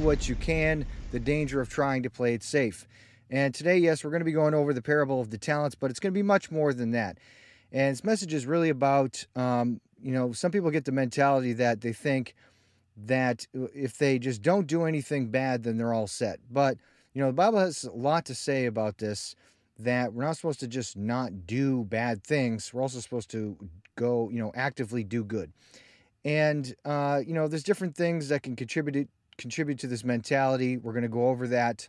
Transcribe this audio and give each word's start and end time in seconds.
what 0.00 0.28
you 0.28 0.34
can, 0.34 0.86
the 1.12 1.20
danger 1.20 1.60
of 1.60 1.68
trying 1.68 2.02
to 2.02 2.10
play 2.10 2.34
it 2.34 2.42
safe. 2.42 2.86
And 3.30 3.54
today, 3.54 3.78
yes, 3.78 4.02
we're 4.02 4.10
going 4.10 4.20
to 4.20 4.24
be 4.24 4.32
going 4.32 4.54
over 4.54 4.72
the 4.72 4.82
parable 4.82 5.20
of 5.20 5.30
the 5.30 5.38
talents, 5.38 5.76
but 5.76 5.90
it's 5.90 6.00
going 6.00 6.12
to 6.12 6.18
be 6.18 6.22
much 6.22 6.50
more 6.50 6.72
than 6.72 6.90
that. 6.92 7.18
And 7.70 7.92
this 7.92 8.02
message 8.02 8.34
is 8.34 8.46
really 8.46 8.70
about, 8.70 9.24
um, 9.36 9.80
you 10.02 10.12
know, 10.12 10.32
some 10.32 10.50
people 10.50 10.70
get 10.70 10.84
the 10.84 10.92
mentality 10.92 11.52
that 11.52 11.80
they 11.80 11.92
think 11.92 12.34
that 12.96 13.46
if 13.54 13.98
they 13.98 14.18
just 14.18 14.42
don't 14.42 14.66
do 14.66 14.84
anything 14.84 15.28
bad, 15.28 15.62
then 15.62 15.76
they're 15.76 15.92
all 15.92 16.08
set. 16.08 16.40
But, 16.50 16.78
you 17.14 17.20
know, 17.20 17.28
the 17.28 17.34
Bible 17.34 17.60
has 17.60 17.84
a 17.84 17.92
lot 17.92 18.24
to 18.26 18.34
say 18.34 18.66
about 18.66 18.98
this 18.98 19.36
that 19.78 20.12
we're 20.12 20.24
not 20.24 20.36
supposed 20.36 20.60
to 20.60 20.68
just 20.68 20.96
not 20.96 21.46
do 21.46 21.84
bad 21.84 22.22
things. 22.24 22.74
We're 22.74 22.82
also 22.82 23.00
supposed 23.00 23.30
to 23.30 23.56
go, 23.96 24.28
you 24.30 24.38
know, 24.38 24.52
actively 24.54 25.04
do 25.04 25.24
good. 25.24 25.52
And, 26.24 26.74
uh, 26.84 27.22
you 27.26 27.32
know, 27.32 27.48
there's 27.48 27.62
different 27.62 27.96
things 27.96 28.28
that 28.28 28.42
can 28.42 28.56
contribute 28.56 29.08
contribute 29.40 29.78
to 29.80 29.86
this 29.86 30.04
mentality. 30.04 30.76
We're 30.76 30.92
going 30.92 31.02
to 31.02 31.08
go 31.08 31.28
over 31.28 31.48
that. 31.48 31.88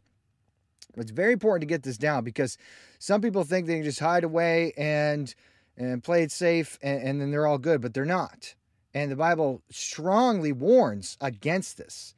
It's 0.98 1.12
very 1.12 1.34
important 1.34 1.62
to 1.62 1.68
get 1.68 1.84
this 1.84 1.98
down 1.98 2.24
because 2.24 2.58
some 3.00 3.22
people 3.22 3.44
think 3.44 3.68
they 3.68 3.76
can 3.76 3.84
just 3.84 4.00
hide 4.00 4.24
away 4.24 4.74
and 4.78 5.34
and 5.78 6.04
play 6.04 6.24
it 6.24 6.32
safe 6.32 6.78
and, 6.82 7.02
and 7.02 7.22
then 7.22 7.32
they're 7.32 7.48
all 7.48 7.58
good, 7.58 7.82
but 7.82 7.94
they're 7.94 8.06
not. 8.06 8.56
And 8.94 9.10
the 9.10 9.16
Bible 9.16 9.62
strongly 9.72 10.52
warns 10.52 11.18
against 11.22 11.78
this 11.78 12.14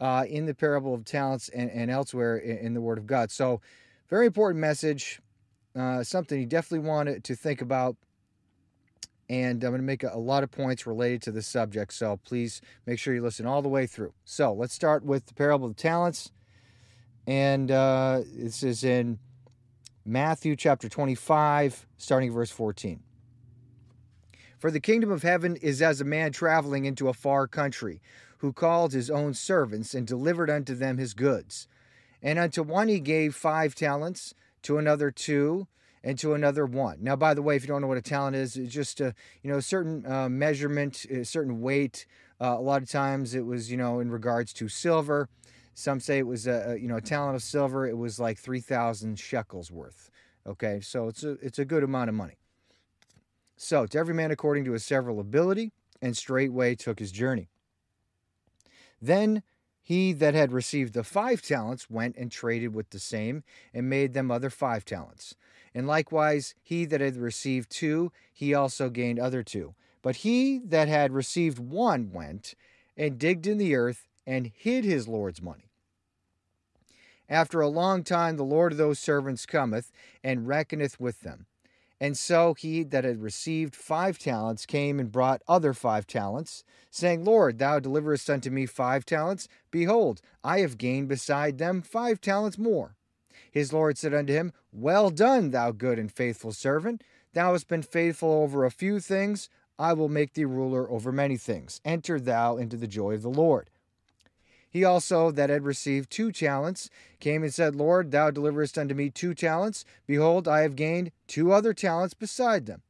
uh, 0.00 0.24
in 0.28 0.46
the 0.46 0.54
parable 0.54 0.94
of 0.94 1.04
talents 1.04 1.48
and, 1.48 1.70
and 1.70 1.90
elsewhere 1.90 2.36
in, 2.36 2.58
in, 2.58 2.74
the 2.74 2.80
Word 2.80 2.98
of 2.98 3.06
God. 3.06 3.30
So, 3.30 3.60
very 4.10 4.26
important 4.26 4.60
message, 4.60 5.20
uh, 5.76 6.02
something 6.02 6.40
you 6.40 6.46
definitely 6.46 6.88
want 6.88 7.22
to 7.22 7.34
think 7.36 7.62
about. 7.62 7.96
And 9.28 9.62
I'm 9.62 9.70
going 9.70 9.80
to 9.80 9.86
make 9.86 10.04
a, 10.04 10.16
lot 10.16 10.42
of 10.42 10.50
points 10.50 10.86
related 10.86 11.20
to 11.22 11.32
this 11.32 11.46
subject. 11.46 11.92
So, 11.92 12.18
please 12.24 12.62
make 12.86 12.98
sure 12.98 13.14
you 13.14 13.22
listen 13.22 13.46
all 13.46 13.60
the 13.60 13.68
way 13.68 13.86
through. 13.86 14.14
So, 14.24 14.52
let's 14.52 14.72
start 14.72 15.04
with 15.04 15.26
the 15.26 15.34
parable 15.34 15.66
of 15.66 15.76
the 15.76 15.82
talents. 15.82 16.30
And 17.26 17.70
uh, 17.70 18.22
this 18.34 18.62
is 18.62 18.84
in 18.84 19.18
Matthew 20.04 20.56
chapter 20.56 20.88
25, 20.88 21.86
starting 21.98 22.32
verse 22.32 22.50
14. 22.50 23.00
For 24.58 24.70
the 24.70 24.80
kingdom 24.80 25.12
of 25.12 25.22
heaven 25.22 25.56
is 25.56 25.82
as 25.82 26.00
a 26.00 26.04
man 26.04 26.32
traveling 26.32 26.86
into 26.86 27.08
a 27.08 27.12
far 27.12 27.46
country, 27.46 28.00
who 28.38 28.52
called 28.52 28.92
his 28.92 29.10
own 29.10 29.34
servants 29.34 29.94
and 29.94 30.06
delivered 30.06 30.48
unto 30.48 30.74
them 30.74 30.96
his 30.96 31.12
goods. 31.12 31.68
And 32.22 32.38
unto 32.38 32.62
one 32.62 32.88
he 32.88 32.98
gave 32.98 33.34
five 33.34 33.74
talents, 33.74 34.34
to 34.62 34.78
another 34.78 35.10
two, 35.10 35.68
and 36.02 36.18
to 36.18 36.34
another 36.34 36.66
one. 36.66 36.98
Now, 37.00 37.16
by 37.16 37.34
the 37.34 37.42
way, 37.42 37.56
if 37.56 37.62
you 37.62 37.68
don't 37.68 37.82
know 37.82 37.88
what 37.88 37.98
a 37.98 38.02
talent 38.02 38.36
is, 38.36 38.56
it's 38.56 38.72
just 38.72 39.00
a 39.00 39.14
you 39.42 39.50
know 39.50 39.58
a 39.58 39.62
certain 39.62 40.04
uh, 40.06 40.28
measurement, 40.28 41.04
a 41.10 41.24
certain 41.24 41.60
weight. 41.60 42.06
Uh, 42.40 42.56
a 42.56 42.60
lot 42.60 42.82
of 42.82 42.90
times 42.90 43.34
it 43.34 43.44
was 43.44 43.70
you 43.70 43.76
know 43.76 44.00
in 44.00 44.10
regards 44.10 44.52
to 44.54 44.68
silver. 44.68 45.28
Some 45.74 46.00
say 46.00 46.18
it 46.18 46.26
was 46.26 46.46
a, 46.46 46.72
a 46.72 46.76
you 46.76 46.88
know 46.88 46.96
a 46.96 47.00
talent 47.00 47.36
of 47.36 47.42
silver. 47.42 47.86
It 47.86 47.96
was 47.96 48.18
like 48.18 48.38
three 48.38 48.60
thousand 48.60 49.18
shekels 49.18 49.70
worth. 49.70 50.10
Okay, 50.46 50.80
so 50.80 51.08
it's 51.08 51.24
a 51.24 51.32
it's 51.42 51.58
a 51.58 51.64
good 51.64 51.82
amount 51.82 52.08
of 52.08 52.14
money. 52.14 52.38
So, 53.56 53.86
to 53.86 53.98
every 53.98 54.14
man 54.14 54.30
according 54.30 54.64
to 54.66 54.72
his 54.72 54.84
several 54.84 55.18
ability, 55.18 55.72
and 56.00 56.16
straightway 56.16 56.74
took 56.74 56.98
his 56.98 57.10
journey. 57.10 57.48
Then 59.00 59.42
he 59.88 60.12
that 60.12 60.34
had 60.34 60.52
received 60.52 60.92
the 60.92 61.02
five 61.02 61.40
talents 61.40 61.88
went 61.88 62.14
and 62.18 62.30
traded 62.30 62.74
with 62.74 62.90
the 62.90 62.98
same, 62.98 63.42
and 63.72 63.88
made 63.88 64.12
them 64.12 64.30
other 64.30 64.50
five 64.50 64.84
talents. 64.84 65.34
And 65.74 65.86
likewise, 65.86 66.54
he 66.62 66.84
that 66.84 67.00
had 67.00 67.16
received 67.16 67.70
two, 67.70 68.12
he 68.30 68.52
also 68.52 68.90
gained 68.90 69.18
other 69.18 69.42
two. 69.42 69.74
But 70.02 70.16
he 70.16 70.58
that 70.58 70.88
had 70.88 71.14
received 71.14 71.58
one 71.58 72.12
went 72.12 72.54
and 72.98 73.18
digged 73.18 73.46
in 73.46 73.56
the 73.56 73.74
earth 73.74 74.06
and 74.26 74.52
hid 74.54 74.84
his 74.84 75.08
Lord's 75.08 75.40
money. 75.40 75.70
After 77.26 77.62
a 77.62 77.68
long 77.68 78.04
time, 78.04 78.36
the 78.36 78.44
Lord 78.44 78.72
of 78.72 78.78
those 78.78 78.98
servants 78.98 79.46
cometh 79.46 79.90
and 80.22 80.46
reckoneth 80.46 81.00
with 81.00 81.20
them. 81.20 81.46
And 82.00 82.16
so 82.16 82.54
he 82.54 82.84
that 82.84 83.04
had 83.04 83.22
received 83.22 83.74
five 83.74 84.18
talents 84.18 84.66
came 84.66 85.00
and 85.00 85.10
brought 85.10 85.42
other 85.48 85.74
five 85.74 86.06
talents, 86.06 86.62
saying, 86.90 87.24
Lord, 87.24 87.58
thou 87.58 87.80
deliverest 87.80 88.30
unto 88.30 88.50
me 88.50 88.66
five 88.66 89.04
talents. 89.04 89.48
Behold, 89.70 90.20
I 90.44 90.60
have 90.60 90.78
gained 90.78 91.08
beside 91.08 91.58
them 91.58 91.82
five 91.82 92.20
talents 92.20 92.56
more. 92.56 92.94
His 93.50 93.72
Lord 93.72 93.98
said 93.98 94.14
unto 94.14 94.32
him, 94.32 94.52
Well 94.72 95.10
done, 95.10 95.50
thou 95.50 95.72
good 95.72 95.98
and 95.98 96.12
faithful 96.12 96.52
servant. 96.52 97.02
Thou 97.32 97.52
hast 97.52 97.68
been 97.68 97.82
faithful 97.82 98.30
over 98.30 98.64
a 98.64 98.70
few 98.70 99.00
things. 99.00 99.48
I 99.78 99.92
will 99.92 100.08
make 100.08 100.34
thee 100.34 100.44
ruler 100.44 100.90
over 100.90 101.12
many 101.12 101.36
things. 101.36 101.80
Enter 101.84 102.20
thou 102.20 102.56
into 102.56 102.76
the 102.76 102.88
joy 102.88 103.14
of 103.14 103.22
the 103.22 103.28
Lord. 103.28 103.70
He 104.70 104.84
also, 104.84 105.30
that 105.30 105.50
had 105.50 105.64
received 105.64 106.10
two 106.10 106.30
talents, 106.30 106.90
came 107.20 107.42
and 107.42 107.52
said, 107.52 107.74
Lord, 107.74 108.10
thou 108.10 108.30
deliverest 108.30 108.76
unto 108.76 108.94
me 108.94 109.08
two 109.08 109.34
talents. 109.34 109.84
Behold, 110.06 110.46
I 110.46 110.60
have 110.60 110.76
gained 110.76 111.10
two 111.26 111.52
other 111.52 111.72
talents 111.72 112.14
beside 112.14 112.66
them. 112.66 112.82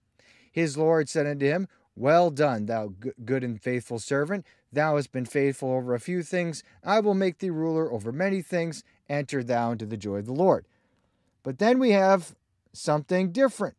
His 0.50 0.76
Lord 0.76 1.08
said 1.08 1.26
unto 1.26 1.46
him, 1.46 1.68
Well 1.94 2.30
done, 2.30 2.66
thou 2.66 2.92
good 3.24 3.44
and 3.44 3.60
faithful 3.60 4.00
servant. 4.00 4.44
Thou 4.72 4.96
hast 4.96 5.12
been 5.12 5.24
faithful 5.24 5.72
over 5.72 5.94
a 5.94 6.00
few 6.00 6.22
things. 6.22 6.62
I 6.84 7.00
will 7.00 7.14
make 7.14 7.38
thee 7.38 7.50
ruler 7.50 7.92
over 7.92 8.10
many 8.12 8.42
things. 8.42 8.82
Enter 9.08 9.42
thou 9.42 9.72
into 9.72 9.86
the 9.86 9.96
joy 9.96 10.16
of 10.16 10.26
the 10.26 10.32
Lord. 10.32 10.66
But 11.42 11.58
then 11.58 11.78
we 11.78 11.92
have 11.92 12.34
something 12.72 13.30
different. 13.30 13.76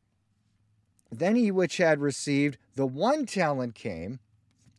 Then 1.12 1.36
he 1.36 1.52
which 1.52 1.78
had 1.78 2.00
received 2.00 2.58
the 2.76 2.86
one 2.86 3.26
talent 3.26 3.76
came 3.76 4.20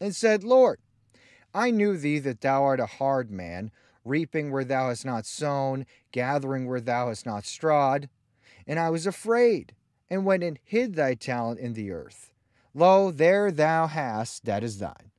and 0.01 0.17
said, 0.17 0.43
Lord, 0.43 0.79
I 1.55 1.71
knew 1.71 1.97
thee 1.97 2.19
that 2.21 2.41
thou 2.41 2.65
art 2.65 2.81
a 2.81 2.87
hard 2.87 3.31
man, 3.31 3.71
reaping 4.05 4.51
where 4.51 4.65
thou 4.65 4.89
hast 4.89 5.05
not 5.05 5.27
sown, 5.27 5.87
gathering 6.13 6.67
where 6.67 6.81
thou 6.81 7.09
hast 7.09 7.27
not 7.27 7.45
strawed. 7.45 8.09
And 8.67 8.79
I 8.79 8.91
was 8.91 9.07
afraid, 9.07 9.75
and 10.09 10.25
went 10.25 10.43
and 10.43 10.59
hid 10.63 10.95
thy 10.95 11.15
talent 11.15 11.61
in 11.61 11.75
the 11.75 11.91
earth. 11.91 12.33
Lo, 12.75 13.11
there 13.11 13.51
thou 13.51 13.89
hast 13.89 14.45
that 14.45 14.63
is 14.63 14.79
thine. 14.79 15.11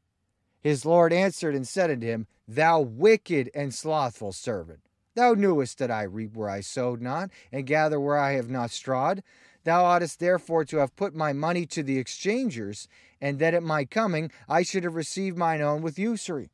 His 0.62 0.86
Lord 0.86 1.12
answered 1.12 1.56
and 1.56 1.68
said 1.68 1.90
unto 1.90 2.06
him, 2.06 2.28
Thou 2.48 2.80
wicked 2.80 3.50
and 3.54 3.74
slothful 3.74 4.32
servant, 4.32 4.82
thou 5.16 5.34
knewest 5.34 5.80
that 5.80 5.92
I 5.92 6.04
reap 6.04 6.36
where 6.36 6.50
I 6.50 6.62
sowed 6.62 7.02
not, 7.02 7.30
and 7.52 7.66
gather 7.66 8.00
where 8.00 8.18
I 8.18 8.34
have 8.34 8.50
not 8.50 8.72
strawed. 8.72 9.24
Thou 9.64 9.84
oughtest 9.84 10.20
therefore 10.20 10.66
to 10.66 10.78
have 10.78 10.96
put 10.96 11.14
my 11.14 11.34
money 11.34 11.66
to 11.68 11.84
the 11.84 11.98
exchangers, 11.98 12.88
and 13.22 13.40
that 13.40 13.54
at 13.54 13.64
my 13.64 13.86
coming 13.86 14.32
I 14.50 14.64
should 14.64 14.84
have 14.84 14.96
received 14.96 15.38
mine 15.38 15.62
own 15.62 15.82
with 15.82 16.00
usury. 16.00 16.50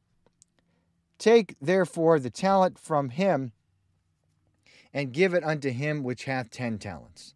Take 1.17 1.55
therefore 1.61 2.19
the 2.19 2.29
talent 2.29 2.77
from 2.77 3.09
him, 3.09 3.53
and 4.93 5.13
give 5.13 5.33
it 5.33 5.43
unto 5.43 5.69
him 5.69 6.03
which 6.03 6.25
hath 6.25 6.49
ten 6.49 6.77
talents. 6.77 7.33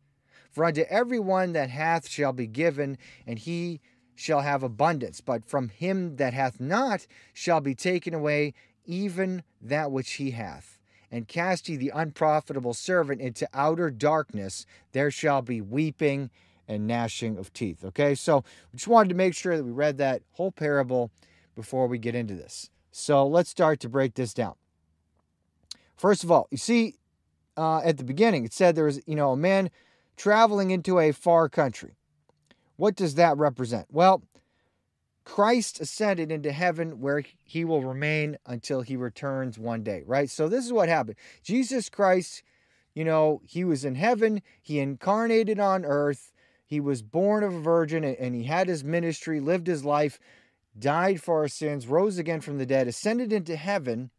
For 0.52 0.66
unto 0.66 0.82
every 0.82 1.20
one 1.20 1.54
that 1.54 1.70
hath 1.70 2.08
shall 2.08 2.34
be 2.34 2.48
given, 2.48 2.98
and 3.26 3.40
he 3.40 3.80
shall 4.16 4.42
have 4.42 4.64
abundance. 4.64 5.22
But 5.22 5.46
from 5.46 5.70
him 5.70 6.18
that 6.18 6.34
hath 6.34 6.60
not 6.60 7.08
shall 7.34 7.62
be 7.62 7.74
taken 7.74 8.14
away 8.14 8.54
even 8.86 9.44
that 9.62 9.92
which 9.92 10.14
he 10.14 10.32
hath 10.32 10.80
and 11.12 11.28
cast 11.28 11.68
ye 11.68 11.76
the 11.76 11.92
unprofitable 11.94 12.74
servant 12.74 13.20
into 13.20 13.48
outer 13.54 13.92
darkness, 13.92 14.66
there 14.94 15.12
shall 15.12 15.42
be 15.42 15.60
weeping 15.60 16.30
and 16.68 16.88
gnashing 16.88 17.38
of 17.38 17.52
teeth. 17.54 17.84
Okay, 17.84 18.16
so 18.16 18.44
we 18.72 18.78
just 18.78 18.88
wanted 18.88 19.10
to 19.10 19.16
make 19.16 19.36
sure 19.36 19.58
that 19.58 19.64
we 19.64 19.72
read 19.72 19.98
that 19.98 20.22
whole 20.32 20.52
parable 20.52 21.12
before 21.56 21.88
we 21.88 21.98
get 21.98 22.16
into 22.16 22.36
this. 22.36 22.70
So 22.92 23.26
let's 23.28 23.50
start 23.50 23.80
to 23.82 23.90
break 23.90 24.16
this 24.16 24.34
down. 24.34 24.56
First 25.96 26.24
of 26.24 26.32
all, 26.32 26.48
you 26.52 26.58
see, 26.58 26.96
uh, 27.58 27.80
at 27.80 27.98
the 27.98 28.04
beginning, 28.04 28.46
it 28.46 28.54
said 28.54 28.76
there 28.76 28.86
was, 28.86 29.02
you 29.06 29.16
know, 29.16 29.32
a 29.32 29.38
man 29.38 29.70
traveling 30.18 30.72
into 30.72 31.00
a 31.00 31.12
far 31.12 31.50
country. 31.50 31.96
What 32.76 32.96
does 32.96 33.16
that 33.16 33.38
represent? 33.38 33.88
Well, 33.92 34.24
Christ 35.24 35.80
ascended 35.80 36.32
into 36.32 36.52
heaven 36.52 37.00
where 37.00 37.24
he 37.44 37.64
will 37.64 37.84
remain 37.84 38.38
until 38.46 38.82
he 38.82 38.96
returns 38.96 39.60
one 39.60 39.84
day, 39.84 40.04
right? 40.06 40.30
So 40.30 40.50
this 40.50 40.66
is 40.66 40.74
what 40.74 40.90
happened. 40.90 41.18
Jesus 41.44 41.90
Christ, 41.90 42.44
you 42.96 43.06
know, 43.06 43.42
he 43.46 43.64
was 43.64 43.86
in 43.86 43.96
heaven, 43.96 44.42
he 44.62 44.80
incarnated 44.80 45.60
on 45.60 45.86
earth, 45.86 46.32
he 46.72 46.80
was 46.80 47.04
born 47.04 47.44
of 47.44 47.54
a 47.54 47.60
virgin 47.60 48.04
and 48.04 48.34
he 48.34 48.46
had 48.46 48.68
his 48.68 48.84
ministry, 48.84 49.40
lived 49.40 49.68
his 49.68 49.86
life, 49.86 50.20
died 50.80 51.22
for 51.22 51.40
our 51.42 51.48
sins, 51.48 51.86
rose 51.86 52.18
again 52.18 52.42
from 52.42 52.58
the 52.58 52.66
dead, 52.66 52.88
ascended 52.88 53.32
into 53.32 53.56
heaven. 53.56 54.10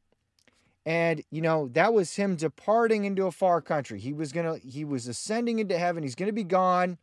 And 0.87 1.25
you 1.31 1.41
know, 1.41 1.69
that 1.73 1.93
was 1.93 2.15
him 2.15 2.37
departing 2.37 3.05
into 3.05 3.27
a 3.27 3.33
far 3.33 3.61
country. 3.61 3.99
He 3.99 4.13
was 4.13 4.31
going 4.31 4.47
to 4.47 4.65
he 4.67 4.85
was 4.85 5.09
ascending 5.09 5.59
into 5.59 5.77
heaven. 5.77 6.05
He's 6.05 6.15
going 6.15 6.29
to 6.29 6.33
be 6.33 6.45
gone 6.45 6.99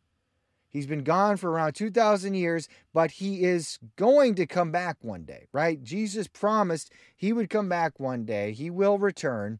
He's 0.70 0.86
been 0.86 1.02
gone 1.02 1.36
for 1.36 1.50
around 1.50 1.74
2,000 1.74 2.34
years, 2.34 2.68
but 2.94 3.10
he 3.10 3.42
is 3.42 3.78
going 3.96 4.36
to 4.36 4.46
come 4.46 4.70
back 4.70 4.98
one 5.02 5.24
day, 5.24 5.48
right? 5.52 5.82
Jesus 5.82 6.28
promised 6.28 6.92
he 7.16 7.32
would 7.32 7.50
come 7.50 7.68
back 7.68 7.98
one 7.98 8.24
day. 8.24 8.52
He 8.52 8.70
will 8.70 8.96
return. 8.96 9.58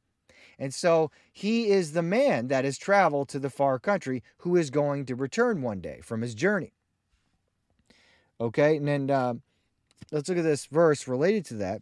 And 0.60 0.74
so 0.74 1.10
he 1.32 1.70
is 1.70 1.92
the 1.92 2.02
man 2.02 2.48
that 2.48 2.66
has 2.66 2.76
traveled 2.76 3.30
to 3.30 3.38
the 3.38 3.48
far 3.48 3.78
country 3.78 4.22
who 4.38 4.56
is 4.56 4.68
going 4.68 5.06
to 5.06 5.14
return 5.14 5.62
one 5.62 5.80
day 5.80 6.00
from 6.04 6.20
his 6.20 6.34
journey. 6.34 6.74
Okay, 8.38 8.76
and 8.76 8.86
then 8.86 9.10
uh, 9.10 9.34
let's 10.12 10.28
look 10.28 10.38
at 10.38 10.44
this 10.44 10.66
verse 10.66 11.08
related 11.08 11.46
to 11.46 11.54
that. 11.54 11.80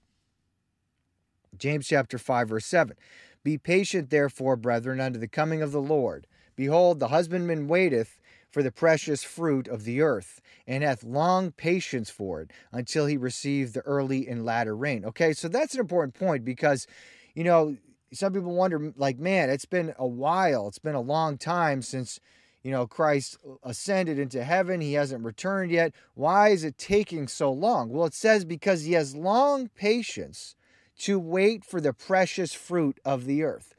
James 1.59 1.89
chapter 1.89 2.19
5 2.19 2.49
verse 2.49 2.67
7. 2.67 2.97
Be 3.43 3.59
patient 3.59 4.11
therefore, 4.11 4.57
brethren, 4.57 5.01
unto 5.01 5.19
the 5.19 5.29
coming 5.29 5.61
of 5.61 5.73
the 5.73 5.83
Lord. 5.83 6.29
Behold, 6.55 7.01
the 7.01 7.09
husbandman 7.09 7.67
waiteth 7.67 8.21
for 8.51 8.63
the 8.63 8.73
precious 8.73 9.25
fruit 9.25 9.69
of 9.69 9.85
the 9.85 10.01
earth, 10.01 10.41
and 10.67 10.83
hath 10.83 11.03
long 11.03 11.51
patience 11.51 12.11
for 12.11 12.41
it 12.41 12.51
until 12.73 13.07
he 13.07 13.17
receive 13.17 13.73
the 13.73 13.81
early 13.81 14.27
and 14.27 14.45
latter 14.45 14.75
rain. 14.75 15.05
Okay, 15.05 15.33
so 15.33 15.49
that's 15.49 15.75
an 15.75 15.81
important 15.81 16.15
point 16.15 16.45
because, 16.45 16.87
you 17.35 17.45
know, 17.45 17.77
some 18.13 18.33
people 18.33 18.55
wonder, 18.55 18.93
like, 18.97 19.19
man, 19.19 19.51
it's 19.51 19.65
been 19.65 19.95
a 19.99 20.07
while, 20.07 20.69
it's 20.69 20.79
been 20.79 20.95
a 20.95 21.01
long 21.01 21.37
time 21.39 21.83
since, 21.83 22.21
you 22.63 22.71
know, 22.71 22.87
Christ 22.87 23.37
uh, 23.47 23.55
ascended 23.63 24.19
into 24.19 24.45
heaven. 24.45 24.81
He 24.81 24.95
hasn't 24.95 25.25
returned 25.25 25.71
yet. 25.71 25.93
Why 26.15 26.49
is 26.49 26.65
it 26.65 26.79
taking 26.79 27.29
so 27.29 27.53
long? 27.53 27.91
Well, 27.91 28.07
it 28.07 28.15
says 28.15 28.45
because 28.45 28.83
he 28.83 28.93
has 28.93 29.15
long 29.15 29.69
patience 29.69 30.55
to 31.01 31.19
wait 31.19 31.65
for 31.65 31.81
the 31.81 31.93
precious 31.93 32.53
fruit 32.55 32.99
of 33.05 33.25
the 33.25 33.43
earth. 33.43 33.75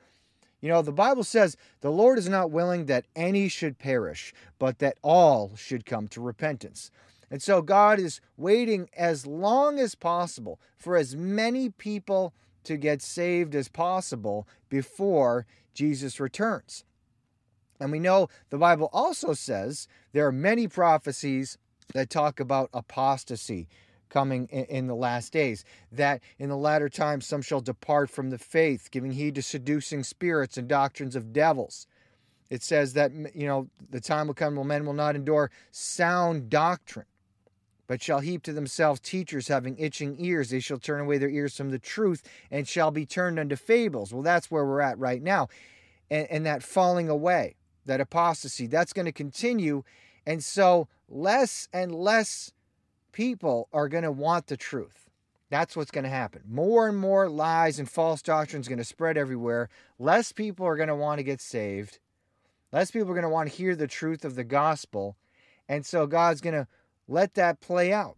You 0.61 0.69
know, 0.69 0.81
the 0.81 0.91
Bible 0.91 1.23
says 1.23 1.55
the 1.81 1.91
Lord 1.91 2.17
is 2.17 2.27
not 2.27 2.51
willing 2.51 2.85
that 2.85 3.05
any 3.15 3.47
should 3.47 3.79
perish, 3.79 4.33
but 4.57 4.79
that 4.79 4.97
all 5.01 5.53
should 5.55 5.85
come 5.85 6.07
to 6.09 6.21
repentance. 6.21 6.91
And 7.31 7.41
so 7.41 7.61
God 7.61 7.99
is 7.99 8.21
waiting 8.37 8.89
as 8.97 9.25
long 9.25 9.79
as 9.79 9.95
possible 9.95 10.59
for 10.77 10.97
as 10.97 11.15
many 11.15 11.69
people 11.69 12.33
to 12.69 12.77
get 12.77 13.01
saved 13.01 13.55
as 13.55 13.67
possible 13.67 14.47
before 14.69 15.47
Jesus 15.73 16.19
returns. 16.19 16.83
And 17.79 17.91
we 17.91 17.97
know 17.99 18.27
the 18.51 18.59
Bible 18.59 18.91
also 18.93 19.33
says 19.33 19.87
there 20.13 20.27
are 20.27 20.31
many 20.31 20.67
prophecies 20.67 21.57
that 21.95 22.11
talk 22.11 22.39
about 22.39 22.69
apostasy 22.71 23.67
coming 24.09 24.45
in, 24.49 24.85
the 24.85 24.93
last 24.93 25.33
days. 25.33 25.65
That 25.91 26.21
in 26.37 26.49
the 26.49 26.57
latter 26.57 26.89
times 26.89 27.25
some 27.25 27.41
shall 27.41 27.59
depart 27.59 28.11
from 28.11 28.29
the 28.29 28.37
faith, 28.37 28.91
giving 28.91 29.13
heed 29.13 29.33
to 29.35 29.41
seducing 29.41 30.03
spirits 30.03 30.55
and 30.55 30.67
doctrines 30.67 31.15
of 31.15 31.33
devils. 31.33 31.87
It 32.51 32.61
says 32.61 32.93
that, 32.93 33.11
you 33.33 33.47
know, 33.47 33.67
the 33.89 33.99
time 33.99 34.27
will 34.27 34.35
come 34.35 34.57
when 34.57 34.67
men 34.67 34.85
will 34.85 34.93
not 34.93 35.15
endure 35.15 35.49
sound 35.71 36.51
doctrine, 36.51 37.07
but 37.89 38.03
shall 38.03 38.19
heap 38.19 38.43
to 38.43 38.53
themselves 38.53 38.99
teachers 38.99 39.47
having 39.47 39.75
itching 39.79 40.15
ears. 40.19 40.51
They 40.51 40.59
shall 40.59 40.77
turn 40.77 40.99
away 41.01 41.17
their 41.17 41.27
ears 41.27 41.57
from 41.57 41.71
the 41.71 41.79
truth 41.79 42.21
and 42.51 42.67
shall 42.67 42.91
be 42.91 43.03
turned 43.03 43.39
unto 43.39 43.55
fables. 43.55 44.13
Well, 44.13 44.21
that's 44.21 44.51
where 44.51 44.63
we're 44.63 44.79
at 44.79 44.99
right 44.99 45.23
now. 45.23 45.47
And, 46.11 46.27
and 46.29 46.45
that 46.45 46.61
falling 46.61 47.09
away, 47.09 47.55
that 47.87 47.99
apostasy, 47.99 48.67
that's 48.67 48.93
going 48.93 49.07
to 49.07 49.11
continue. 49.11 49.81
And 50.23 50.43
so 50.43 50.87
less 51.09 51.67
and 51.73 51.95
less 51.95 52.51
people 53.11 53.69
are 53.73 53.89
going 53.89 54.03
to 54.03 54.11
want 54.11 54.45
the 54.45 54.57
truth. 54.57 55.09
That's 55.49 55.75
what's 55.75 55.89
going 55.89 56.03
to 56.03 56.11
happen. 56.11 56.43
More 56.47 56.87
and 56.87 56.97
more 56.97 57.27
lies 57.27 57.79
and 57.79 57.89
false 57.89 58.21
doctrines 58.21 58.67
going 58.67 58.77
to 58.77 58.83
spread 58.83 59.17
everywhere. 59.17 59.67
Less 59.97 60.31
people 60.31 60.67
are 60.67 60.75
going 60.75 60.89
to 60.89 60.95
want 60.95 61.17
to 61.17 61.23
get 61.23 61.41
saved. 61.41 61.97
Less 62.71 62.91
people 62.91 63.09
are 63.09 63.15
going 63.15 63.23
to 63.23 63.29
want 63.29 63.49
to 63.49 63.57
hear 63.57 63.75
the 63.75 63.87
truth 63.87 64.25
of 64.25 64.35
the 64.35 64.43
gospel. 64.43 65.17
And 65.67 65.83
so 65.83 66.05
God's 66.05 66.41
going 66.41 66.53
to 66.53 66.67
let 67.09 67.33
that 67.33 67.59
play 67.59 67.91
out 67.91 68.17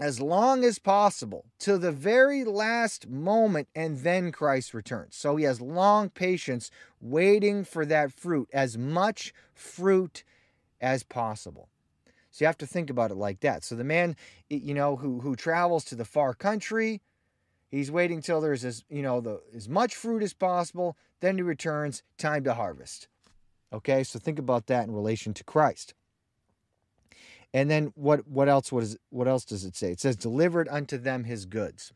as 0.00 0.18
long 0.18 0.64
as 0.64 0.78
possible 0.78 1.44
to 1.58 1.76
the 1.76 1.92
very 1.92 2.42
last 2.42 3.06
moment, 3.08 3.68
and 3.74 3.98
then 3.98 4.32
Christ 4.32 4.72
returns. 4.72 5.14
So 5.14 5.36
he 5.36 5.44
has 5.44 5.60
long 5.60 6.08
patience 6.08 6.70
waiting 7.02 7.64
for 7.64 7.84
that 7.84 8.10
fruit, 8.10 8.48
as 8.52 8.78
much 8.78 9.34
fruit 9.52 10.24
as 10.80 11.02
possible. 11.02 11.68
So 12.30 12.44
you 12.44 12.46
have 12.46 12.58
to 12.58 12.66
think 12.66 12.88
about 12.88 13.10
it 13.10 13.16
like 13.16 13.40
that. 13.40 13.62
So 13.62 13.74
the 13.74 13.84
man, 13.84 14.16
you 14.48 14.72
know, 14.72 14.96
who 14.96 15.20
who 15.20 15.36
travels 15.36 15.84
to 15.86 15.94
the 15.94 16.04
far 16.04 16.32
country, 16.32 17.02
he's 17.70 17.90
waiting 17.90 18.22
till 18.22 18.40
there's 18.40 18.64
as 18.64 18.84
you 18.88 19.02
know 19.02 19.20
the 19.20 19.42
as 19.54 19.68
much 19.68 19.94
fruit 19.94 20.22
as 20.22 20.32
possible. 20.32 20.96
Then 21.20 21.36
he 21.36 21.42
returns. 21.42 22.02
Time 22.16 22.44
to 22.44 22.54
harvest. 22.54 23.08
Okay, 23.72 24.02
so 24.02 24.18
think 24.18 24.38
about 24.38 24.66
that 24.68 24.86
in 24.86 24.94
relation 24.94 25.34
to 25.34 25.44
Christ. 25.44 25.94
And 27.52 27.70
then 27.70 27.92
what 27.94 28.26
what 28.28 28.48
else 28.48 28.70
what 28.70 28.84
is 28.84 28.96
what 29.10 29.28
else 29.28 29.44
does 29.44 29.64
it 29.64 29.76
say? 29.76 29.90
It 29.90 30.00
says 30.00 30.16
delivered 30.16 30.68
unto 30.70 30.98
them 30.98 31.24
his 31.24 31.46
goods. 31.46 31.92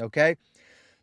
Okay? 0.00 0.36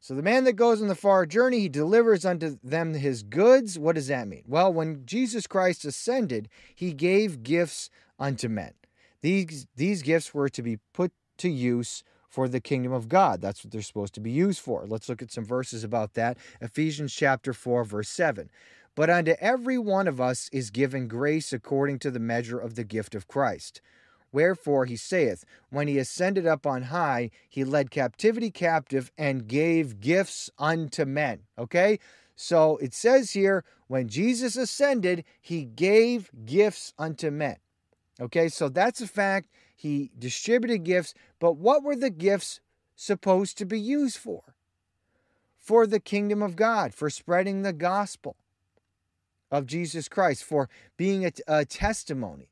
So 0.02 0.16
the 0.16 0.22
man 0.22 0.46
that 0.46 0.54
goes 0.54 0.82
on 0.82 0.88
the 0.88 0.96
far 0.96 1.26
journey, 1.26 1.60
he 1.60 1.70
delivers 1.70 2.26
unto 2.26 2.58
them 2.64 2.94
his 2.94 3.22
goods. 3.22 3.78
What 3.78 3.96
does 3.96 4.08
that 4.08 4.28
mean? 4.30 4.44
Well, 4.48 4.72
when 4.72 5.06
Jesus 5.06 5.46
Christ 5.46 5.84
ascended, 5.84 6.48
he 6.74 6.94
gave 6.94 7.44
gifts 7.44 7.90
unto 8.18 8.48
men. 8.48 8.74
These, 9.22 9.68
these 9.76 10.02
gifts 10.02 10.34
were 10.34 10.48
to 10.48 10.62
be 10.62 10.78
put 10.94 11.12
to 11.40 11.50
use 11.50 12.04
for 12.30 12.48
the 12.48 12.62
kingdom 12.62 12.94
of 12.94 13.10
God. 13.10 13.42
That's 13.42 13.64
what 13.64 13.72
they're 13.72 13.82
supposed 13.82 14.14
to 14.14 14.22
be 14.22 14.32
used 14.32 14.62
for. 14.62 14.86
Let's 14.88 15.10
look 15.10 15.22
at 15.22 15.32
some 15.32 15.46
verses 15.46 15.84
about 15.84 16.14
that. 16.14 16.38
Ephesians 16.62 17.14
chapter 17.14 17.54
4, 17.54 17.84
verse 17.84 18.10
7. 18.10 18.50
But 19.00 19.10
unto 19.10 19.32
every 19.40 19.78
one 19.78 20.10
of 20.10 20.20
us 20.20 20.50
is 20.52 20.72
given 20.72 21.08
grace 21.08 21.54
according 21.54 22.00
to 22.00 22.12
the 22.12 22.20
measure 22.20 22.60
of 22.60 22.76
the 22.76 22.84
gift 22.84 23.16
of 23.16 23.30
Christ. 23.30 23.80
Wherefore 24.34 24.84
he 24.84 24.98
saith, 24.98 25.46
When 25.70 25.88
he 25.88 25.98
ascended 25.98 26.46
up 26.46 26.68
on 26.68 26.82
high, 26.82 27.32
he 27.48 27.64
led 27.64 27.92
captivity 27.92 28.52
captive 28.52 29.10
and 29.18 29.48
gave 29.48 30.02
gifts 30.02 30.50
unto 30.58 31.06
men. 31.06 31.44
Okay? 31.58 31.98
So 32.36 32.76
it 32.80 32.94
says 32.94 33.32
here, 33.32 33.64
when 33.88 34.10
Jesus 34.10 34.58
ascended, 34.58 35.24
he 35.40 35.64
gave 35.64 36.30
gifts 36.46 36.92
unto 37.00 37.32
men. 37.32 37.56
Okay, 38.20 38.50
so 38.50 38.68
that's 38.68 39.00
a 39.00 39.08
fact. 39.08 39.48
He 39.78 40.12
distributed 40.20 40.84
gifts, 40.84 41.14
but 41.40 41.54
what 41.54 41.84
were 41.84 41.96
the 41.96 42.10
gifts 42.10 42.60
supposed 42.98 43.58
to 43.60 43.66
be 43.66 43.80
used 43.80 44.18
for? 44.18 44.56
For 45.58 45.88
the 45.88 46.02
kingdom 46.02 46.42
of 46.42 46.58
God, 46.58 46.94
for 46.94 47.10
spreading 47.10 47.62
the 47.62 47.72
gospel 47.72 48.36
of 49.52 49.66
Jesus 49.66 50.08
Christ, 50.08 50.44
for 50.44 50.70
being 50.98 51.26
a, 51.26 51.32
a 51.48 51.66
testimony 51.66 52.50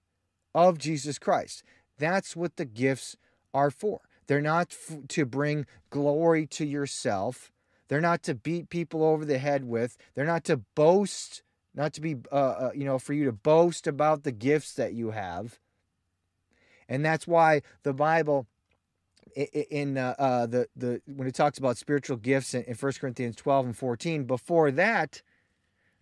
of 0.56 0.78
Jesus 0.78 1.20
Christ. 1.20 1.64
That's 1.98 2.36
what 2.36 2.58
the 2.58 2.66
gifts 2.66 3.18
are 3.54 3.72
for. 3.72 4.02
They're 4.28 4.42
not 4.42 4.68
f- 4.72 5.08
to 5.10 5.26
bring 5.26 5.66
glory 5.90 6.46
to 6.48 6.66
yourself. 6.66 7.52
They're 7.88 8.02
not 8.02 8.24
to 8.24 8.36
beat 8.36 8.70
people 8.70 9.04
over 9.04 9.24
the 9.24 9.38
head 9.38 9.64
with. 9.66 9.98
They're 10.14 10.26
not 10.26 10.44
to 10.46 10.58
boast 10.58 11.44
not 11.78 11.94
to 11.94 12.02
be, 12.02 12.16
uh, 12.32 12.36
uh, 12.36 12.72
you 12.74 12.84
know, 12.84 12.98
for 12.98 13.14
you 13.14 13.26
to 13.26 13.32
boast 13.32 13.86
about 13.86 14.24
the 14.24 14.32
gifts 14.32 14.74
that 14.74 14.94
you 14.94 15.12
have. 15.12 15.60
And 16.90 17.06
that's 17.06 17.28
why 17.28 17.62
the 17.84 17.94
Bible, 17.94 18.48
in 19.36 19.98
uh, 19.98 20.16
uh, 20.18 20.46
the 20.48 20.68
the 20.76 21.02
when 21.06 21.28
it 21.28 21.36
talks 21.36 21.60
about 21.60 21.78
spiritual 21.78 22.18
gifts 22.18 22.56
in, 22.56 22.64
in 22.64 22.74
1 22.74 22.94
Corinthians 22.94 23.36
12 23.36 23.66
and 23.68 23.78
14, 23.78 24.24
before 24.24 24.72
that, 24.72 25.22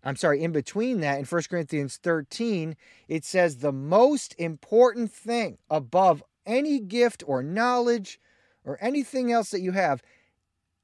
I'm 0.05 0.15
sorry, 0.15 0.43
in 0.43 0.51
between 0.51 0.99
that, 0.99 1.17
in 1.17 1.25
1 1.25 1.41
Corinthians 1.49 1.97
13, 1.97 2.77
it 3.07 3.25
says 3.25 3.57
the 3.57 3.71
most 3.71 4.35
important 4.37 5.11
thing 5.11 5.57
above 5.67 6.23
any 6.45 6.79
gift 6.79 7.23
or 7.25 7.41
knowledge 7.41 8.19
or 8.63 8.77
anything 8.79 9.31
else 9.31 9.49
that 9.49 9.61
you 9.61 9.71
have, 9.71 10.03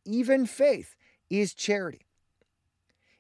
even 0.05 0.47
faith, 0.47 0.95
is 1.29 1.53
charity. 1.53 2.07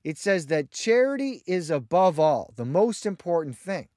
It 0.03 0.17
says 0.17 0.47
that 0.47 0.71
charity 0.71 1.43
is 1.45 1.69
above 1.69 2.19
all, 2.19 2.51
the 2.55 2.65
most 2.65 3.05
important 3.05 3.55
thing. 3.55 3.87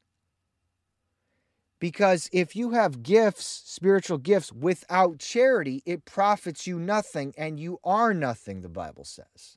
Because 1.81 2.29
if 2.33 2.55
you 2.55 2.71
have 2.71 3.03
gifts, 3.03 3.63
spiritual 3.65 4.19
gifts, 4.19 4.53
without 4.53 5.19
charity, 5.19 5.83
it 5.87 6.05
profits 6.05 6.67
you 6.67 6.79
nothing 6.79 7.35
and 7.39 7.59
you 7.59 7.79
are 7.83 8.13
nothing, 8.13 8.61
the 8.61 8.69
Bible 8.69 9.05
says. 9.05 9.57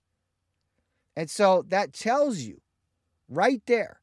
And 1.17 1.31
so 1.31 1.65
that 1.69 1.93
tells 1.93 2.41
you 2.41 2.61
right 3.27 3.63
there 3.65 4.01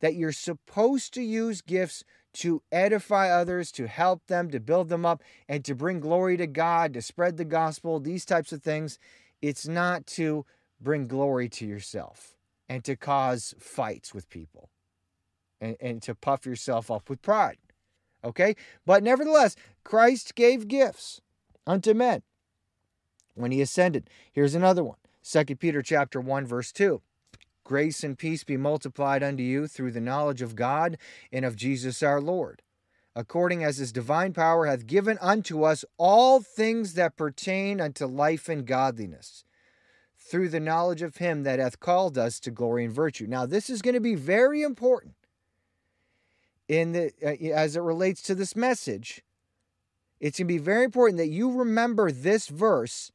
that 0.00 0.16
you're 0.16 0.32
supposed 0.32 1.14
to 1.14 1.22
use 1.22 1.62
gifts 1.62 2.02
to 2.32 2.60
edify 2.72 3.30
others, 3.30 3.70
to 3.70 3.86
help 3.86 4.26
them, 4.26 4.50
to 4.50 4.58
build 4.58 4.88
them 4.88 5.06
up, 5.06 5.22
and 5.48 5.64
to 5.64 5.76
bring 5.76 6.00
glory 6.00 6.36
to 6.36 6.48
God, 6.48 6.92
to 6.94 7.02
spread 7.02 7.36
the 7.36 7.44
gospel, 7.44 8.00
these 8.00 8.24
types 8.24 8.52
of 8.52 8.64
things. 8.64 8.98
It's 9.40 9.68
not 9.68 10.06
to 10.08 10.44
bring 10.80 11.06
glory 11.06 11.48
to 11.50 11.66
yourself 11.66 12.34
and 12.68 12.82
to 12.82 12.96
cause 12.96 13.54
fights 13.60 14.12
with 14.12 14.28
people 14.28 14.70
and, 15.60 15.76
and 15.80 16.02
to 16.02 16.16
puff 16.16 16.46
yourself 16.46 16.90
up 16.90 17.08
with 17.08 17.22
pride. 17.22 17.58
Okay? 18.24 18.56
But 18.84 19.04
nevertheless, 19.04 19.54
Christ 19.84 20.34
gave 20.34 20.66
gifts 20.66 21.20
unto 21.64 21.94
men 21.94 22.22
when 23.34 23.52
he 23.52 23.60
ascended. 23.60 24.10
Here's 24.32 24.56
another 24.56 24.82
one. 24.82 24.96
2 25.22 25.44
Peter 25.56 25.82
chapter 25.82 26.20
1 26.20 26.46
verse 26.46 26.72
2. 26.72 27.02
Grace 27.64 28.02
and 28.02 28.18
peace 28.18 28.42
be 28.42 28.56
multiplied 28.56 29.22
unto 29.22 29.42
you 29.42 29.66
through 29.66 29.92
the 29.92 30.00
knowledge 30.00 30.42
of 30.42 30.56
God 30.56 30.98
and 31.30 31.44
of 31.44 31.56
Jesus 31.56 32.02
our 32.02 32.20
Lord, 32.20 32.62
according 33.14 33.62
as 33.62 33.78
his 33.78 33.92
divine 33.92 34.32
power 34.32 34.66
hath 34.66 34.86
given 34.86 35.18
unto 35.20 35.62
us 35.62 35.84
all 35.98 36.40
things 36.40 36.94
that 36.94 37.16
pertain 37.16 37.80
unto 37.80 38.06
life 38.06 38.48
and 38.48 38.66
godliness 38.66 39.44
through 40.16 40.48
the 40.48 40.60
knowledge 40.60 41.02
of 41.02 41.18
him 41.18 41.42
that 41.42 41.58
hath 41.58 41.80
called 41.80 42.16
us 42.16 42.40
to 42.40 42.50
glory 42.50 42.84
and 42.84 42.94
virtue. 42.94 43.26
Now, 43.28 43.46
this 43.46 43.68
is 43.68 43.82
going 43.82 43.94
to 43.94 44.00
be 44.00 44.14
very 44.14 44.62
important 44.62 45.14
in 46.68 46.92
the 46.92 47.12
uh, 47.24 47.52
as 47.54 47.76
it 47.76 47.80
relates 47.80 48.22
to 48.22 48.34
this 48.34 48.54
message. 48.54 49.22
It's 50.20 50.38
going 50.38 50.46
to 50.48 50.54
be 50.54 50.58
very 50.58 50.84
important 50.84 51.18
that 51.18 51.28
you 51.28 51.50
remember 51.52 52.12
this 52.12 52.48
verse 52.48 53.10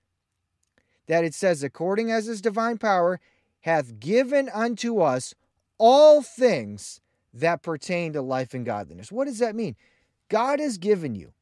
that 1.07 1.23
it 1.23 1.33
says, 1.33 1.63
according 1.63 2.11
as 2.11 2.25
his 2.25 2.41
divine 2.41 2.77
power 2.77 3.19
hath 3.61 3.99
given 3.99 4.49
unto 4.49 4.99
us 5.01 5.33
all 5.77 6.21
things 6.21 7.01
that 7.33 7.63
pertain 7.63 8.13
to 8.13 8.21
life 8.21 8.53
and 8.53 8.65
godliness. 8.65 9.11
What 9.11 9.25
does 9.25 9.39
that 9.39 9.55
mean? 9.55 9.75
God 10.29 10.59
has 10.59 10.77
given 10.77 11.15
you 11.15 11.33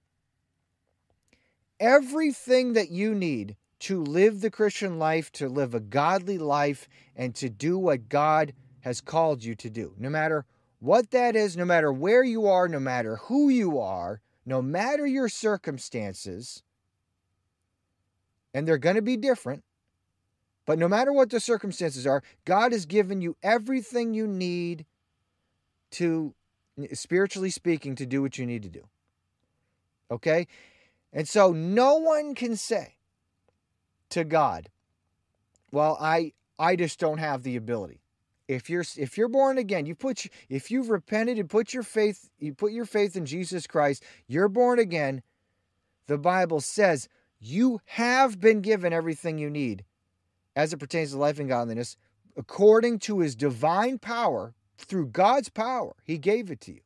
everything 1.80 2.74
that 2.74 2.90
you 2.90 3.14
need 3.14 3.56
to 3.80 4.02
live 4.02 4.40
the 4.40 4.50
Christian 4.50 4.98
life, 4.98 5.32
to 5.34 5.50
live 5.50 5.76
a 5.76 5.80
godly 5.80 6.38
life, 6.38 6.88
and 7.16 7.36
to 7.36 7.50
do 7.50 7.78
what 7.78 8.08
God 8.08 8.54
has 8.80 9.02
called 9.02 9.44
you 9.44 9.56
to 9.56 9.70
do. 9.70 9.94
No 9.98 10.10
matter 10.10 10.46
what 10.80 11.12
that 11.12 11.36
is, 11.36 11.58
no 11.58 11.66
matter 11.66 11.92
where 11.92 12.24
you 12.24 12.48
are, 12.48 12.68
no 12.68 12.80
matter 12.80 13.18
who 13.18 13.50
you 13.50 13.80
are, 13.80 14.22
no 14.46 14.62
matter 14.62 15.06
your 15.06 15.28
circumstances, 15.28 16.64
and 18.54 18.68
they're 18.68 18.78
going 18.78 18.96
to 18.96 19.02
be 19.02 19.18
different, 19.18 19.64
but 20.66 20.80
no 20.80 20.88
matter 20.88 21.12
what 21.12 21.30
the 21.30 21.40
circumstances 21.40 22.08
are, 22.08 22.24
God 22.46 22.72
has 22.72 22.86
given 22.86 23.22
you 23.22 23.36
everything 23.44 24.14
you 24.14 24.28
need 24.28 24.86
to, 25.92 26.34
spiritually 26.94 27.50
speaking, 27.50 27.96
to 27.96 28.06
do 28.06 28.22
what 28.22 28.38
you 28.38 28.46
need 28.46 28.64
to 28.64 28.70
do. 28.70 28.84
Okay? 30.10 30.48
And 31.12 31.28
so 31.28 31.52
no 31.52 31.96
one 31.96 32.34
can 32.34 32.56
say 32.56 32.96
to 34.10 34.24
God, 34.24 34.70
well, 35.72 35.98
I 36.00 36.34
I 36.60 36.76
just 36.76 37.00
don't 37.00 37.18
have 37.18 37.44
the 37.44 37.56
ability. 37.56 38.00
If 38.48 38.70
you're 38.70 38.86
if 38.98 39.18
you're 39.18 39.28
born 39.28 39.58
again, 39.58 39.86
you 39.86 39.96
put 39.96 40.26
if 40.50 40.70
you've 40.70 40.90
repented 40.90 41.40
and 41.40 41.50
put 41.50 41.74
your 41.74 41.84
faith 41.84 42.30
you 42.40 42.54
put 42.54 42.72
your 42.74 42.86
faith 42.86 43.16
in 43.16 43.26
Jesus 43.26 43.68
Christ, 43.68 44.04
you're 44.28 44.48
born 44.50 44.80
again. 44.80 45.24
The 46.08 46.18
Bible 46.18 46.60
says 46.60 47.10
you 47.46 47.82
have 47.86 48.40
been 48.40 48.62
given 48.62 48.94
everything 48.94 49.38
you 49.38 49.50
need 49.50 49.86
as 50.56 50.74
it 50.74 50.78
pertains 50.78 51.12
to 51.12 51.18
life 51.18 51.40
and 51.40 51.50
godliness 51.50 51.98
according 52.38 53.00
to 53.00 53.20
his 53.20 53.36
divine 53.36 54.00
power 54.00 54.54
through 54.78 55.08
God's 55.08 55.50
power. 55.50 55.94
He 56.04 56.18
gave 56.18 56.50
it 56.52 56.62
to 56.62 56.74
you. 56.74 56.82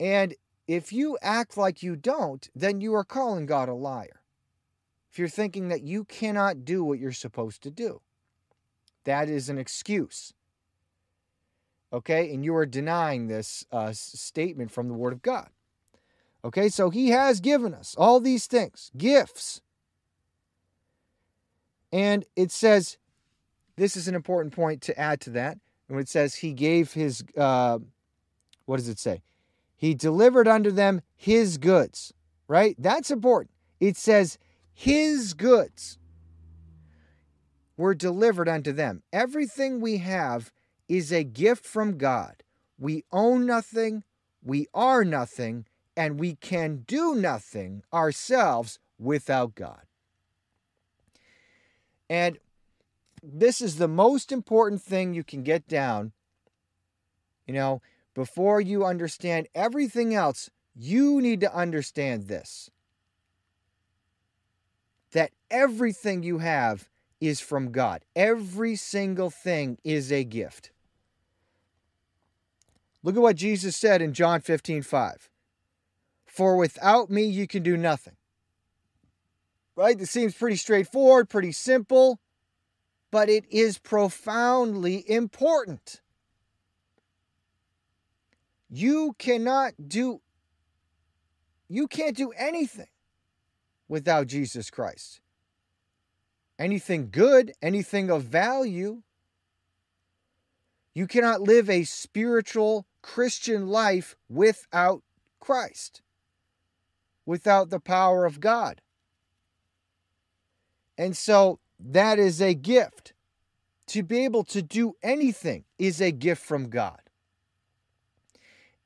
And 0.00 0.34
if 0.66 0.92
you 0.92 1.18
act 1.22 1.56
like 1.56 1.82
you 1.82 1.96
don't, 1.96 2.48
then 2.54 2.80
you 2.80 2.94
are 2.94 3.04
calling 3.04 3.46
God 3.46 3.68
a 3.68 3.74
liar. 3.74 4.22
If 5.10 5.18
you're 5.18 5.28
thinking 5.28 5.68
that 5.68 5.82
you 5.82 6.04
cannot 6.04 6.64
do 6.64 6.84
what 6.84 6.98
you're 6.98 7.12
supposed 7.12 7.62
to 7.62 7.70
do, 7.70 8.02
that 9.04 9.28
is 9.28 9.48
an 9.48 9.58
excuse. 9.58 10.34
Okay, 11.92 12.32
and 12.32 12.44
you 12.44 12.54
are 12.54 12.66
denying 12.66 13.26
this 13.26 13.64
uh, 13.72 13.92
statement 13.92 14.70
from 14.70 14.88
the 14.88 14.94
Word 14.94 15.14
of 15.14 15.22
God. 15.22 15.48
Okay, 16.44 16.68
so 16.68 16.90
He 16.90 17.08
has 17.08 17.40
given 17.40 17.74
us 17.74 17.94
all 17.98 18.20
these 18.20 18.46
things, 18.46 18.90
gifts. 18.96 19.60
And 21.92 22.24
it 22.36 22.50
says, 22.50 22.98
this 23.76 23.96
is 23.96 24.08
an 24.08 24.14
important 24.14 24.54
point 24.54 24.82
to 24.82 24.98
add 24.98 25.20
to 25.22 25.30
that. 25.30 25.58
When 25.86 26.00
it 26.00 26.08
says 26.08 26.36
He 26.36 26.52
gave 26.52 26.92
His, 26.92 27.24
uh, 27.36 27.78
what 28.66 28.76
does 28.76 28.88
it 28.88 28.98
say? 28.98 29.22
He 29.78 29.94
delivered 29.94 30.48
unto 30.48 30.72
them 30.72 31.02
his 31.14 31.56
goods, 31.56 32.12
right? 32.48 32.74
That's 32.78 33.12
important. 33.12 33.52
It 33.78 33.96
says 33.96 34.36
his 34.74 35.34
goods 35.34 35.98
were 37.76 37.94
delivered 37.94 38.48
unto 38.48 38.72
them. 38.72 39.04
Everything 39.12 39.80
we 39.80 39.98
have 39.98 40.52
is 40.88 41.12
a 41.12 41.22
gift 41.22 41.64
from 41.64 41.96
God. 41.96 42.42
We 42.76 43.04
own 43.12 43.46
nothing, 43.46 44.02
we 44.42 44.66
are 44.74 45.04
nothing, 45.04 45.64
and 45.98 46.20
we 46.20 46.36
can 46.36 46.84
do 46.86 47.16
nothing 47.16 47.82
ourselves 47.92 48.78
without 49.00 49.56
God. 49.56 49.82
And 52.08 52.38
this 53.20 53.60
is 53.60 53.76
the 53.76 53.88
most 53.88 54.30
important 54.30 54.80
thing 54.80 55.12
you 55.12 55.24
can 55.24 55.42
get 55.42 55.66
down. 55.66 56.12
You 57.48 57.54
know, 57.54 57.82
before 58.14 58.60
you 58.60 58.84
understand 58.84 59.48
everything 59.56 60.14
else, 60.14 60.50
you 60.76 61.20
need 61.20 61.40
to 61.40 61.52
understand 61.52 62.28
this 62.28 62.70
that 65.12 65.32
everything 65.50 66.22
you 66.22 66.38
have 66.38 66.88
is 67.20 67.40
from 67.40 67.72
God. 67.72 68.04
Every 68.14 68.76
single 68.76 69.30
thing 69.30 69.78
is 69.82 70.12
a 70.12 70.22
gift. 70.22 70.70
Look 73.02 73.16
at 73.16 73.22
what 73.22 73.36
Jesus 73.36 73.74
said 73.74 74.00
in 74.00 74.12
John 74.12 74.42
15 74.42 74.82
5. 74.82 75.28
For 76.28 76.56
without 76.56 77.10
me, 77.10 77.24
you 77.24 77.46
can 77.46 77.62
do 77.62 77.76
nothing. 77.76 78.14
Right? 79.74 79.98
This 79.98 80.10
seems 80.10 80.34
pretty 80.34 80.56
straightforward, 80.56 81.28
pretty 81.28 81.52
simple, 81.52 82.20
but 83.10 83.28
it 83.28 83.44
is 83.50 83.78
profoundly 83.78 85.08
important. 85.10 86.00
You 88.70 89.14
cannot 89.18 89.72
do 89.88 90.20
you 91.68 91.86
can't 91.86 92.16
do 92.16 92.30
anything 92.30 92.88
without 93.88 94.26
Jesus 94.26 94.70
Christ. 94.70 95.20
Anything 96.58 97.10
good, 97.10 97.52
anything 97.60 98.10
of 98.10 98.22
value. 98.22 99.02
You 100.94 101.06
cannot 101.06 101.42
live 101.42 101.68
a 101.68 101.84
spiritual 101.84 102.86
Christian 103.02 103.68
life 103.68 104.16
without 104.28 105.02
Christ, 105.40 106.02
without 107.28 107.68
the 107.68 107.78
power 107.78 108.24
of 108.24 108.40
God. 108.40 108.80
And 110.96 111.14
so 111.14 111.60
that 111.78 112.18
is 112.18 112.40
a 112.40 112.54
gift. 112.54 113.12
To 113.88 114.02
be 114.02 114.24
able 114.24 114.44
to 114.44 114.62
do 114.62 114.96
anything 115.02 115.64
is 115.78 116.00
a 116.00 116.10
gift 116.10 116.42
from 116.42 116.70
God. 116.70 117.00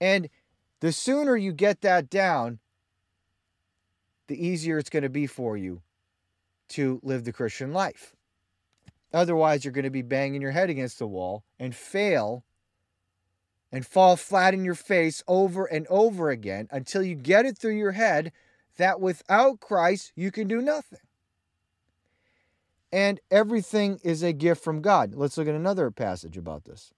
And 0.01 0.29
the 0.81 0.93
sooner 0.93 1.37
you 1.37 1.53
get 1.53 1.83
that 1.83 2.11
down, 2.11 2.59
the 4.27 4.45
easier 4.45 4.77
it's 4.77 4.91
going 4.91 5.05
to 5.05 5.09
be 5.09 5.29
for 5.29 5.57
you 5.57 5.83
to 6.71 6.99
live 7.05 7.23
the 7.23 7.33
Christian 7.33 7.73
life. 7.73 8.17
Otherwise, 9.13 9.65
you're 9.65 9.73
going 9.73 9.85
to 9.85 9.91
be 9.91 10.03
banging 10.03 10.43
your 10.43 10.51
head 10.51 10.69
against 10.69 10.99
the 10.99 11.07
wall 11.07 11.45
and 11.61 11.77
fail 11.77 12.43
and 13.73 13.87
fall 13.87 14.17
flat 14.17 14.53
in 14.53 14.65
your 14.65 14.75
face 14.75 15.25
over 15.27 15.65
and 15.65 15.87
over 15.89 16.29
again 16.31 16.69
until 16.71 17.03
you 17.03 17.15
get 17.15 17.47
it 17.47 17.57
through 17.57 17.77
your 17.77 17.93
head 17.93 18.31
that 18.77 19.01
without 19.01 19.61
Christ, 19.61 20.13
you 20.15 20.31
can 20.31 20.47
do 20.47 20.61
nothing. 20.61 21.01
And 22.93 23.21
everything 23.31 23.99
is 24.05 24.23
a 24.23 24.35
gift 24.35 24.63
from 24.63 24.83
God. 24.83 25.15
Let's 25.15 25.39
look 25.39 25.49
at 25.49 25.55
another 25.55 25.91
passage 25.91 26.37
about 26.37 26.65
this. 26.65 26.93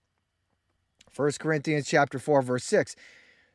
1 1.14 1.33
Corinthians 1.38 1.87
chapter 1.87 2.19
4 2.19 2.43
verse 2.43 2.64
6 2.64 2.97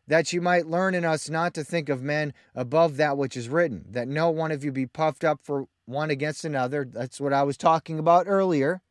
that 0.08 0.34
you 0.34 0.42
might 0.42 0.66
learn 0.66 0.96
in 0.96 1.06
us 1.06 1.30
not 1.30 1.54
to 1.54 1.64
think 1.64 1.88
of 1.90 2.02
men 2.02 2.34
above 2.56 2.98
that 2.98 3.18
which 3.18 3.36
is 3.36 3.50
written 3.50 3.86
that 3.90 4.08
no 4.08 4.30
one 4.30 4.52
of 4.52 4.64
you 4.64 4.72
be 4.72 4.86
puffed 4.86 5.26
up 5.26 5.42
for 5.44 5.66
one 5.86 6.10
against 6.10 6.46
another 6.46 6.88
that's 6.90 7.20
what 7.20 7.34
I 7.34 7.44
was 7.44 7.58
talking 7.58 8.00
about 8.00 8.28
earlier 8.28 8.82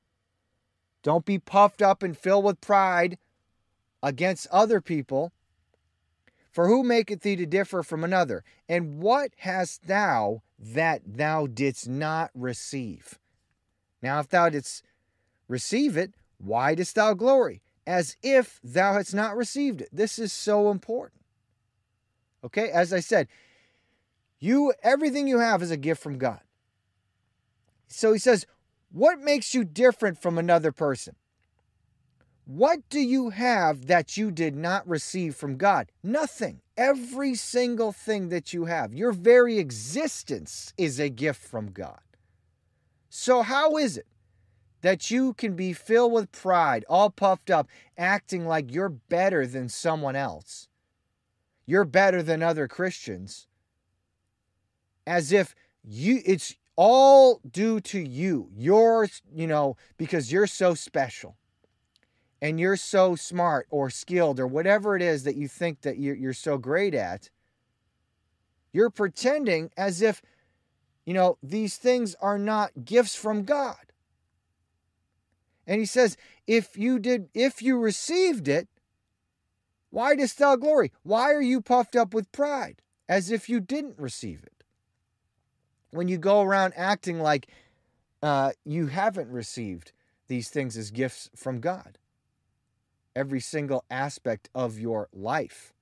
don't 1.03 1.25
be 1.25 1.39
puffed 1.39 1.81
up 1.81 2.03
and 2.03 2.17
filled 2.17 2.45
with 2.45 2.61
pride 2.61 3.17
against 4.03 4.47
other 4.51 4.81
people 4.81 5.33
for 6.51 6.67
who 6.67 6.83
maketh 6.83 7.21
thee 7.21 7.37
to 7.37 7.47
differ 7.47 7.83
from 7.83 8.03
another 8.03 8.45
and 8.69 8.99
what 9.01 9.31
hast 9.39 9.87
thou 9.87 10.43
that 10.59 11.03
thou 11.07 11.47
didst 11.47 11.89
not 11.89 12.31
receive 12.35 13.19
now 14.03 14.19
if 14.21 14.29
thou 14.29 14.49
didst 14.49 14.85
receive 15.47 15.97
it 15.97 16.15
why 16.39 16.75
dost 16.75 16.95
thou 16.95 17.15
glory 17.15 17.63
as 17.89 18.19
if 18.23 18.61
thou 18.63 18.93
hadst 18.93 19.15
not 19.15 19.35
received 19.35 19.81
it. 19.81 19.89
This 19.91 20.19
is 20.19 20.31
so 20.31 20.71
important. 20.71 21.23
Okay, 22.45 22.69
as 22.69 22.93
I 22.93 23.01
said, 23.01 23.29
you 24.39 24.75
everything 24.83 25.27
you 25.27 25.39
have 25.39 25.63
is 25.63 25.71
a 25.71 25.77
gift 25.79 26.03
from 26.03 26.19
God. 26.19 26.41
So 27.87 28.13
he 28.13 28.19
says, 28.19 28.47
what 28.93 29.21
makes 29.21 29.55
you 29.55 29.65
different 29.65 30.21
from 30.21 30.37
another 30.37 30.71
person? 30.71 31.17
What 32.49 32.89
do 32.89 32.99
you 32.99 33.29
have 33.29 33.89
that 33.89 34.17
you 34.17 34.31
did 34.31 34.57
not 34.57 34.89
receive 34.89 35.37
from 35.37 35.59
God? 35.59 35.93
Nothing. 36.03 36.63
Every 36.79 37.35
single 37.35 37.93
thing 37.93 38.31
that 38.31 38.55
you 38.55 38.65
have, 38.65 38.95
your 38.95 39.13
very 39.13 39.59
existence 39.59 40.73
is 40.79 40.99
a 40.99 41.11
gift 41.11 41.43
from 41.43 41.73
God. 41.73 42.01
So, 43.11 43.43
how 43.43 43.77
is 43.77 43.99
it 43.99 44.07
that 44.81 45.11
you 45.11 45.35
can 45.35 45.57
be 45.57 45.75
filled 45.75 46.13
with 46.13 46.33
pride, 46.33 46.87
all 46.89 47.11
puffed 47.11 47.51
up, 47.51 47.69
acting 47.99 48.47
like 48.47 48.73
you're 48.73 48.89
better 48.89 49.47
than 49.47 49.69
someone 49.69 50.17
else. 50.17 50.69
You're 51.67 51.85
better 51.85 52.23
than 52.23 52.43
other 52.43 52.67
Christians. 52.67 53.47
As 55.07 55.33
if 55.33 55.55
you 55.85 56.23
it's 56.25 56.57
all 56.77 57.43
due 57.51 57.81
to 57.81 57.99
you. 57.99 58.49
You're, 58.57 59.07
you 59.35 59.47
know, 59.47 59.77
because 59.99 60.33
you're 60.33 60.47
so 60.47 60.73
special. 60.73 61.37
And 62.41 62.61
you're 62.61 62.77
so 62.77 63.17
smart 63.17 63.67
or 63.71 63.91
skilled 63.91 64.39
or 64.39 64.47
whatever 64.47 64.95
it 64.95 65.03
is 65.03 65.25
that 65.25 65.37
you 65.37 65.49
think 65.49 65.81
that 65.83 65.99
you're, 65.99 66.33
so 66.33 66.57
great 66.57 66.95
at. 66.95 67.31
You're 68.73 68.91
pretending 68.91 69.71
as 69.77 70.03
if 70.03 70.23
you 71.09 71.15
know, 71.15 71.39
these 71.43 71.79
things 71.79 72.15
are 72.21 72.37
not 72.37 72.85
gifts 72.85 73.15
from 73.15 73.45
God. 73.45 73.95
And 75.67 75.81
he 75.81 75.87
says, 75.87 76.19
if 76.47 76.77
you 76.77 76.99
did, 76.99 77.31
if 77.33 77.63
you 77.63 77.79
received 77.79 78.47
it, 78.47 78.69
why 79.89 80.15
dost 80.15 80.37
thou 80.37 80.57
glory? 80.57 80.93
Why 81.05 81.33
are 81.33 81.41
you 81.41 81.63
puffed 81.63 81.97
up 81.97 82.13
with 82.13 82.31
pride 82.31 82.83
as 83.09 83.31
if 83.31 83.49
you 83.49 83.59
didn't 83.59 83.99
receive 83.99 84.43
it? 84.43 84.65
When 85.93 86.09
you 86.09 86.19
go 86.19 86.43
around 86.43 86.75
acting 86.77 87.21
like 87.21 87.49
uh, 88.23 88.53
you 88.67 88.89
haven't 88.89 89.31
received 89.31 89.93
these 90.27 90.51
things 90.51 90.77
as 90.77 90.91
gifts 90.91 91.31
from 91.35 91.61
God, 91.61 91.97
every 93.19 93.41
single 93.41 93.85
aspect 93.91 94.49
of 94.55 94.79
your 94.79 95.09
life. 95.13 95.73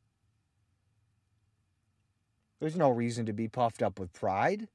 There's 2.59 2.76
no 2.76 2.88
reason 2.88 3.26
to 3.26 3.35
be 3.35 3.47
puffed 3.47 3.83
up 3.83 4.00
with 4.00 4.14
pride. 4.14 4.69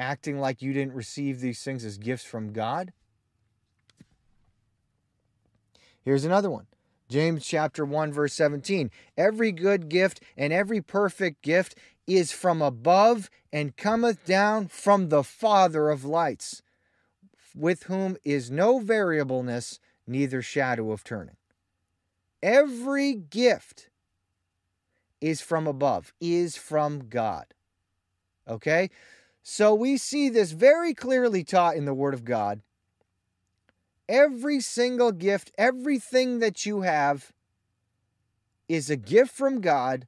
Acting 0.00 0.40
like 0.40 0.60
you 0.60 0.72
didn't 0.72 0.94
receive 0.94 1.38
these 1.38 1.62
things 1.62 1.84
as 1.84 1.96
gifts 1.96 2.24
from 2.24 2.52
God. 2.52 2.92
Here's 6.04 6.24
another 6.24 6.50
one 6.50 6.66
James 7.08 7.46
chapter 7.46 7.84
1 7.84 8.12
verse 8.12 8.34
17. 8.34 8.90
Every 9.16 9.52
good 9.52 9.88
gift 9.88 10.20
and 10.36 10.52
every 10.52 10.80
perfect 10.80 11.42
gift 11.42 11.76
is 12.08 12.32
from 12.32 12.62
above 12.62 13.30
and 13.52 13.76
cometh 13.76 14.24
down 14.24 14.66
from 14.66 15.08
the 15.08 15.22
Father 15.22 15.88
of 15.88 16.04
lights, 16.04 16.62
with 17.54 17.84
whom 17.84 18.16
is 18.24 18.50
no 18.50 18.80
variableness, 18.80 19.78
neither 20.08 20.42
shadow 20.42 20.90
of 20.90 21.04
turning. 21.04 21.36
Every 22.42 23.14
gift 23.14 23.90
is 25.20 25.40
from 25.40 25.66
above, 25.66 26.12
is 26.20 26.56
from 26.56 27.08
God. 27.08 27.46
Okay? 28.48 28.90
So 29.42 29.74
we 29.74 29.96
see 29.96 30.28
this 30.28 30.52
very 30.52 30.94
clearly 30.94 31.44
taught 31.44 31.76
in 31.76 31.84
the 31.84 31.94
Word 31.94 32.14
of 32.14 32.24
God 32.24 32.62
Every 34.08 34.60
single 34.60 35.12
gift, 35.12 35.52
everything 35.58 36.38
that 36.38 36.64
you 36.64 36.80
have 36.80 37.32
is 38.66 38.88
a 38.88 38.96
gift 38.96 39.32
from 39.32 39.60
God. 39.60 40.06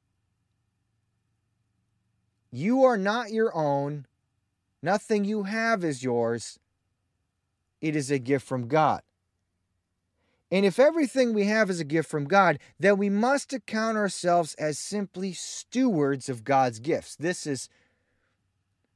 You 2.51 2.83
are 2.83 2.97
not 2.97 3.31
your 3.31 3.55
own. 3.55 4.07
Nothing 4.81 5.23
you 5.23 5.43
have 5.43 5.83
is 5.83 6.03
yours. 6.03 6.57
It 7.79 7.95
is 7.95 8.09
a 8.09 8.17
gift 8.17 8.47
from 8.47 8.67
God. 8.67 9.03
And 10.51 10.65
if 10.65 10.79
everything 10.79 11.33
we 11.33 11.45
have 11.45 11.69
is 11.69 11.79
a 11.79 11.85
gift 11.85 12.09
from 12.09 12.25
God, 12.25 12.59
then 12.77 12.97
we 12.97 13.09
must 13.09 13.53
account 13.53 13.97
ourselves 13.97 14.53
as 14.55 14.77
simply 14.77 15.31
stewards 15.31 16.27
of 16.27 16.43
God's 16.43 16.79
gifts. 16.79 17.15
This 17.15 17.47
is 17.47 17.69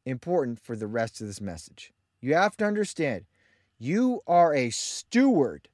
important 0.06 0.60
for 0.60 0.76
the 0.76 0.88
rest 0.88 1.22
of 1.22 1.28
this 1.28 1.40
message. 1.40 1.94
You 2.20 2.36
have 2.36 2.58
to 2.58 2.66
understand 2.66 3.26
you 3.80 4.22
are 4.28 4.54
a 4.54 4.70
steward 4.70 5.70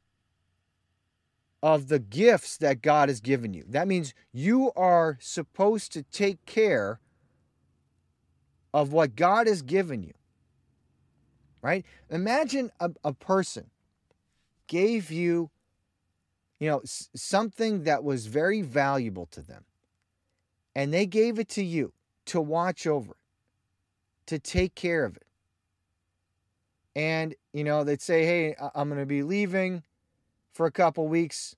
of 1.64 1.88
the 1.88 2.00
gifts 2.00 2.58
that 2.58 2.82
God 2.82 3.10
has 3.10 3.20
given 3.20 3.54
you. 3.54 3.64
That 3.68 3.88
means 3.88 4.14
you 4.32 4.72
are 4.76 5.18
supposed 5.22 5.92
to 5.94 6.04
take 6.04 6.46
care 6.46 7.00
of 8.74 8.92
what 8.92 9.16
God 9.16 9.48
has 9.48 9.62
given 9.62 10.04
you. 10.04 10.14
Right? 11.62 11.86
Imagine 12.10 12.72
a, 12.80 12.92
a 13.04 13.14
person 13.14 13.70
gave 14.68 15.12
you, 15.12 15.52
you 16.62 16.70
know, 16.70 16.80
something 16.86 17.86
that 17.86 18.04
was 18.04 18.28
very 18.28 18.62
valuable 18.62 19.26
to 19.32 19.42
them, 19.42 19.66
and 20.76 20.94
they 20.94 21.08
gave 21.08 21.40
it 21.40 21.50
to 21.50 21.64
you 21.64 21.92
to 22.26 22.40
watch 22.40 22.86
over 22.86 23.14
it, 23.14 24.28
to 24.28 24.38
take 24.38 24.76
care 24.76 25.04
of 25.04 25.18
it. 25.18 25.26
And 26.96 27.34
you 27.52 27.64
know 27.64 27.84
they'd 27.84 28.02
say 28.02 28.26
hey 28.26 28.56
i'm 28.76 28.90
going 28.90 29.00
to 29.00 29.06
be 29.06 29.24
leaving 29.24 29.82
for 30.54 30.68
a 30.68 30.72
couple 30.72 31.08
weeks. 31.08 31.56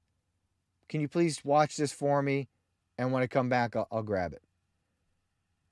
Can 0.88 1.02
you 1.02 1.10
please 1.10 1.44
watch 1.44 1.76
this 1.76 1.92
for 1.92 2.22
me? 2.22 2.48
And 2.98 3.12
when 3.12 3.24
i 3.24 3.28
come 3.28 3.50
back 3.50 3.76
i'll, 3.76 3.88
I'll 3.92 4.04
grab 4.04 4.32
it. 4.32 4.42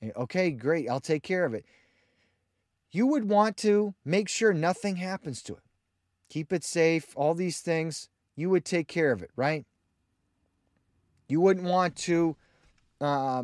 And, 0.02 0.12
okay 0.17 0.52
great 0.52 0.89
i'll 0.89 1.00
take 1.00 1.24
care 1.24 1.46
of 1.46 1.54
it. 1.54 1.63
You 2.91 3.08
would 3.08 3.30
want 3.30 3.56
to 3.58 3.94
make 4.04 4.28
sure 4.28 4.52
nothing 4.52 4.98
happens 4.98 5.41
to 5.44 5.54
it. 5.54 5.63
Keep 6.28 6.52
it 6.52 6.65
safe 6.65 7.13
all 7.15 7.34
these 7.34 7.62
things 7.62 8.10
you 8.41 8.49
would 8.49 8.65
take 8.65 8.88
care 8.88 9.12
of 9.12 9.21
it 9.21 9.32
right 9.36 9.65
you 11.27 11.39
wouldn't 11.39 11.65
want 11.65 11.95
to 11.95 12.36
uh, 12.99 13.43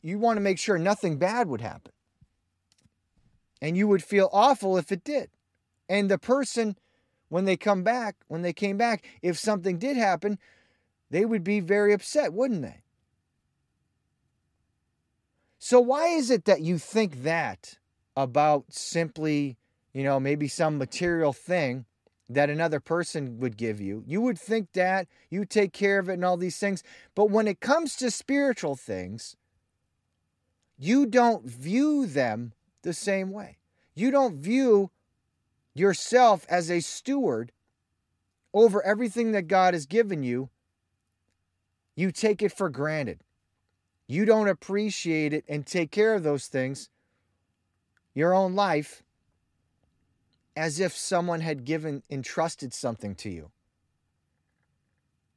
you 0.00 0.18
want 0.18 0.36
to 0.36 0.40
make 0.40 0.58
sure 0.58 0.78
nothing 0.78 1.18
bad 1.18 1.48
would 1.48 1.60
happen 1.60 1.92
and 3.64 3.78
you 3.78 3.88
would 3.88 4.04
feel 4.04 4.28
awful 4.30 4.76
if 4.76 4.92
it 4.92 5.02
did. 5.04 5.30
And 5.88 6.10
the 6.10 6.18
person, 6.18 6.76
when 7.30 7.46
they 7.46 7.56
come 7.56 7.82
back, 7.82 8.16
when 8.28 8.42
they 8.42 8.52
came 8.52 8.76
back, 8.76 9.06
if 9.22 9.38
something 9.38 9.78
did 9.78 9.96
happen, 9.96 10.38
they 11.10 11.24
would 11.24 11.42
be 11.42 11.60
very 11.60 11.94
upset, 11.94 12.34
wouldn't 12.34 12.60
they? 12.60 12.82
So, 15.58 15.80
why 15.80 16.08
is 16.08 16.30
it 16.30 16.44
that 16.44 16.60
you 16.60 16.76
think 16.76 17.22
that 17.22 17.78
about 18.14 18.66
simply, 18.68 19.56
you 19.94 20.04
know, 20.04 20.20
maybe 20.20 20.46
some 20.46 20.76
material 20.76 21.32
thing 21.32 21.86
that 22.28 22.50
another 22.50 22.80
person 22.80 23.38
would 23.40 23.56
give 23.56 23.80
you? 23.80 24.02
You 24.06 24.20
would 24.22 24.38
think 24.38 24.72
that, 24.72 25.08
you 25.30 25.44
take 25.44 25.72
care 25.72 25.98
of 25.98 26.08
it 26.08 26.14
and 26.14 26.24
all 26.24 26.36
these 26.36 26.58
things. 26.58 26.82
But 27.14 27.30
when 27.30 27.46
it 27.46 27.60
comes 27.60 27.96
to 27.96 28.10
spiritual 28.10 28.76
things, 28.76 29.36
you 30.78 31.06
don't 31.06 31.44
view 31.44 32.06
them 32.06 32.52
the 32.82 32.92
same 32.92 33.30
way. 33.30 33.58
You 33.94 34.10
don't 34.10 34.36
view 34.36 34.90
yourself 35.74 36.46
as 36.48 36.70
a 36.70 36.80
steward 36.80 37.52
over 38.52 38.82
everything 38.84 39.32
that 39.32 39.48
God 39.48 39.74
has 39.74 39.86
given 39.86 40.22
you. 40.22 40.48
You 41.96 42.10
take 42.10 42.42
it 42.42 42.52
for 42.52 42.68
granted. 42.68 43.20
You 44.06 44.24
don't 44.24 44.48
appreciate 44.48 45.32
it 45.32 45.44
and 45.48 45.66
take 45.66 45.90
care 45.90 46.14
of 46.14 46.22
those 46.22 46.46
things, 46.46 46.90
your 48.14 48.34
own 48.34 48.54
life, 48.54 49.02
as 50.56 50.80
if 50.80 50.96
someone 50.96 51.40
had 51.40 51.64
given, 51.64 52.02
entrusted 52.10 52.72
something 52.72 53.14
to 53.16 53.30
you. 53.30 53.50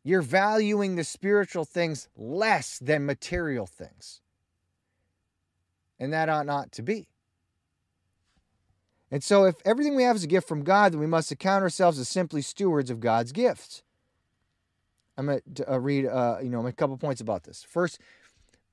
You're 0.04 0.22
valuing 0.22 0.96
the 0.96 1.04
spiritual 1.04 1.66
things 1.66 2.08
less 2.16 2.80
than 2.80 3.06
material 3.06 3.66
things. 3.66 4.22
And 6.00 6.14
that 6.14 6.30
ought 6.30 6.46
not 6.46 6.72
to 6.74 6.82
be. 6.82 7.10
And 9.10 9.24
so, 9.24 9.46
if 9.46 9.56
everything 9.66 9.96
we 9.96 10.04
have 10.04 10.16
is 10.16 10.24
a 10.24 10.28
gift 10.28 10.48
from 10.48 10.64
God, 10.64 10.92
then 10.92 11.00
we 11.00 11.08
must 11.08 11.32
account 11.32 11.64
ourselves 11.64 11.98
as 11.98 12.10
simply 12.10 12.42
stewards 12.42 12.90
of 12.90 13.00
God's 13.00 13.32
gifts. 13.32 13.82
I'm 15.18 15.28
going 15.28 15.42
to 15.56 15.74
uh, 15.74 15.78
read, 15.78 16.06
uh, 16.06 16.38
you 16.44 16.50
know, 16.50 16.66
a 16.66 16.72
couple 16.72 16.98
points 16.98 17.22
about 17.22 17.44
this. 17.44 17.66
First, 17.68 18.00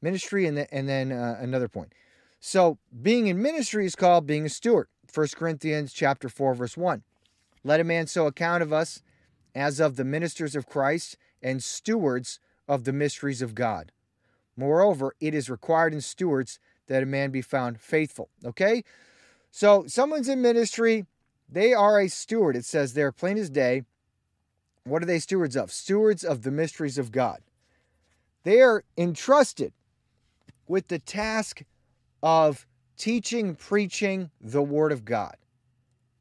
ministry, 0.02 0.46
and, 0.46 0.66
and 0.70 0.88
then 0.88 1.12
uh, 1.12 1.38
another 1.40 1.68
point. 1.68 1.92
So, 2.40 2.78
being 3.00 3.28
in 3.28 3.40
ministry 3.40 3.87
is 3.87 3.94
called 3.94 4.26
being 4.26 4.44
a 4.44 4.48
steward. 4.48 4.88
1 5.14 5.29
Corinthians 5.37 5.92
chapter 5.92 6.29
4, 6.29 6.55
verse 6.55 6.77
1. 6.77 7.03
Let 7.62 7.81
a 7.81 7.85
man 7.85 8.07
so 8.07 8.27
account 8.27 8.62
of 8.62 8.72
us 8.72 9.00
as 9.55 9.79
of 9.79 9.96
the 9.96 10.05
ministers 10.05 10.57
of 10.57 10.66
Christ 10.66 11.16
and 11.40 11.62
stewards 11.62 12.40
of 12.66 12.85
the 12.85 12.92
mysteries 12.92 13.40
of 13.40 13.55
God. 13.55 13.92
Moreover, 14.57 15.14
it 15.20 15.35
is 15.35 15.48
required 15.48 15.94
in 15.94 16.00
stewards 16.00 16.59
that 16.88 17.03
a 17.03 17.07
man 17.07 17.31
be 17.31 17.42
found 17.42 17.81
faithful. 17.81 18.29
Okay? 18.44 18.83
So 19.50 19.85
someone's 19.87 20.29
in 20.29 20.42
ministry, 20.42 21.07
they 21.48 21.72
are 21.72 22.00
a 22.00 22.09
steward. 22.09 22.57
It 22.57 22.64
says 22.64 22.94
there, 22.94 23.12
plain 23.12 23.38
as 23.38 23.50
day. 23.50 23.83
What 24.85 25.03
are 25.03 25.07
they 25.07 25.18
stewards 25.20 25.57
of? 25.57 25.70
Stewards 25.70 26.24
of 26.24 26.42
the 26.42 26.50
mysteries 26.50 26.98
of 26.98 27.12
God. 27.12 27.40
They 28.42 28.61
are 28.61 28.85
entrusted 28.98 29.72
with 30.66 30.88
the 30.88 30.98
task 30.98 31.62
of 32.22 32.66
teaching, 32.96 33.54
preaching 33.54 34.30
the 34.40 34.62
word 34.62 34.92
of 34.92 35.04
God. 35.04 35.37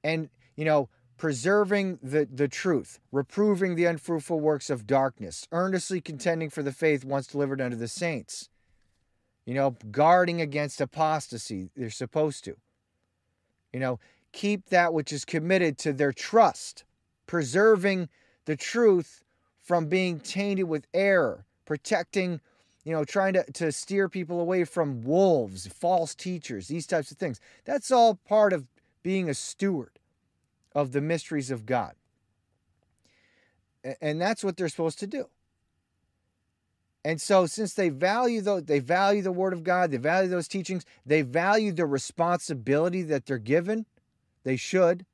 And, 0.04 0.30
you 0.56 0.66
know, 0.66 0.90
preserving 1.18 2.00
the, 2.02 2.28
the 2.32 2.48
truth, 2.48 3.00
reproving 3.12 3.76
the 3.76 3.86
unfruitful 3.86 4.40
works 4.40 4.70
of 4.70 4.86
darkness, 4.86 5.48
earnestly 5.52 6.02
contending 6.02 6.50
for 6.50 6.64
the 6.64 6.72
faith 6.72 7.06
once 7.06 7.28
delivered 7.28 7.62
unto 7.62 7.78
the 7.78 7.88
saints. 7.88 8.50
You 9.46 9.54
know, 9.54 9.76
guarding 9.92 10.42
against 10.42 10.82
apostasy, 10.82 11.70
they're 11.76 11.90
supposed 11.90 12.44
to. 12.46 12.56
You 13.72 13.80
know, 13.80 14.00
keep 14.32 14.70
that 14.70 14.94
which 14.94 15.12
is 15.12 15.26
committed 15.26 15.78
to 15.80 15.94
their 15.94 16.12
trust, 16.12 16.84
preserving 17.28 18.10
the 18.46 18.56
truth 18.56 19.24
from 19.62 19.88
being 19.88 20.20
tainted 20.20 20.66
with 20.66 20.88
error, 20.94 21.46
protecting, 21.66 22.42
you 22.84 22.92
know, 22.92 23.06
trying 23.06 23.34
to, 23.34 23.44
to 23.54 23.72
steer 23.72 24.10
people 24.10 24.40
away 24.40 24.66
from 24.66 25.02
wolves, 25.04 25.68
false 25.68 26.14
teachers, 26.14 26.68
these 26.68 26.86
types 26.86 27.12
of 27.12 27.18
things. 27.18 27.40
That's 27.66 27.92
all 27.92 28.16
part 28.16 28.52
of 28.54 28.68
being 29.04 29.30
a 29.30 29.34
steward 29.34 30.00
of 30.76 30.92
the 30.92 31.02
mysteries 31.02 31.52
of 31.52 31.66
God. 31.66 31.94
And 34.02 34.20
that's 34.20 34.44
what 34.44 34.58
they're 34.58 34.70
supposed 34.70 35.00
to 35.00 35.08
do. 35.08 35.28
And 37.06 37.20
so 37.20 37.46
since 37.46 37.74
they 37.74 37.90
value 37.90 38.42
those, 38.42 38.64
they 38.64 38.80
value 38.80 39.22
the 39.22 39.32
word 39.32 39.52
of 39.52 39.64
God, 39.64 39.92
they 39.92 39.98
value 39.98 40.30
those 40.30 40.48
teachings, 40.48 40.86
they 41.06 41.22
value 41.22 41.74
the 41.74 41.86
responsibility 41.86 43.02
that 43.04 43.26
they're 43.26 43.38
given, 43.38 43.86
they 44.44 44.56
should. 44.56 45.06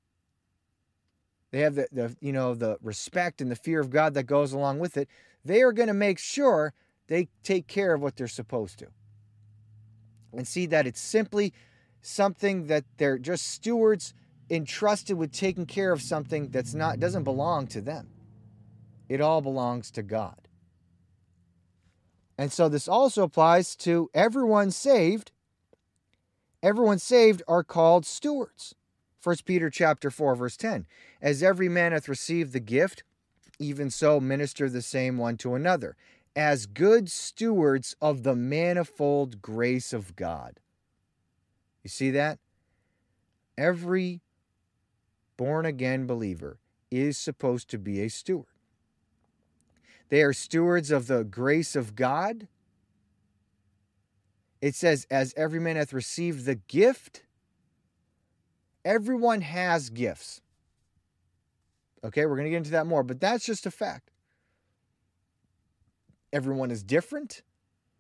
They 1.52 1.62
have 1.62 1.74
the, 1.74 1.88
the 1.92 2.16
you 2.22 2.32
know 2.32 2.54
the 2.54 2.78
respect 2.82 3.42
and 3.42 3.50
the 3.50 3.56
fear 3.56 3.80
of 3.80 3.90
God 3.90 4.14
that 4.14 4.24
goes 4.24 4.54
along 4.54 4.78
with 4.78 4.98
it. 4.98 5.10
They 5.44 5.64
are 5.64 5.72
going 5.72 5.88
to 5.88 5.96
make 5.96 6.20
sure 6.20 6.74
they 7.10 7.28
take 7.44 7.68
care 7.68 7.94
of 7.94 8.02
what 8.02 8.16
they're 8.16 8.28
supposed 8.28 8.80
to. 8.80 8.88
And 10.32 10.48
see 10.48 10.68
that 10.68 10.88
it's 10.88 11.02
simply 11.02 11.54
something 12.02 12.68
that 12.68 12.86
they're 12.98 13.18
just 13.18 13.48
stewards 13.48 14.14
entrusted 14.50 15.18
with 15.18 15.32
taking 15.32 15.66
care 15.66 15.92
of 15.92 16.02
something 16.02 16.50
that's 16.50 16.74
not 16.74 17.00
doesn't 17.00 17.24
belong 17.24 17.68
to 17.68 17.82
them. 17.82 18.10
It 19.10 19.22
all 19.22 19.42
belongs 19.42 19.90
to 19.92 20.04
God. 20.04 20.48
And 22.38 22.52
so 22.54 22.70
this 22.70 22.88
also 22.88 23.24
applies 23.24 23.76
to 23.78 24.10
everyone 24.14 24.72
saved. 24.72 25.32
Everyone 26.62 27.00
saved 27.00 27.42
are 27.48 27.64
called 27.64 28.06
stewards. 28.06 28.76
1 29.24 29.38
Peter 29.46 29.72
chapter 29.72 30.12
4 30.12 30.36
verse 30.36 30.56
10. 30.56 30.86
As 31.22 31.42
every 31.42 31.70
man 31.70 31.92
hath 31.92 32.08
received 32.08 32.54
the 32.54 32.60
gift, 32.60 33.04
even 33.58 33.90
so 33.90 34.20
minister 34.20 34.70
the 34.70 34.82
same 34.82 35.18
one 35.18 35.38
to 35.38 35.56
another, 35.56 35.98
as 36.36 36.66
good 36.66 37.10
stewards 37.10 37.96
of 38.02 38.24
the 38.24 38.36
manifold 38.36 39.42
grace 39.42 39.94
of 39.94 40.16
God. 40.16 40.60
You 41.84 41.90
see 41.90 42.12
that? 42.12 42.40
Every 43.58 44.22
born 45.38 45.66
again 45.66 46.06
believer 46.06 46.60
is 46.92 47.18
supposed 47.18 47.70
to 47.70 47.78
be 47.78 48.02
a 48.02 48.10
steward. 48.10 48.46
They 50.10 50.22
are 50.24 50.34
stewards 50.34 50.92
of 50.92 51.08
the 51.08 51.24
grace 51.24 51.76
of 51.76 51.96
God. 51.96 52.48
It 54.62 54.76
says, 54.76 55.08
as 55.10 55.34
every 55.38 55.60
man 55.60 55.76
hath 55.76 55.94
received 55.94 56.46
the 56.46 56.56
gift, 56.56 57.24
everyone 58.84 59.42
has 59.42 59.90
gifts. 59.90 60.42
Okay, 62.04 62.26
we're 62.26 62.36
going 62.36 62.46
to 62.46 62.52
get 62.52 62.58
into 62.58 62.72
that 62.72 62.88
more, 62.88 63.04
but 63.04 63.20
that's 63.20 63.46
just 63.46 63.66
a 63.66 63.72
fact. 63.72 64.12
Everyone 66.32 66.72
is 66.72 66.84
different. 66.84 67.42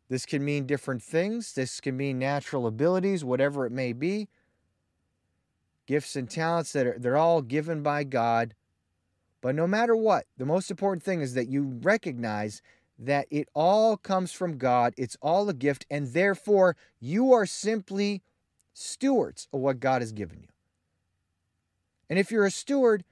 This 0.09 0.25
can 0.25 0.43
mean 0.43 0.65
different 0.65 1.03
things. 1.03 1.53
This 1.53 1.79
can 1.79 1.95
mean 1.95 2.17
natural 2.17 2.67
abilities, 2.67 3.23
whatever 3.23 3.65
it 3.65 3.71
may 3.71 3.93
be. 3.93 4.27
Gifts 5.85 6.15
and 6.15 6.29
talents 6.29 6.71
that 6.73 6.85
are 6.85 6.99
they're 6.99 7.17
all 7.17 7.41
given 7.41 7.81
by 7.81 8.03
God. 8.03 8.53
But 9.41 9.55
no 9.55 9.65
matter 9.65 9.95
what, 9.95 10.25
the 10.37 10.45
most 10.45 10.69
important 10.69 11.03
thing 11.03 11.21
is 11.21 11.33
that 11.33 11.47
you 11.47 11.79
recognize 11.81 12.61
that 12.97 13.27
it 13.31 13.47
all 13.53 13.95
comes 13.95 14.31
from 14.31 14.57
God. 14.57 14.93
It's 14.97 15.17
all 15.21 15.47
a 15.47 15.53
gift, 15.53 15.85
and 15.89 16.07
therefore 16.07 16.75
you 16.99 17.31
are 17.31 17.45
simply 17.45 18.21
stewards 18.73 19.47
of 19.53 19.61
what 19.61 19.79
God 19.79 20.01
has 20.01 20.11
given 20.11 20.41
you. 20.41 20.49
And 22.09 22.19
if 22.19 22.31
you're 22.31 22.45
a 22.45 22.51
steward 22.51 23.03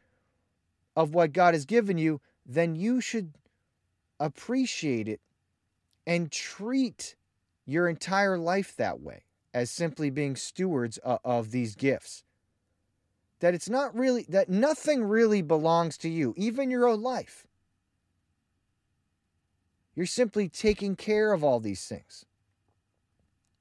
of 0.96 1.14
what 1.14 1.32
God 1.32 1.54
has 1.54 1.66
given 1.66 1.98
you, 1.98 2.20
then 2.46 2.76
you 2.76 3.00
should 3.00 3.34
appreciate 4.20 5.08
it 5.08 5.22
and 6.06 6.32
treat 6.32 7.16
your 7.66 7.88
entire 7.88 8.38
life 8.38 8.76
that 8.78 9.02
way 9.02 9.24
as 9.54 9.70
simply 9.70 10.10
being 10.10 10.36
stewards 10.36 10.98
of, 11.04 11.52
these 11.52 11.76
gifts. 11.76 12.24
That 13.40 13.54
it's 13.54 13.70
not 13.70 13.96
really, 13.96 14.26
that 14.30 14.50
nothing 14.50 15.04
really 15.04 15.42
belongs 15.42 15.98
to 16.00 16.10
you, 16.10 16.34
even 16.38 16.72
your 16.72 16.88
own 16.88 17.02
life. 17.02 17.46
You're 19.96 20.06
simply 20.06 20.48
taking 20.48 20.96
care 20.96 21.34
of 21.34 21.44
all 21.44 21.60
these 21.60 21.86
things. 21.86 22.26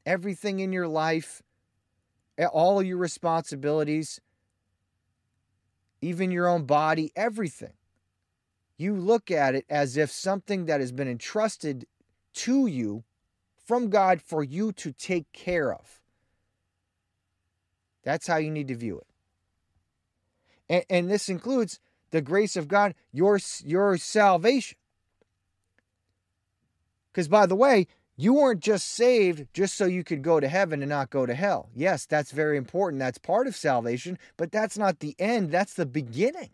Everything 0.05 0.61
in 0.61 0.73
your 0.73 0.89
life, 0.89 1.43
all 2.53 2.83
your 2.83 2.99
responsibilities, 2.99 4.21
even 6.01 6.31
your 6.31 6.47
own 6.47 6.65
body, 6.65 7.11
everything 7.17 7.73
you 8.77 8.95
look 8.95 9.31
at 9.31 9.55
it 9.55 9.65
as 9.71 9.97
if 9.97 10.11
something 10.11 10.67
that 10.67 10.81
has 10.81 10.93
been 10.93 11.09
entrusted 11.09 11.87
to 12.35 12.67
you 12.67 13.05
from 13.65 13.91
God 13.91 14.21
for 14.23 14.45
you 14.45 14.73
to 14.73 14.93
take 14.93 15.33
care 15.33 15.73
of. 15.73 16.01
That's 18.05 18.27
how 18.27 18.37
you 18.37 18.51
need 18.51 18.69
to 18.69 18.77
view 18.77 18.99
it. 18.99 19.07
And, 20.69 20.85
and 20.89 21.11
this 21.11 21.29
includes 21.29 21.81
the 22.11 22.21
grace 22.21 22.57
of 22.57 22.69
God, 22.69 22.95
your, 23.13 23.41
your 23.65 23.97
salvation. 23.97 24.79
Because, 27.11 27.29
by 27.29 27.47
the 27.47 27.57
way, 27.57 27.87
you 28.17 28.35
weren't 28.35 28.61
just 28.61 28.89
saved 28.89 29.47
just 29.53 29.75
so 29.75 29.87
you 29.87 30.05
could 30.05 30.23
go 30.23 30.39
to 30.39 30.49
heaven 30.49 30.83
and 30.83 30.89
not 30.89 31.11
go 31.11 31.27
to 31.27 31.35
hell. 31.35 31.69
Yes, 31.75 32.07
that's 32.07 32.31
very 32.31 32.57
important. 32.57 33.01
That's 33.01 33.19
part 33.19 33.47
of 33.47 33.57
salvation, 33.57 34.19
but 34.37 34.53
that's 34.53 34.79
not 34.79 35.01
the 35.01 35.17
end. 35.19 35.51
That's 35.51 35.75
the 35.75 35.87
beginning. 35.87 36.51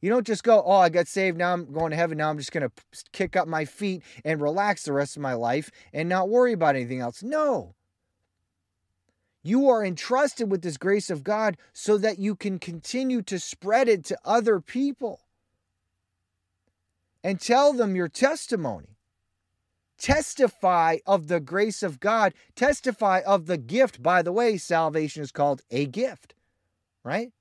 You 0.00 0.10
don't 0.10 0.26
just 0.26 0.44
go, 0.44 0.62
oh, 0.64 0.76
I 0.76 0.90
got 0.90 1.08
saved. 1.08 1.38
Now 1.38 1.52
I'm 1.52 1.72
going 1.72 1.90
to 1.90 1.96
heaven. 1.96 2.18
Now 2.18 2.30
I'm 2.30 2.38
just 2.38 2.52
going 2.52 2.68
to 2.68 3.04
kick 3.12 3.34
up 3.34 3.48
my 3.48 3.64
feet 3.64 4.02
and 4.24 4.40
relax 4.40 4.84
the 4.84 4.92
rest 4.92 5.16
of 5.16 5.22
my 5.22 5.34
life 5.34 5.70
and 5.92 6.08
not 6.08 6.28
worry 6.28 6.52
about 6.52 6.76
anything 6.76 7.00
else. 7.00 7.22
No. 7.22 7.74
You 9.42 9.68
are 9.68 9.84
entrusted 9.84 10.50
with 10.50 10.62
this 10.62 10.76
grace 10.76 11.10
of 11.10 11.24
God 11.24 11.56
so 11.72 11.98
that 11.98 12.18
you 12.18 12.36
can 12.36 12.58
continue 12.58 13.22
to 13.22 13.38
spread 13.38 13.88
it 13.88 14.04
to 14.06 14.18
other 14.24 14.60
people 14.60 15.20
and 17.24 17.40
tell 17.40 17.72
them 17.72 17.96
your 17.96 18.08
testimony. 18.08 18.98
Testify 19.98 20.98
of 21.06 21.26
the 21.26 21.40
grace 21.40 21.82
of 21.82 21.98
God. 21.98 22.34
Testify 22.54 23.20
of 23.26 23.46
the 23.46 23.58
gift. 23.58 24.00
By 24.00 24.22
the 24.22 24.32
way, 24.32 24.56
salvation 24.56 25.22
is 25.22 25.32
called 25.32 25.62
a 25.72 25.86
gift, 25.86 26.34
right? 27.02 27.32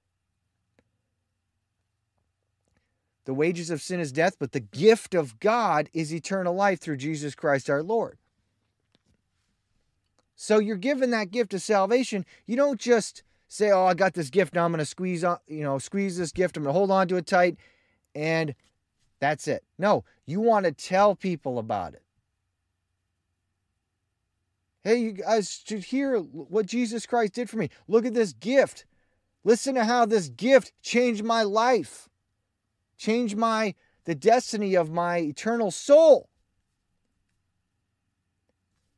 The 3.27 3.33
wages 3.33 3.69
of 3.69 3.81
sin 3.81 3.99
is 3.99 4.13
death, 4.13 4.37
but 4.39 4.53
the 4.53 4.61
gift 4.61 5.13
of 5.13 5.37
God 5.41 5.89
is 5.91 6.13
eternal 6.13 6.55
life 6.55 6.79
through 6.79 6.95
Jesus 6.95 7.35
Christ 7.35 7.69
our 7.69 7.83
Lord. 7.83 8.17
So 10.33 10.59
you're 10.59 10.77
given 10.77 11.09
that 11.09 11.29
gift 11.29 11.53
of 11.53 11.61
salvation. 11.61 12.25
You 12.45 12.55
don't 12.55 12.79
just 12.79 13.23
say, 13.49 13.69
"Oh, 13.69 13.83
I 13.83 13.95
got 13.95 14.13
this 14.13 14.29
gift. 14.29 14.55
Now 14.55 14.63
I'm 14.63 14.71
going 14.71 14.79
to 14.79 14.85
squeeze 14.85 15.25
you 15.45 15.61
know, 15.61 15.77
squeeze 15.77 16.17
this 16.17 16.31
gift. 16.31 16.55
I'm 16.55 16.63
going 16.63 16.73
to 16.73 16.79
hold 16.79 16.89
on 16.89 17.09
to 17.09 17.17
it 17.17 17.27
tight, 17.27 17.57
and 18.15 18.55
that's 19.19 19.45
it." 19.49 19.65
No, 19.77 20.05
you 20.25 20.39
want 20.39 20.65
to 20.65 20.71
tell 20.71 21.13
people 21.13 21.59
about 21.59 21.95
it. 21.95 22.03
Hey, 24.85 24.99
you 24.99 25.11
guys 25.11 25.63
should 25.67 25.83
hear 25.83 26.17
what 26.17 26.65
Jesus 26.65 27.05
Christ 27.05 27.33
did 27.33 27.49
for 27.49 27.57
me. 27.57 27.69
Look 27.89 28.05
at 28.05 28.13
this 28.13 28.31
gift. 28.31 28.85
Listen 29.43 29.75
to 29.75 29.83
how 29.83 30.05
this 30.05 30.29
gift 30.29 30.71
changed 30.81 31.25
my 31.25 31.43
life 31.43 32.07
change 32.97 33.35
my 33.35 33.75
the 34.05 34.15
destiny 34.15 34.75
of 34.75 34.89
my 34.89 35.17
eternal 35.17 35.69
soul. 35.69 36.29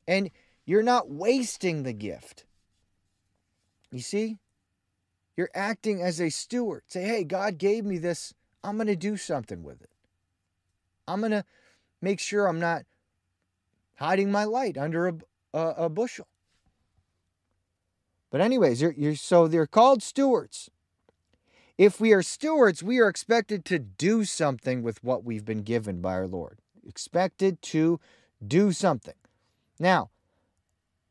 And 0.07 0.29
you're 0.65 0.83
not 0.83 1.09
wasting 1.09 1.83
the 1.83 1.93
gift. 1.93 2.45
You 3.91 4.01
see? 4.01 4.37
You're 5.35 5.49
acting 5.55 6.01
as 6.01 6.21
a 6.21 6.29
steward. 6.29 6.83
Say, 6.87 7.03
hey, 7.03 7.23
God 7.23 7.57
gave 7.57 7.85
me 7.85 7.97
this. 7.97 8.33
I'm 8.63 8.75
going 8.75 8.87
to 8.87 8.95
do 8.95 9.17
something 9.17 9.63
with 9.63 9.81
it. 9.81 9.89
I'm 11.07 11.21
going 11.21 11.31
to 11.31 11.45
make 12.01 12.19
sure 12.19 12.45
I'm 12.45 12.59
not 12.59 12.83
hiding 13.95 14.31
my 14.31 14.43
light 14.43 14.77
under 14.77 15.07
a, 15.07 15.13
a, 15.53 15.67
a 15.85 15.89
bushel. 15.89 16.27
But, 18.29 18.41
anyways, 18.41 18.79
you're, 18.79 18.91
you're, 18.91 19.15
so 19.15 19.47
they're 19.47 19.65
called 19.65 20.03
stewards. 20.03 20.69
If 21.79 22.01
we 22.01 22.11
are 22.11 22.21
stewards, 22.21 22.83
we 22.83 22.99
are 22.99 23.07
expected 23.07 23.63
to 23.65 23.79
do 23.79 24.25
something 24.25 24.83
with 24.83 25.01
what 25.01 25.23
we've 25.23 25.45
been 25.45 25.61
given 25.61 26.01
by 26.01 26.11
our 26.11 26.27
Lord. 26.27 26.59
Expected 26.85 27.61
to 27.61 28.01
do 28.45 28.73
something. 28.73 29.13
Now, 29.79 30.09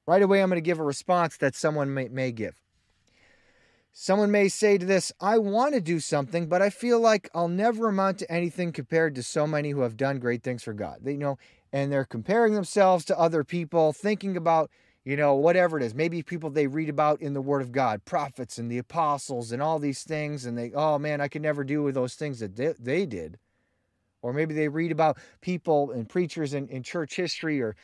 right 0.06 0.20
away, 0.20 0.42
I'm 0.42 0.50
going 0.50 0.58
to 0.58 0.60
give 0.60 0.78
a 0.78 0.84
response 0.84 1.38
that 1.38 1.54
someone 1.54 1.94
may, 1.94 2.08
may 2.08 2.32
give. 2.32 2.60
Someone 3.94 4.30
may 4.30 4.50
say 4.50 4.76
to 4.76 4.84
this, 4.84 5.10
I 5.22 5.38
want 5.38 5.72
to 5.72 5.80
do 5.80 6.00
something, 6.00 6.48
but 6.48 6.60
I 6.60 6.68
feel 6.68 7.00
like 7.00 7.30
I'll 7.34 7.48
never 7.48 7.88
amount 7.88 8.18
to 8.18 8.30
anything 8.30 8.70
compared 8.70 9.14
to 9.14 9.22
so 9.22 9.46
many 9.46 9.70
who 9.70 9.80
have 9.80 9.96
done 9.96 10.18
great 10.18 10.42
things 10.42 10.62
for 10.62 10.74
God. 10.74 10.98
They 11.00 11.12
you 11.12 11.18
know, 11.18 11.38
and 11.72 11.90
they're 11.90 12.04
comparing 12.04 12.52
themselves 12.52 13.06
to 13.06 13.18
other 13.18 13.42
people, 13.42 13.94
thinking 13.94 14.36
about 14.36 14.70
you 15.08 15.16
know, 15.16 15.36
whatever 15.36 15.78
it 15.78 15.82
is. 15.82 15.94
Maybe 15.94 16.22
people 16.22 16.50
they 16.50 16.66
read 16.66 16.90
about 16.90 17.22
in 17.22 17.32
the 17.32 17.40
Word 17.40 17.62
of 17.62 17.72
God, 17.72 18.04
prophets 18.04 18.58
and 18.58 18.70
the 18.70 18.76
apostles 18.76 19.52
and 19.52 19.62
all 19.62 19.78
these 19.78 20.02
things, 20.02 20.44
and 20.44 20.58
they, 20.58 20.70
oh 20.74 20.98
man, 20.98 21.22
I 21.22 21.28
could 21.28 21.40
never 21.40 21.64
do 21.64 21.82
with 21.82 21.94
those 21.94 22.14
things 22.14 22.40
that 22.40 22.56
they, 22.56 22.74
they 22.78 23.06
did. 23.06 23.38
Or 24.20 24.34
maybe 24.34 24.52
they 24.52 24.68
read 24.68 24.92
about 24.92 25.16
people 25.40 25.92
and 25.92 26.06
preachers 26.06 26.52
in, 26.52 26.68
in 26.68 26.82
church 26.82 27.16
history 27.16 27.62
or 27.62 27.74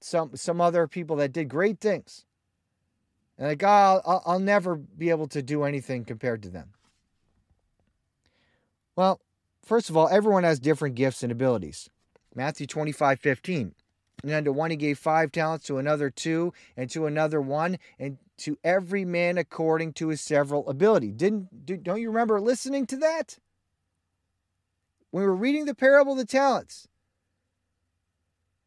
some 0.00 0.36
some 0.36 0.60
other 0.60 0.86
people 0.86 1.16
that 1.16 1.32
did 1.32 1.48
great 1.48 1.80
things. 1.80 2.24
And 3.36 3.48
like, 3.48 3.64
oh, 3.64 4.00
I'll, 4.06 4.22
I'll 4.24 4.38
never 4.38 4.76
be 4.76 5.10
able 5.10 5.26
to 5.28 5.42
do 5.42 5.64
anything 5.64 6.04
compared 6.04 6.44
to 6.44 6.50
them. 6.50 6.68
Well, 8.94 9.20
first 9.64 9.90
of 9.90 9.96
all, 9.96 10.08
everyone 10.08 10.44
has 10.44 10.60
different 10.60 10.94
gifts 10.94 11.24
and 11.24 11.32
abilities. 11.32 11.90
Matthew 12.32 12.68
25, 12.68 13.18
15. 13.18 13.74
And 14.24 14.32
unto 14.32 14.52
one 14.52 14.70
he 14.70 14.76
gave 14.78 14.98
five 14.98 15.32
talents, 15.32 15.66
to 15.66 15.76
another 15.76 16.08
two, 16.08 16.54
and 16.78 16.88
to 16.90 17.04
another 17.04 17.42
one, 17.42 17.78
and 17.98 18.16
to 18.38 18.58
every 18.64 19.04
man 19.04 19.36
according 19.36 19.92
to 19.94 20.08
his 20.08 20.22
several 20.22 20.66
ability. 20.66 21.12
Didn't 21.12 21.66
do, 21.66 21.76
don't 21.76 22.00
you 22.00 22.08
remember 22.08 22.40
listening 22.40 22.86
to 22.86 22.96
that? 22.96 23.38
When 25.10 25.22
we 25.22 25.28
were 25.28 25.36
reading 25.36 25.66
the 25.66 25.74
parable 25.74 26.12
of 26.12 26.18
the 26.18 26.24
talents. 26.24 26.88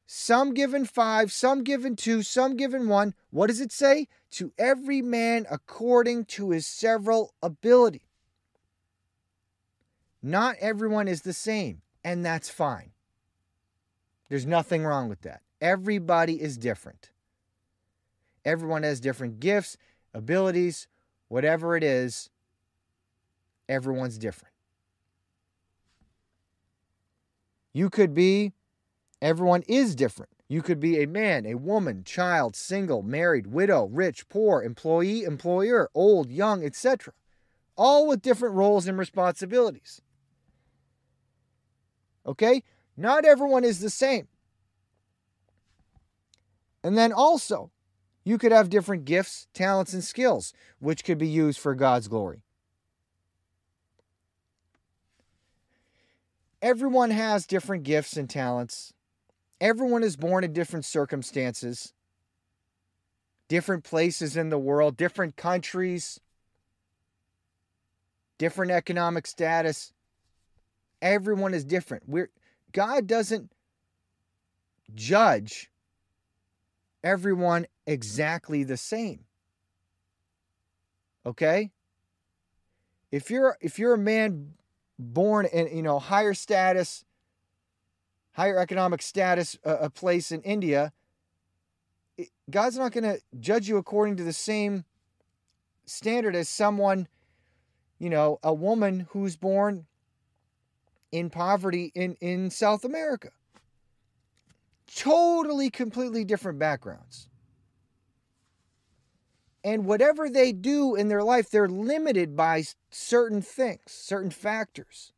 Some 0.05 0.53
given 0.53 0.85
five, 0.85 1.31
some 1.31 1.63
given 1.63 1.95
two, 1.95 2.21
some 2.21 2.55
given 2.55 2.87
one. 2.87 3.15
What 3.31 3.47
does 3.47 3.59
it 3.59 3.71
say? 3.71 4.07
To 4.33 4.53
every 4.59 5.01
man 5.01 5.47
according 5.49 6.25
to 6.25 6.51
his 6.51 6.67
several 6.67 7.33
ability. 7.41 8.03
Not 10.21 10.55
everyone 10.61 11.07
is 11.07 11.23
the 11.23 11.33
same, 11.33 11.81
and 12.03 12.23
that's 12.23 12.47
fine. 12.47 12.91
There's 14.29 14.45
nothing 14.45 14.83
wrong 14.83 15.09
with 15.09 15.21
that. 15.21 15.41
Everybody 15.61 16.41
is 16.41 16.57
different. 16.57 17.09
Everyone 18.45 18.83
has 18.83 18.99
different 18.99 19.39
gifts, 19.39 19.77
abilities, 20.13 20.87
whatever 21.27 21.75
it 21.75 21.83
is. 21.83 22.29
Everyone's 23.67 24.17
different. 24.17 24.53
You 27.73 27.89
could 27.89 28.13
be, 28.13 28.53
everyone 29.21 29.63
is 29.67 29.95
different. 29.95 30.31
You 30.47 30.61
could 30.61 30.79
be 30.79 31.01
a 31.01 31.07
man, 31.07 31.45
a 31.45 31.55
woman, 31.55 32.03
child, 32.05 32.55
single, 32.55 33.01
married, 33.01 33.47
widow, 33.47 33.85
rich, 33.85 34.29
poor, 34.29 34.63
employee, 34.63 35.23
employer, 35.23 35.89
old, 35.93 36.31
young, 36.31 36.63
etc. 36.63 37.13
All 37.75 38.07
with 38.07 38.21
different 38.21 38.55
roles 38.55 38.87
and 38.87 38.97
responsibilities. 38.97 40.01
Okay? 42.25 42.63
Not 42.95 43.25
everyone 43.25 43.63
is 43.63 43.79
the 43.79 43.89
same. 43.89 44.27
And 46.87 46.97
then 46.97 47.11
also, 47.11 47.69
you 48.23 48.37
could 48.37 48.53
have 48.53 48.69
different 48.69 49.03
gifts, 49.03 49.47
talents, 49.53 49.93
and 49.93 50.01
skills, 50.01 50.53
which 50.79 51.03
could 51.03 51.17
be 51.17 51.27
used 51.27 51.59
for 51.59 51.75
God's 51.75 52.07
glory. 52.07 52.43
Everyone 56.61 57.09
has 57.09 57.45
different 57.45 57.83
gifts 57.83 58.15
and 58.15 58.29
talents. 58.29 58.93
Everyone 59.59 60.01
is 60.01 60.15
born 60.15 60.45
in 60.45 60.53
different 60.53 60.85
circumstances, 60.85 61.91
different 63.49 63.83
places 63.83 64.37
in 64.37 64.47
the 64.47 64.57
world, 64.57 64.95
different 64.95 65.35
countries, 65.35 66.21
different 68.37 68.71
economic 68.71 69.27
status. 69.27 69.91
Everyone 71.01 71.53
is 71.53 71.65
different. 71.65 72.03
We're, 72.07 72.29
God 72.71 73.07
doesn't 73.07 73.51
judge 74.95 75.69
everyone 77.07 77.65
exactly 77.85 78.63
the 78.63 78.77
same. 78.77 79.23
Okay? 81.25 81.71
If 83.11 83.31
you're 83.31 83.57
if 83.61 83.79
you're 83.79 83.93
a 83.93 83.97
man 83.97 84.53
born 84.99 85.45
in 85.45 85.75
you 85.75 85.81
know 85.81 85.99
higher 85.99 86.33
status, 86.33 87.05
higher 88.33 88.59
economic 88.59 89.01
status, 89.01 89.57
uh, 89.65 89.77
a 89.79 89.89
place 89.89 90.31
in 90.31 90.41
India, 90.41 90.91
God's 92.49 92.77
not 92.77 92.91
going 92.91 93.05
to 93.05 93.21
judge 93.39 93.69
you 93.69 93.77
according 93.77 94.17
to 94.17 94.23
the 94.23 94.33
same 94.33 94.83
standard 95.85 96.35
as 96.35 96.49
someone, 96.49 97.07
you 97.99 98.09
know, 98.09 98.39
a 98.43 98.53
woman 98.53 99.07
who's 99.11 99.37
born 99.37 99.85
in 101.13 101.29
poverty 101.29 101.91
in, 101.95 102.17
in 102.19 102.49
South 102.49 102.83
America. 102.83 103.29
Totally, 104.95 105.69
completely 105.69 106.23
different 106.23 106.59
backgrounds. 106.59 107.29
And 109.63 109.85
whatever 109.85 110.29
they 110.29 110.53
do 110.53 110.95
in 110.95 111.09
their 111.09 111.23
life, 111.23 111.49
they're 111.49 111.67
limited 111.67 112.35
by 112.35 112.63
certain 112.89 113.41
things, 113.41 113.81
certain 113.87 114.31
factors. 114.31 115.11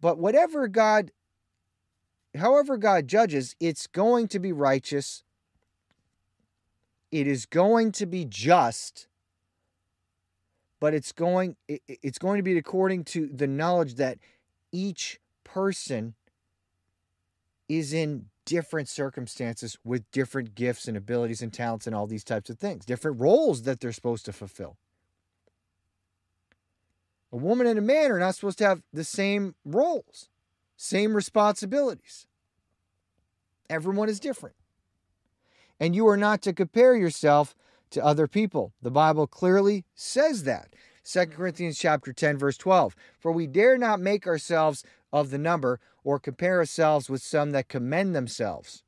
But 0.00 0.18
whatever 0.18 0.68
God, 0.68 1.10
however 2.36 2.76
God 2.76 3.08
judges, 3.08 3.56
it's 3.58 3.86
going 3.86 4.28
to 4.28 4.38
be 4.38 4.52
righteous. 4.52 5.24
It 7.10 7.26
is 7.26 7.44
going 7.44 7.92
to 7.92 8.06
be 8.06 8.24
just 8.24 9.08
but 10.80 10.94
it's 10.94 11.12
going 11.12 11.56
it's 11.68 12.18
going 12.18 12.38
to 12.38 12.42
be 12.42 12.56
according 12.56 13.04
to 13.04 13.28
the 13.28 13.46
knowledge 13.46 13.96
that 13.96 14.18
each 14.72 15.20
person 15.44 16.14
is 17.70 17.92
in 17.92 18.26
different 18.46 18.88
circumstances 18.88 19.78
with 19.84 20.10
different 20.10 20.56
gifts 20.56 20.88
and 20.88 20.96
abilities 20.96 21.40
and 21.40 21.52
talents 21.52 21.86
and 21.86 21.94
all 21.94 22.08
these 22.08 22.24
types 22.24 22.50
of 22.50 22.58
things, 22.58 22.84
different 22.84 23.20
roles 23.20 23.62
that 23.62 23.78
they're 23.78 23.92
supposed 23.92 24.24
to 24.24 24.32
fulfill. 24.32 24.76
A 27.30 27.36
woman 27.36 27.68
and 27.68 27.78
a 27.78 27.82
man 27.82 28.10
are 28.10 28.18
not 28.18 28.34
supposed 28.34 28.58
to 28.58 28.66
have 28.66 28.82
the 28.92 29.04
same 29.04 29.54
roles, 29.64 30.28
same 30.76 31.14
responsibilities. 31.14 32.26
Everyone 33.68 34.08
is 34.08 34.18
different. 34.18 34.56
And 35.78 35.94
you 35.94 36.08
are 36.08 36.16
not 36.16 36.42
to 36.42 36.52
compare 36.52 36.96
yourself 36.96 37.54
to 37.90 38.04
other 38.04 38.26
people. 38.26 38.72
The 38.82 38.90
Bible 38.90 39.28
clearly 39.28 39.84
says 39.94 40.42
that. 40.42 40.74
2 41.04 41.26
Corinthians 41.26 41.78
chapter 41.78 42.12
10 42.12 42.36
verse 42.36 42.56
12. 42.56 42.96
For 43.20 43.30
we 43.30 43.46
dare 43.46 43.78
not 43.78 44.00
make 44.00 44.26
ourselves 44.26 44.82
of 45.12 45.30
the 45.30 45.38
number 45.38 45.78
or 46.04 46.18
compare 46.18 46.58
ourselves 46.58 47.10
with 47.10 47.22
some 47.22 47.50
that 47.50 47.68
commend 47.68 48.14
themselves. 48.14 48.82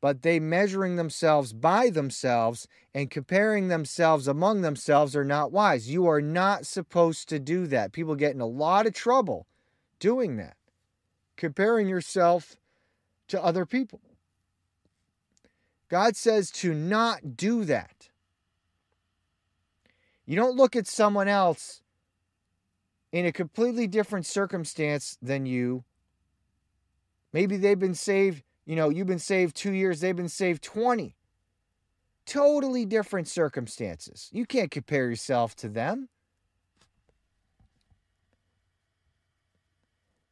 But 0.00 0.22
they 0.22 0.40
measuring 0.40 0.96
themselves 0.96 1.52
by 1.52 1.90
themselves 1.90 2.66
and 2.94 3.10
comparing 3.10 3.68
themselves 3.68 4.26
among 4.26 4.62
themselves 4.62 5.14
are 5.14 5.24
not 5.24 5.52
wise. 5.52 5.90
You 5.90 6.06
are 6.06 6.22
not 6.22 6.66
supposed 6.66 7.28
to 7.28 7.38
do 7.38 7.66
that. 7.66 7.92
People 7.92 8.14
get 8.14 8.34
in 8.34 8.40
a 8.40 8.46
lot 8.46 8.86
of 8.86 8.94
trouble 8.94 9.46
doing 9.98 10.36
that. 10.36 10.56
Comparing 11.36 11.88
yourself 11.88 12.56
to 13.28 13.42
other 13.42 13.66
people. 13.66 14.00
God 15.90 16.16
says 16.16 16.50
to 16.52 16.72
not 16.72 17.36
do 17.36 17.64
that. 17.64 18.08
You 20.24 20.36
don't 20.36 20.56
look 20.56 20.76
at 20.76 20.86
someone 20.86 21.28
else 21.28 21.82
in 23.12 23.26
a 23.26 23.32
completely 23.32 23.86
different 23.88 24.26
circumstance 24.26 25.18
than 25.20 25.44
you. 25.44 25.84
Maybe 27.32 27.56
they've 27.56 27.78
been 27.78 27.94
saved, 27.94 28.42
you 28.66 28.76
know, 28.76 28.88
you've 28.88 29.06
been 29.06 29.18
saved 29.18 29.56
two 29.56 29.72
years, 29.72 30.00
they've 30.00 30.16
been 30.16 30.28
saved 30.28 30.62
20. 30.62 31.14
Totally 32.26 32.84
different 32.84 33.28
circumstances. 33.28 34.28
You 34.32 34.46
can't 34.46 34.70
compare 34.70 35.08
yourself 35.08 35.56
to 35.56 35.68
them. 35.68 36.08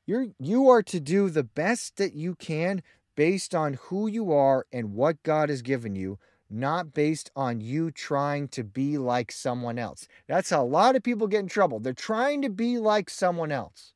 You're, 0.07 0.29
you 0.39 0.71
are 0.71 0.83
to 0.85 1.01
do 1.01 1.29
the 1.29 1.45
best 1.45 1.97
that 1.97 2.15
you 2.15 2.35
can 2.35 2.83
based 3.15 3.55
on 3.55 3.75
who 3.75 4.07
you 4.07 4.33
are 4.33 4.65
and 4.73 4.95
what 4.95 5.23
God 5.23 5.49
has 5.49 5.61
given 5.61 5.97
you, 5.97 6.19
not 6.49 6.95
based 6.95 7.31
on 7.37 7.61
you 7.61 7.91
trying 7.91 8.49
to 8.49 8.65
be 8.65 8.97
like 8.97 9.31
someone 9.31 9.79
else. 9.79 10.09
That's 10.27 10.51
how 10.51 10.63
a 10.63 10.65
lot 10.65 10.97
of 10.97 11.03
people 11.03 11.27
get 11.27 11.41
in 11.41 11.49
trouble. 11.49 11.79
They're 11.79 11.93
trying 11.93 12.43
to 12.43 12.49
be 12.49 12.79
like 12.79 13.11
someone 13.11 13.53
else. 13.53 13.93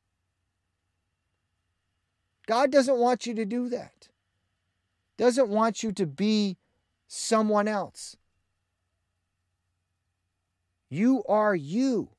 God 2.45 2.71
doesn't 2.71 2.97
want 2.97 3.25
you 3.25 3.33
to 3.35 3.45
do 3.45 3.69
that. 3.69 4.09
Doesn't 5.17 5.49
want 5.49 5.83
you 5.83 5.91
to 5.93 6.05
be 6.05 6.57
someone 7.07 7.67
else. 7.67 8.17
You 10.89 11.23
are 11.27 11.55
you. 11.55 12.09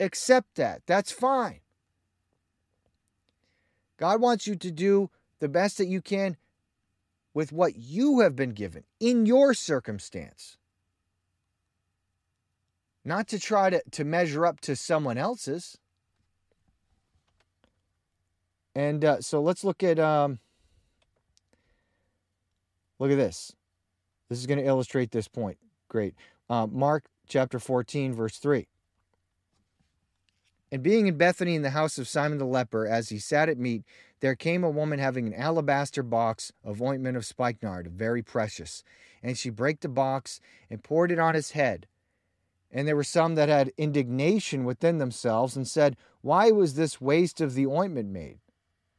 Accept 0.00 0.56
that. 0.56 0.82
That's 0.86 1.12
fine. 1.12 1.60
God 3.98 4.20
wants 4.20 4.46
you 4.46 4.56
to 4.56 4.70
do 4.70 5.10
the 5.38 5.48
best 5.48 5.78
that 5.78 5.86
you 5.86 6.00
can 6.00 6.36
with 7.32 7.52
what 7.52 7.76
you 7.76 8.20
have 8.20 8.34
been 8.34 8.50
given 8.50 8.84
in 8.98 9.26
your 9.26 9.54
circumstance. 9.54 10.56
Not 13.04 13.28
to 13.28 13.38
try 13.38 13.70
to, 13.70 13.82
to 13.92 14.04
measure 14.04 14.44
up 14.44 14.60
to 14.62 14.74
someone 14.74 15.18
else's. 15.18 15.78
And 18.76 19.06
uh, 19.06 19.20
so 19.22 19.40
let's 19.40 19.64
look 19.64 19.82
at 19.82 19.98
um, 19.98 20.38
look 22.98 23.10
at 23.10 23.16
this. 23.16 23.54
This 24.28 24.38
is 24.38 24.44
going 24.44 24.58
to 24.58 24.66
illustrate 24.66 25.12
this 25.12 25.28
point. 25.28 25.56
Great. 25.88 26.14
Uh, 26.50 26.66
Mark 26.66 27.06
chapter 27.26 27.58
14, 27.58 28.12
verse 28.12 28.36
3. 28.36 28.68
And 30.70 30.82
being 30.82 31.06
in 31.06 31.16
Bethany 31.16 31.54
in 31.54 31.62
the 31.62 31.70
house 31.70 31.96
of 31.96 32.06
Simon 32.06 32.36
the 32.36 32.44
leper, 32.44 32.86
as 32.86 33.08
he 33.08 33.18
sat 33.18 33.48
at 33.48 33.56
meat, 33.56 33.82
there 34.20 34.34
came 34.34 34.62
a 34.62 34.68
woman 34.68 34.98
having 34.98 35.26
an 35.26 35.34
alabaster 35.34 36.02
box 36.02 36.52
of 36.62 36.82
ointment 36.82 37.16
of 37.16 37.24
spikenard, 37.24 37.88
very 37.88 38.20
precious. 38.20 38.84
And 39.22 39.38
she 39.38 39.48
brake 39.48 39.80
the 39.80 39.88
box 39.88 40.38
and 40.68 40.84
poured 40.84 41.10
it 41.10 41.18
on 41.18 41.34
his 41.34 41.52
head, 41.52 41.86
And 42.70 42.86
there 42.86 42.96
were 42.96 43.04
some 43.04 43.36
that 43.36 43.48
had 43.48 43.72
indignation 43.78 44.64
within 44.64 44.98
themselves 44.98 45.56
and 45.56 45.66
said, 45.66 45.96
Why 46.20 46.50
was 46.50 46.74
this 46.74 47.00
waste 47.00 47.40
of 47.40 47.54
the 47.54 47.66
ointment 47.66 48.10
made? 48.10 48.40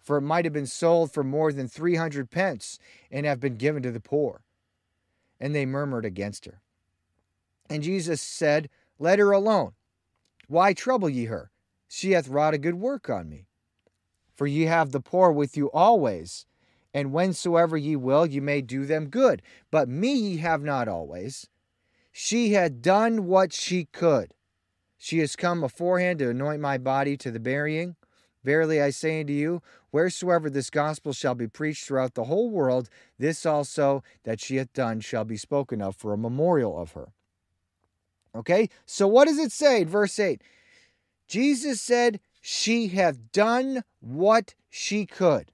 For 0.07 0.15
it 0.15 0.21
might 0.21 0.45
have 0.45 0.53
been 0.53 0.67
sold 0.67 1.11
for 1.11 1.21
more 1.21 1.51
than 1.51 1.67
300 1.67 2.31
pence 2.31 2.79
and 3.11 3.25
have 3.25 3.41
been 3.41 3.57
given 3.57 3.83
to 3.83 3.91
the 3.91 3.99
poor. 3.99 4.45
And 5.37 5.53
they 5.53 5.65
murmured 5.65 6.05
against 6.05 6.45
her. 6.45 6.61
And 7.69 7.83
Jesus 7.83 8.21
said, 8.21 8.69
Let 8.99 9.19
her 9.19 9.33
alone. 9.33 9.73
Why 10.47 10.71
trouble 10.71 11.09
ye 11.09 11.25
her? 11.25 11.51
She 11.89 12.11
hath 12.11 12.29
wrought 12.29 12.53
a 12.53 12.57
good 12.57 12.75
work 12.75 13.09
on 13.09 13.27
me. 13.27 13.47
For 14.33 14.47
ye 14.47 14.61
have 14.61 14.93
the 14.93 15.01
poor 15.01 15.29
with 15.29 15.57
you 15.57 15.69
always, 15.71 16.45
and 16.93 17.11
whensoever 17.11 17.75
ye 17.75 17.97
will, 17.97 18.25
ye 18.25 18.39
may 18.39 18.61
do 18.61 18.85
them 18.85 19.09
good. 19.09 19.41
But 19.71 19.89
me 19.89 20.13
ye 20.13 20.37
have 20.37 20.63
not 20.63 20.87
always. 20.87 21.49
She 22.13 22.53
had 22.53 22.81
done 22.81 23.25
what 23.25 23.51
she 23.51 23.83
could. 23.83 24.33
She 24.97 25.19
has 25.19 25.35
come 25.35 25.59
beforehand 25.59 26.19
to 26.19 26.29
anoint 26.29 26.61
my 26.61 26.77
body 26.77 27.17
to 27.17 27.29
the 27.29 27.41
burying. 27.41 27.97
Verily 28.47 28.81
I 28.81 28.91
say 28.91 29.19
unto 29.19 29.33
you, 29.33 29.61
wheresoever 29.97 30.47
this 30.47 30.69
gospel 30.69 31.11
shall 31.11 31.33
be 31.33 31.47
preached 31.47 31.83
throughout 31.83 32.13
the 32.13 32.25
whole 32.25 32.51
world, 32.51 32.87
this 33.17 33.47
also 33.47 34.03
that 34.25 34.39
she 34.39 34.57
hath 34.57 34.71
done 34.71 34.99
shall 34.99 35.25
be 35.25 35.35
spoken 35.35 35.81
of 35.81 35.95
for 35.95 36.13
a 36.13 36.17
memorial 36.17 36.79
of 36.79 36.91
her. 36.91 37.13
Okay, 38.35 38.69
so 38.85 39.07
what 39.07 39.27
does 39.27 39.39
it 39.39 39.51
say 39.51 39.81
in 39.81 39.87
verse 39.87 40.19
8? 40.19 40.39
Jesus 41.27 41.81
said, 41.81 42.19
She 42.39 42.89
hath 42.89 43.31
done 43.31 43.83
what 43.99 44.53
she 44.69 45.07
could. 45.07 45.51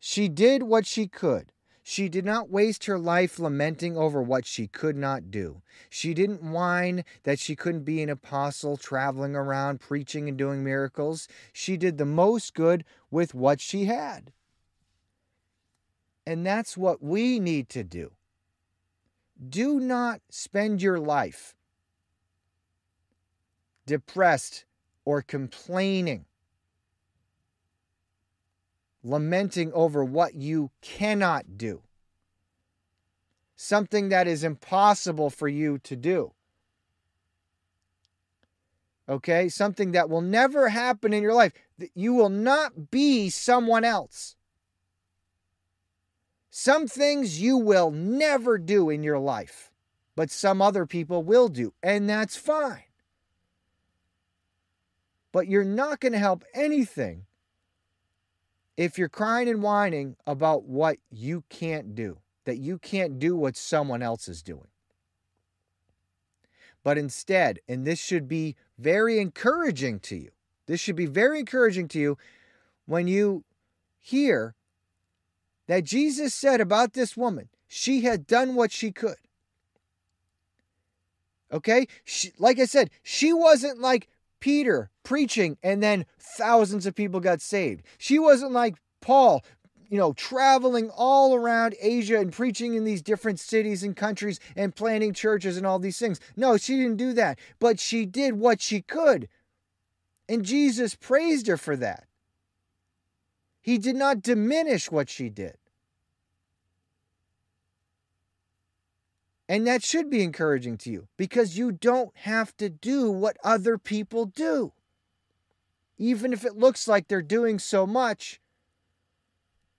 She 0.00 0.26
did 0.26 0.64
what 0.64 0.84
she 0.84 1.06
could. 1.06 1.52
She 1.90 2.08
did 2.08 2.24
not 2.24 2.48
waste 2.48 2.84
her 2.84 3.00
life 3.00 3.40
lamenting 3.40 3.96
over 3.96 4.22
what 4.22 4.46
she 4.46 4.68
could 4.68 4.96
not 4.96 5.28
do. 5.28 5.60
She 5.88 6.14
didn't 6.14 6.40
whine 6.40 7.04
that 7.24 7.40
she 7.40 7.56
couldn't 7.56 7.82
be 7.82 8.00
an 8.00 8.08
apostle 8.08 8.76
traveling 8.76 9.34
around 9.34 9.80
preaching 9.80 10.28
and 10.28 10.38
doing 10.38 10.62
miracles. 10.62 11.26
She 11.52 11.76
did 11.76 11.98
the 11.98 12.04
most 12.04 12.54
good 12.54 12.84
with 13.10 13.34
what 13.34 13.60
she 13.60 13.86
had. 13.86 14.32
And 16.24 16.46
that's 16.46 16.76
what 16.76 17.02
we 17.02 17.40
need 17.40 17.68
to 17.70 17.82
do. 17.82 18.12
Do 19.48 19.80
not 19.80 20.20
spend 20.30 20.80
your 20.80 21.00
life 21.00 21.56
depressed 23.84 24.64
or 25.04 25.22
complaining, 25.22 26.24
lamenting 29.02 29.72
over 29.72 30.04
what 30.04 30.34
you 30.34 30.70
cannot 30.82 31.56
do, 31.56 31.82
something 33.56 34.08
that 34.10 34.26
is 34.26 34.44
impossible 34.44 35.30
for 35.30 35.48
you 35.48 35.78
to 35.78 35.96
do. 35.96 36.32
Okay, 39.08 39.48
something 39.48 39.92
that 39.92 40.08
will 40.08 40.20
never 40.20 40.68
happen 40.68 41.12
in 41.12 41.22
your 41.22 41.34
life. 41.34 41.52
You 41.94 42.14
will 42.14 42.28
not 42.28 42.90
be 42.90 43.28
someone 43.28 43.84
else. 43.84 44.36
Some 46.50 46.86
things 46.86 47.40
you 47.40 47.56
will 47.56 47.90
never 47.90 48.58
do 48.58 48.90
in 48.90 49.02
your 49.02 49.18
life, 49.18 49.72
but 50.14 50.30
some 50.30 50.60
other 50.60 50.86
people 50.86 51.22
will 51.22 51.48
do, 51.48 51.72
and 51.82 52.08
that's 52.08 52.36
fine. 52.36 52.84
But 55.32 55.48
you're 55.48 55.64
not 55.64 56.00
going 56.00 56.12
to 56.12 56.18
help 56.18 56.44
anything 56.54 57.26
if 58.80 58.96
you're 58.96 59.10
crying 59.10 59.46
and 59.46 59.62
whining 59.62 60.16
about 60.26 60.64
what 60.64 60.96
you 61.10 61.44
can't 61.50 61.94
do, 61.94 62.16
that 62.46 62.56
you 62.56 62.78
can't 62.78 63.18
do 63.18 63.36
what 63.36 63.54
someone 63.54 64.02
else 64.02 64.26
is 64.26 64.42
doing. 64.42 64.68
But 66.82 66.96
instead, 66.96 67.58
and 67.68 67.86
this 67.86 67.98
should 67.98 68.26
be 68.26 68.56
very 68.78 69.18
encouraging 69.18 70.00
to 70.00 70.16
you, 70.16 70.30
this 70.64 70.80
should 70.80 70.96
be 70.96 71.04
very 71.04 71.40
encouraging 71.40 71.88
to 71.88 71.98
you 71.98 72.16
when 72.86 73.06
you 73.06 73.44
hear 73.98 74.54
that 75.66 75.84
Jesus 75.84 76.32
said 76.32 76.62
about 76.62 76.94
this 76.94 77.18
woman. 77.18 77.50
She 77.68 78.00
had 78.00 78.26
done 78.26 78.54
what 78.54 78.72
she 78.72 78.92
could. 78.92 79.16
Okay? 81.52 81.86
She, 82.02 82.32
like 82.38 82.58
I 82.58 82.64
said, 82.64 82.88
she 83.02 83.34
wasn't 83.34 83.78
like 83.78 84.08
Peter 84.40 84.90
preaching 85.02 85.56
and 85.62 85.82
then 85.82 86.06
thousands 86.18 86.86
of 86.86 86.94
people 86.94 87.20
got 87.20 87.40
saved. 87.40 87.84
She 87.98 88.18
wasn't 88.18 88.52
like 88.52 88.76
Paul, 89.00 89.44
you 89.88 89.98
know, 89.98 90.12
traveling 90.12 90.90
all 90.90 91.34
around 91.34 91.74
Asia 91.80 92.18
and 92.18 92.32
preaching 92.32 92.74
in 92.74 92.84
these 92.84 93.02
different 93.02 93.40
cities 93.40 93.82
and 93.82 93.96
countries 93.96 94.40
and 94.56 94.74
planting 94.74 95.12
churches 95.12 95.56
and 95.56 95.66
all 95.66 95.78
these 95.78 95.98
things. 95.98 96.20
No, 96.36 96.56
she 96.56 96.76
didn't 96.76 96.96
do 96.96 97.12
that. 97.14 97.38
But 97.58 97.80
she 97.80 98.06
did 98.06 98.34
what 98.34 98.60
she 98.60 98.82
could. 98.82 99.28
And 100.28 100.44
Jesus 100.44 100.94
praised 100.94 101.48
her 101.48 101.56
for 101.56 101.76
that. 101.76 102.04
He 103.60 103.78
did 103.78 103.96
not 103.96 104.22
diminish 104.22 104.90
what 104.90 105.10
she 105.10 105.28
did. 105.28 105.56
And 109.50 109.66
that 109.66 109.82
should 109.82 110.08
be 110.08 110.22
encouraging 110.22 110.78
to 110.78 110.92
you 110.92 111.08
because 111.16 111.58
you 111.58 111.72
don't 111.72 112.16
have 112.18 112.56
to 112.58 112.68
do 112.68 113.10
what 113.10 113.36
other 113.42 113.78
people 113.78 114.26
do. 114.26 114.72
Even 115.98 116.32
if 116.32 116.44
it 116.44 116.56
looks 116.56 116.86
like 116.86 117.08
they're 117.08 117.20
doing 117.20 117.58
so 117.58 117.84
much, 117.84 118.40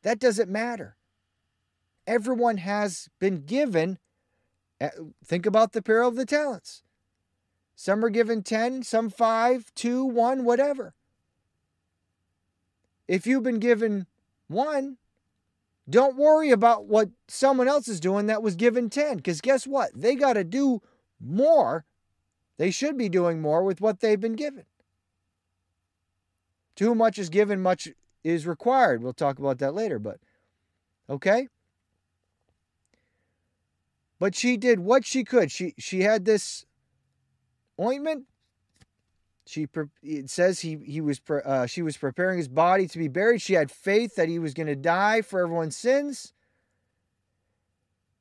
that 0.01 0.19
doesn't 0.19 0.51
matter. 0.51 0.97
Everyone 2.05 2.57
has 2.57 3.07
been 3.17 3.45
given, 3.45 3.97
eh, 4.81 4.89
think 5.23 5.45
about 5.45 5.71
the 5.71 5.81
parable 5.81 6.09
of 6.09 6.15
the 6.17 6.25
talents. 6.25 6.83
Some 7.73 8.03
are 8.03 8.09
given 8.09 8.43
10, 8.43 8.83
some 8.83 9.09
5, 9.09 9.73
2, 9.73 10.03
1, 10.03 10.43
whatever. 10.43 10.95
If 13.07 13.25
you've 13.25 13.43
been 13.43 13.59
given 13.59 14.07
one, 14.49 14.97
don't 15.91 16.17
worry 16.17 16.51
about 16.51 16.85
what 16.85 17.09
someone 17.27 17.67
else 17.67 17.87
is 17.87 17.99
doing 17.99 18.25
that 18.27 18.41
was 18.41 18.55
given 18.55 18.89
10, 18.89 19.17
because 19.17 19.41
guess 19.41 19.67
what? 19.67 19.91
They 19.93 20.15
got 20.15 20.33
to 20.33 20.43
do 20.43 20.81
more. 21.19 21.85
They 22.57 22.71
should 22.71 22.97
be 22.97 23.09
doing 23.09 23.41
more 23.41 23.63
with 23.63 23.81
what 23.81 23.99
they've 23.99 24.19
been 24.19 24.35
given. 24.35 24.65
Too 26.75 26.95
much 26.95 27.19
is 27.19 27.29
given, 27.29 27.61
much 27.61 27.89
is 28.23 28.47
required. 28.47 29.03
We'll 29.03 29.13
talk 29.13 29.37
about 29.37 29.59
that 29.59 29.73
later, 29.73 29.99
but 29.99 30.19
okay? 31.09 31.47
But 34.19 34.35
she 34.35 34.55
did 34.55 34.79
what 34.79 35.05
she 35.05 35.23
could. 35.23 35.51
She 35.51 35.73
she 35.77 36.01
had 36.01 36.25
this 36.25 36.65
ointment 37.79 38.25
she 39.45 39.67
it 40.03 40.29
says 40.29 40.59
he 40.59 40.77
he 40.77 41.01
was 41.01 41.19
uh, 41.29 41.65
she 41.65 41.81
was 41.81 41.97
preparing 41.97 42.37
his 42.37 42.47
body 42.47 42.87
to 42.87 42.97
be 42.97 43.07
buried. 43.07 43.41
She 43.41 43.53
had 43.53 43.71
faith 43.71 44.15
that 44.15 44.29
he 44.29 44.39
was 44.39 44.53
going 44.53 44.67
to 44.67 44.75
die 44.75 45.21
for 45.21 45.41
everyone's 45.41 45.75
sins. 45.75 46.33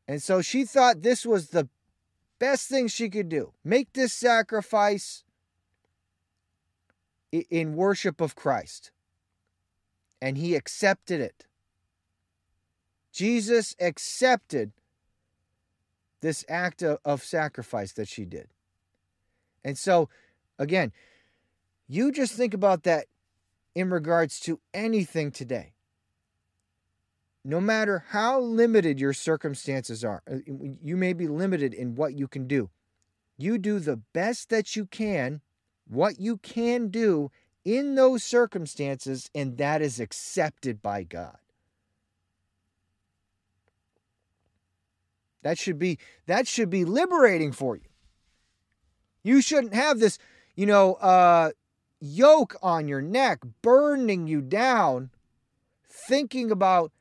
And 0.08 0.22
so 0.22 0.42
she 0.42 0.64
thought 0.64 1.02
this 1.02 1.24
was 1.24 1.50
the 1.50 1.68
best 2.38 2.68
thing 2.68 2.88
she 2.88 3.08
could 3.08 3.28
do. 3.28 3.52
Make 3.62 3.92
this 3.92 4.12
sacrifice 4.12 5.22
in 7.30 7.76
worship 7.76 8.20
of 8.20 8.34
Christ. 8.34 8.90
And 10.20 10.36
he 10.36 10.54
accepted 10.54 11.20
it. 11.20 11.46
Jesus 13.12 13.76
accepted 13.80 14.72
this 16.20 16.44
act 16.48 16.82
of, 16.82 16.98
of 17.04 17.22
sacrifice 17.22 17.92
that 17.92 18.08
she 18.08 18.24
did. 18.24 18.48
And 19.64 19.78
so, 19.78 20.08
again, 20.58 20.92
you 21.90 22.12
just 22.12 22.34
think 22.34 22.54
about 22.54 22.84
that 22.84 23.06
in 23.74 23.90
regards 23.90 24.38
to 24.40 24.60
anything 24.72 25.32
today. 25.32 25.72
No 27.44 27.60
matter 27.60 28.04
how 28.10 28.38
limited 28.38 29.00
your 29.00 29.12
circumstances 29.12 30.04
are, 30.04 30.22
uh, 30.30 30.36
you 30.46 30.96
may 30.96 31.12
be 31.12 31.26
limited 31.26 31.74
in 31.74 31.96
what 31.96 32.14
you 32.14 32.28
can 32.28 32.46
do. 32.46 32.70
You 33.38 33.58
do 33.58 33.80
the 33.80 33.96
best 33.96 34.50
that 34.50 34.76
you 34.76 34.86
can, 34.86 35.40
what 35.88 36.20
you 36.20 36.36
can 36.36 36.88
do 36.88 37.32
in 37.64 37.96
those 37.96 38.22
circumstances, 38.22 39.28
and 39.34 39.58
that 39.58 39.82
is 39.82 39.98
accepted 39.98 40.80
by 40.80 41.02
God. 41.02 41.38
That 45.42 45.58
should 45.58 45.78
be 45.78 45.98
that 46.26 46.46
should 46.46 46.70
be 46.70 46.84
liberating 46.84 47.50
for 47.50 47.74
you. 47.74 47.88
You 49.24 49.40
shouldn't 49.40 49.74
have 49.74 49.98
this, 49.98 50.18
you 50.54 50.66
know, 50.66 50.94
uh, 50.94 51.50
yoke 52.00 52.56
on 52.62 52.88
your 52.88 53.02
neck, 53.02 53.40
burning 53.62 54.26
you 54.26 54.40
down, 54.40 55.10
thinking 55.88 56.50
about 56.50 56.92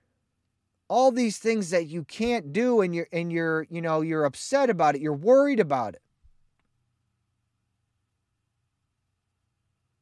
all 0.89 1.11
these 1.11 1.37
things 1.37 1.69
that 1.69 1.87
you 1.87 2.03
can't 2.03 2.51
do 2.51 2.81
and 2.81 2.93
you're 2.93 3.07
and 3.11 3.31
you're, 3.31 3.65
you 3.69 3.81
know, 3.81 4.01
you're 4.01 4.25
upset 4.25 4.69
about 4.69 4.95
it, 4.95 5.01
you're 5.01 5.13
worried 5.13 5.59
about 5.59 5.93
it. 5.95 6.01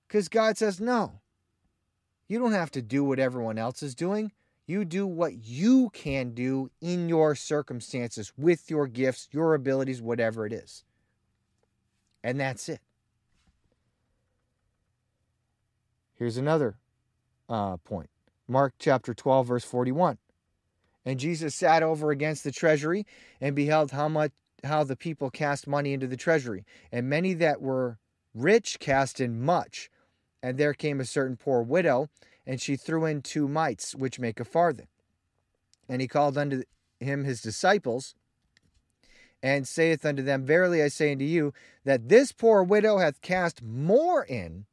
Cuz 0.07 0.29
God 0.29 0.57
says, 0.57 0.79
"No. 0.79 1.19
You 2.27 2.39
don't 2.39 2.53
have 2.53 2.71
to 2.71 2.81
do 2.81 3.03
what 3.03 3.19
everyone 3.19 3.57
else 3.57 3.83
is 3.83 3.95
doing. 3.95 4.31
You 4.65 4.83
do 4.83 5.05
what 5.05 5.45
you 5.45 5.89
can 5.91 6.33
do 6.33 6.71
in 6.81 7.07
your 7.07 7.35
circumstances 7.35 8.33
with 8.37 8.69
your 8.69 8.87
gifts, 8.87 9.29
your 9.31 9.53
abilities, 9.53 10.01
whatever 10.01 10.45
it 10.45 10.53
is." 10.53 10.83
And 12.23 12.39
that's 12.39 12.67
it. 12.69 12.81
Here's 16.17 16.37
another 16.37 16.77
uh, 17.47 17.77
point 17.77 18.09
Mark 18.47 18.73
chapter 18.79 19.13
12, 19.13 19.47
verse 19.47 19.63
41. 19.63 20.17
And 21.05 21.19
Jesus 21.19 21.55
sat 21.55 21.83
over 21.83 22.11
against 22.11 22.43
the 22.43 22.51
treasury 22.51 23.05
and 23.39 23.55
beheld 23.55 23.91
how 23.91 24.09
much 24.09 24.31
how 24.63 24.83
the 24.83 24.95
people 24.95 25.29
cast 25.29 25.67
money 25.67 25.93
into 25.93 26.07
the 26.07 26.17
treasury. 26.17 26.65
And 26.91 27.07
many 27.07 27.33
that 27.35 27.61
were 27.61 27.99
rich 28.33 28.79
cast 28.79 29.19
in 29.19 29.41
much. 29.41 29.89
And 30.41 30.57
there 30.57 30.73
came 30.73 30.99
a 30.99 31.05
certain 31.05 31.37
poor 31.37 31.61
widow, 31.61 32.09
and 32.45 32.59
she 32.59 32.75
threw 32.75 33.05
in 33.05 33.21
two 33.21 33.47
mites, 33.47 33.95
which 33.95 34.19
make 34.19 34.39
a 34.39 34.45
farthing. 34.45 34.87
And 35.87 36.01
he 36.01 36.07
called 36.07 36.37
unto 36.37 36.63
him 36.99 37.23
his 37.23 37.41
disciples, 37.41 38.15
and 39.41 39.67
saith 39.67 40.05
unto 40.05 40.23
them, 40.23 40.45
Verily 40.45 40.81
I 40.81 40.87
say 40.87 41.11
unto 41.11 41.25
you, 41.25 41.53
that 41.85 42.09
this 42.09 42.31
poor 42.31 42.63
widow 42.63 42.97
hath 42.97 43.21
cast 43.21 43.61
more 43.61 44.23
in 44.23 44.65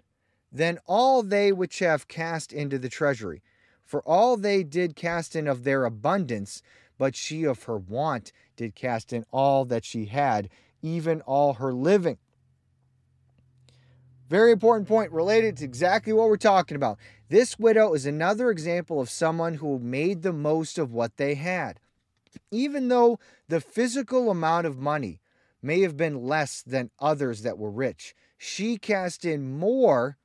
than 0.55 0.79
all 0.87 1.25
they 1.25 1.51
which 1.51 1.81
have 1.81 2.07
cast 2.07 2.53
into 2.53 2.79
the 2.79 2.89
treasury. 2.89 3.43
For 3.85 4.01
all 4.03 4.37
they 4.37 4.63
did 4.63 4.95
cast 4.95 5.35
in 5.35 5.49
of 5.49 5.65
their 5.65 5.85
abundance, 5.85 6.63
but 6.97 7.17
she 7.17 7.43
of 7.43 7.65
her 7.65 7.77
want 7.77 8.33
did 8.57 8.77
cast 8.77 9.13
in 9.13 9.25
all 9.33 9.65
that 9.65 9.85
she 9.85 10.07
had, 10.07 10.49
even 10.81 11.21
all 11.23 11.55
her 11.55 11.73
living. 11.75 12.19
Very 14.29 14.53
important 14.53 14.87
point 14.87 15.11
related 15.11 15.57
to 15.57 15.65
exactly 15.65 16.13
what 16.13 16.29
we're 16.29 16.37
talking 16.37 16.77
about. 16.77 16.99
This 17.29 17.59
widow 17.59 17.93
is 17.93 18.07
another 18.07 18.51
example 18.51 19.01
of 19.01 19.11
someone 19.11 19.55
who 19.55 19.79
made 19.81 20.23
the 20.23 20.33
most 20.33 20.79
of 20.79 20.93
what 20.93 21.17
they 21.17 21.35
had. 21.35 21.81
Even 22.51 22.89
though 22.89 23.19
the 23.49 23.61
physical 23.61 24.31
amount 24.31 24.67
of 24.67 24.79
money 24.79 25.21
may 25.61 25.81
have 25.81 25.97
been 25.97 26.25
less 26.25 26.63
than 26.63 26.91
others 27.01 27.43
that 27.43 27.59
were 27.59 27.71
rich, 27.71 28.15
she 28.39 28.77
cast 28.79 29.25
in 29.25 29.59
more 29.59 30.17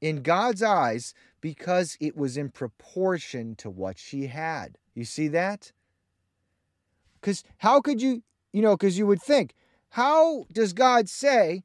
in 0.00 0.22
God's 0.22 0.62
eyes 0.62 1.14
because 1.40 1.96
it 2.00 2.16
was 2.16 2.36
in 2.36 2.50
proportion 2.50 3.54
to 3.56 3.70
what 3.70 3.98
she 3.98 4.26
had. 4.26 4.78
You 4.94 5.04
see 5.04 5.28
that? 5.28 5.72
Because 7.20 7.44
how 7.58 7.80
could 7.80 8.00
you, 8.00 8.22
you 8.52 8.62
know, 8.62 8.76
because 8.76 8.98
you 8.98 9.06
would 9.06 9.22
think, 9.22 9.54
how 9.90 10.44
does 10.52 10.72
God 10.72 11.08
say, 11.08 11.64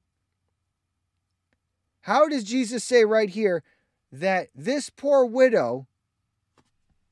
how 2.01 2.27
does 2.27 2.43
Jesus 2.43 2.83
say 2.83 3.05
right 3.05 3.29
here 3.29 3.63
that 4.11 4.49
this 4.55 4.89
poor 4.89 5.25
widow 5.25 5.87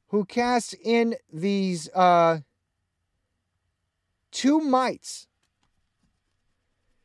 who 0.08 0.26
casts 0.26 0.74
in 0.84 1.16
these 1.32 1.90
uh, 1.94 2.40
two 4.32 4.60
mites, 4.60 5.28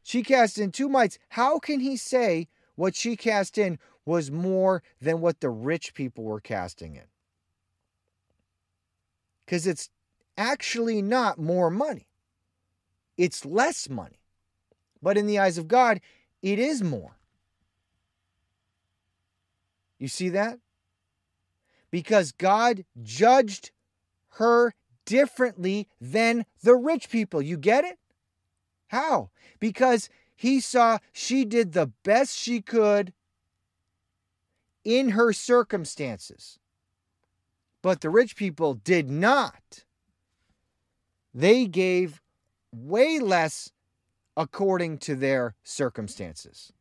she 0.03 0.23
cast 0.23 0.59
in 0.59 0.73
two 0.73 0.89
mites, 0.89 1.19
how 1.31 1.59
can 1.59 1.81
he 1.81 1.97
say 1.97 2.49
what 2.75 2.95
she 2.95 3.17
cast 3.17 3.59
in 3.59 3.79
was 4.07 4.31
more 4.31 4.83
than 5.01 5.21
what 5.21 5.41
the 5.41 5.51
rich 5.51 5.95
people 5.95 6.25
were 6.25 6.41
casting 6.41 6.97
in. 6.97 7.05
Because 9.45 9.67
it's 9.67 9.91
actually 10.37 11.03
not 11.03 11.39
more 11.39 11.71
money, 11.71 12.07
it's 13.17 13.45
less 13.45 13.89
money. 13.89 14.21
But 15.03 15.19
in 15.19 15.27
the 15.27 15.39
eyes 15.39 15.59
of 15.59 15.69
God, 15.69 16.01
it 16.43 16.59
is 16.59 16.83
more. 16.83 17.19
You 19.99 20.09
see 20.09 20.31
that? 20.31 20.59
Because 21.91 22.33
God 22.33 22.85
judged 23.03 23.71
her 24.31 24.75
differently 25.05 25.89
than 26.01 26.47
the 26.63 26.75
rich 26.75 27.11
people. 27.11 27.41
You 27.41 27.57
get 27.57 27.85
it? 27.85 27.99
How? 28.89 29.31
Because 29.61 30.09
he 30.35 30.61
saw 30.61 30.99
she 31.13 31.45
did 31.45 31.73
the 31.73 31.93
best 32.03 32.39
she 32.39 32.61
could 32.61 33.13
in 34.85 35.11
her 35.11 35.33
circumstances. 35.33 36.59
But 37.83 38.01
the 38.01 38.11
rich 38.11 38.37
people 38.37 38.75
did 38.75 39.11
not. 39.11 39.85
They 41.35 41.67
gave 41.67 42.23
way 42.73 43.19
less 43.19 43.73
according 44.37 44.99
to 44.99 45.15
their 45.15 45.55
circumstances. 45.63 46.73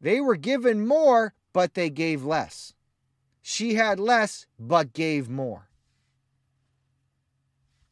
They 0.00 0.20
were 0.20 0.36
given 0.36 0.86
more, 0.86 1.34
but 1.52 1.74
they 1.74 1.90
gave 1.90 2.24
less. 2.24 2.74
She 3.42 3.74
had 3.74 3.98
less, 3.98 4.46
but 4.58 4.92
gave 4.92 5.28
more. 5.28 5.68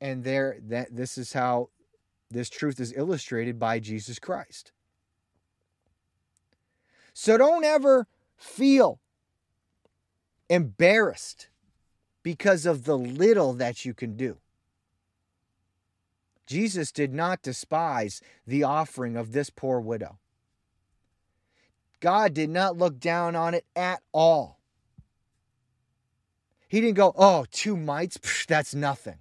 And 0.00 0.24
there 0.24 0.58
that 0.68 0.94
this 0.94 1.16
is 1.16 1.32
how 1.32 1.70
this 2.30 2.50
truth 2.50 2.80
is 2.80 2.92
illustrated 2.96 3.58
by 3.58 3.78
Jesus 3.78 4.18
Christ. 4.18 4.72
So 7.14 7.38
don't 7.38 7.64
ever 7.64 8.06
feel 8.36 9.00
embarrassed 10.50 11.48
because 12.22 12.66
of 12.66 12.84
the 12.84 12.98
little 12.98 13.54
that 13.54 13.84
you 13.84 13.94
can 13.94 14.16
do. 14.16 14.38
Jesus 16.46 16.92
did 16.92 17.14
not 17.14 17.40
despise 17.40 18.20
the 18.46 18.64
offering 18.64 19.16
of 19.16 19.32
this 19.32 19.48
poor 19.48 19.80
widow. 19.80 20.18
God 22.00 22.34
did 22.34 22.50
not 22.50 22.76
look 22.76 23.00
down 23.00 23.34
on 23.34 23.54
it 23.54 23.64
at 23.74 24.02
all. 24.12 24.58
He 26.68 26.80
didn't 26.80 26.96
go, 26.96 27.14
oh, 27.16 27.46
two 27.50 27.76
mites, 27.76 28.18
Psh, 28.18 28.46
that's 28.46 28.74
nothing. 28.74 29.18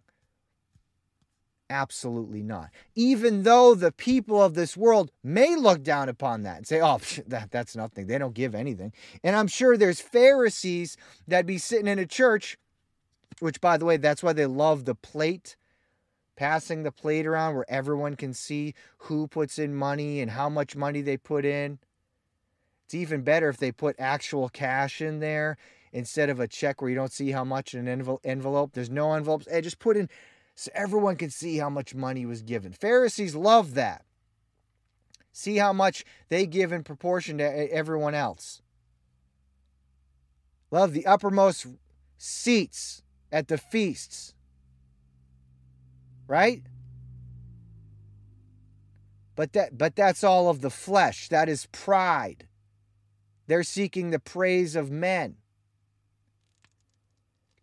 Absolutely 1.73 2.43
not. 2.43 2.69
Even 2.93 3.41
though 3.41 3.73
the 3.73 3.91
people 3.91 4.39
of 4.39 4.53
this 4.53 4.77
world 4.77 5.09
may 5.23 5.55
look 5.55 5.81
down 5.81 6.07
upon 6.07 6.43
that 6.43 6.57
and 6.57 6.67
say, 6.67 6.79
oh, 6.79 6.99
that, 7.27 7.49
that's 7.49 7.75
nothing. 7.75 8.05
They 8.05 8.19
don't 8.19 8.35
give 8.35 8.53
anything. 8.53 8.93
And 9.23 9.35
I'm 9.35 9.47
sure 9.47 9.75
there's 9.75 9.99
Pharisees 9.99 10.97
that 11.27 11.47
be 11.47 11.57
sitting 11.57 11.87
in 11.87 11.97
a 11.97 12.05
church, 12.05 12.59
which, 13.39 13.59
by 13.59 13.77
the 13.77 13.85
way, 13.85 13.97
that's 13.97 14.21
why 14.21 14.33
they 14.33 14.45
love 14.45 14.85
the 14.85 14.93
plate, 14.93 15.55
passing 16.35 16.83
the 16.83 16.91
plate 16.91 17.25
around 17.25 17.55
where 17.55 17.65
everyone 17.67 18.17
can 18.17 18.35
see 18.35 18.75
who 18.97 19.27
puts 19.27 19.57
in 19.57 19.73
money 19.73 20.21
and 20.21 20.29
how 20.29 20.49
much 20.49 20.75
money 20.75 21.01
they 21.01 21.17
put 21.17 21.43
in. 21.43 21.79
It's 22.85 22.93
even 22.93 23.23
better 23.23 23.49
if 23.49 23.57
they 23.57 23.71
put 23.71 23.95
actual 23.97 24.47
cash 24.47 25.01
in 25.01 25.21
there 25.21 25.57
instead 25.91 26.29
of 26.29 26.39
a 26.39 26.47
check 26.47 26.81
where 26.81 26.91
you 26.91 26.95
don't 26.95 27.11
see 27.11 27.31
how 27.31 27.43
much 27.43 27.73
in 27.73 27.87
an 27.87 28.19
envelope. 28.23 28.73
There's 28.73 28.91
no 28.91 29.13
envelopes. 29.13 29.47
Hey, 29.49 29.61
just 29.61 29.79
put 29.79 29.97
in 29.97 30.07
so 30.55 30.71
everyone 30.73 31.15
can 31.15 31.29
see 31.29 31.57
how 31.57 31.69
much 31.69 31.95
money 31.95 32.25
was 32.25 32.41
given. 32.41 32.71
Pharisees 32.71 33.35
love 33.35 33.73
that. 33.73 34.05
See 35.31 35.57
how 35.57 35.73
much 35.73 36.05
they 36.29 36.45
give 36.45 36.71
in 36.71 36.83
proportion 36.83 37.39
to 37.39 37.43
everyone 37.43 38.13
else. 38.13 38.61
Love 40.69 40.93
the 40.93 41.05
uppermost 41.05 41.65
seats 42.17 43.01
at 43.31 43.47
the 43.47 43.57
feasts. 43.57 44.35
Right? 46.27 46.63
But 49.35 49.53
that 49.53 49.77
but 49.77 49.95
that's 49.95 50.23
all 50.23 50.49
of 50.49 50.61
the 50.61 50.69
flesh. 50.69 51.29
That 51.29 51.49
is 51.49 51.67
pride. 51.71 52.47
They're 53.47 53.63
seeking 53.63 54.11
the 54.11 54.19
praise 54.19 54.75
of 54.75 54.91
men 54.91 55.37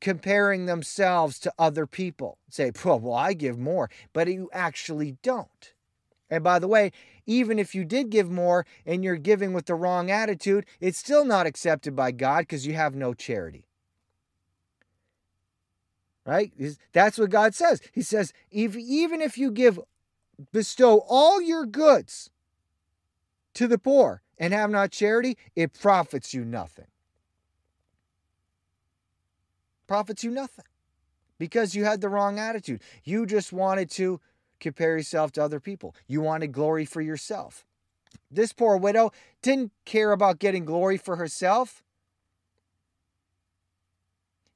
comparing 0.01 0.67
themselves 0.67 1.39
to 1.41 1.53
other 1.59 1.87
people. 1.87 2.39
Say, 2.49 2.73
well, 2.85 3.13
I 3.13 3.35
give 3.35 3.59
more, 3.59 3.91
but 4.13 4.29
you 4.29 4.49
actually 4.53 5.17
don't. 5.23 5.73
And 6.31 6.45
by 6.45 6.59
the 6.59 6.69
way, 6.69 6.93
even 7.27 7.59
if 7.59 7.75
you 7.75 7.85
did 7.85 8.11
give 8.11 8.31
more 8.31 8.65
and 8.87 9.05
you're 9.05 9.17
giving 9.17 9.53
with 9.53 9.67
the 9.67 9.75
wrong 9.75 10.11
attitude, 10.11 10.65
it's 10.81 10.99
still 10.99 11.25
not 11.25 11.47
accepted 11.47 11.97
by 11.97 12.13
God 12.13 12.41
because 12.41 12.67
you 12.67 12.75
have 12.75 12.95
no 12.95 13.15
charity. 13.15 13.67
Right? 16.25 16.53
That's 16.93 17.19
what 17.19 17.31
God 17.31 17.55
says. 17.55 17.81
He 17.93 18.03
says, 18.03 18.33
if, 18.51 18.77
even 18.77 19.21
if 19.21 19.37
you 19.37 19.51
give, 19.51 19.81
bestow 20.53 21.05
all 21.09 21.43
your 21.43 21.67
goods 21.67 22.31
to 23.55 23.67
the 23.67 23.79
poor 23.79 24.23
and 24.39 24.55
have 24.55 24.71
not 24.71 24.93
charity, 24.93 25.37
it 25.57 25.73
profits 25.73 26.33
you 26.33 26.45
nothing 26.45 26.87
profits 29.91 30.23
you 30.23 30.31
nothing 30.31 30.65
because 31.37 31.75
you 31.75 31.85
had 31.85 32.01
the 32.01 32.09
wrong 32.09 32.39
attitude. 32.39 32.81
You 33.03 33.27
just 33.27 33.53
wanted 33.53 33.91
to 33.91 34.21
compare 34.61 34.97
yourself 34.97 35.33
to 35.33 35.43
other 35.43 35.59
people, 35.59 35.97
you 36.07 36.21
wanted 36.21 36.53
glory 36.53 36.85
for 36.85 37.01
yourself. 37.01 37.67
This 38.31 38.53
poor 38.53 38.77
widow 38.77 39.11
didn't 39.43 39.73
care 39.85 40.13
about 40.13 40.39
getting 40.39 40.65
glory 40.65 40.97
for 40.97 41.17
herself. 41.17 41.83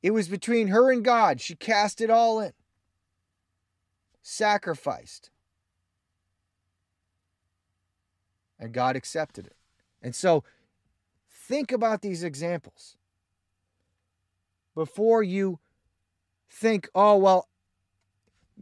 It 0.05 0.13
was 0.13 0.29
between 0.29 0.69
her 0.69 0.93
and 0.93 1.05
God. 1.05 1.41
She 1.41 1.57
cast 1.57 2.01
it 2.01 2.11
all 2.11 2.39
in, 2.39 2.53
sacrificed. 4.23 5.31
And 8.61 8.73
God 8.73 8.95
accepted 8.95 9.49
it. 9.49 9.57
And 10.01 10.15
so 10.15 10.45
think 11.29 11.73
about 11.73 12.03
these 12.03 12.23
examples 12.23 12.97
before 14.75 15.23
you 15.23 15.59
think, 16.51 16.89
oh, 16.95 17.17
well, 17.17 17.49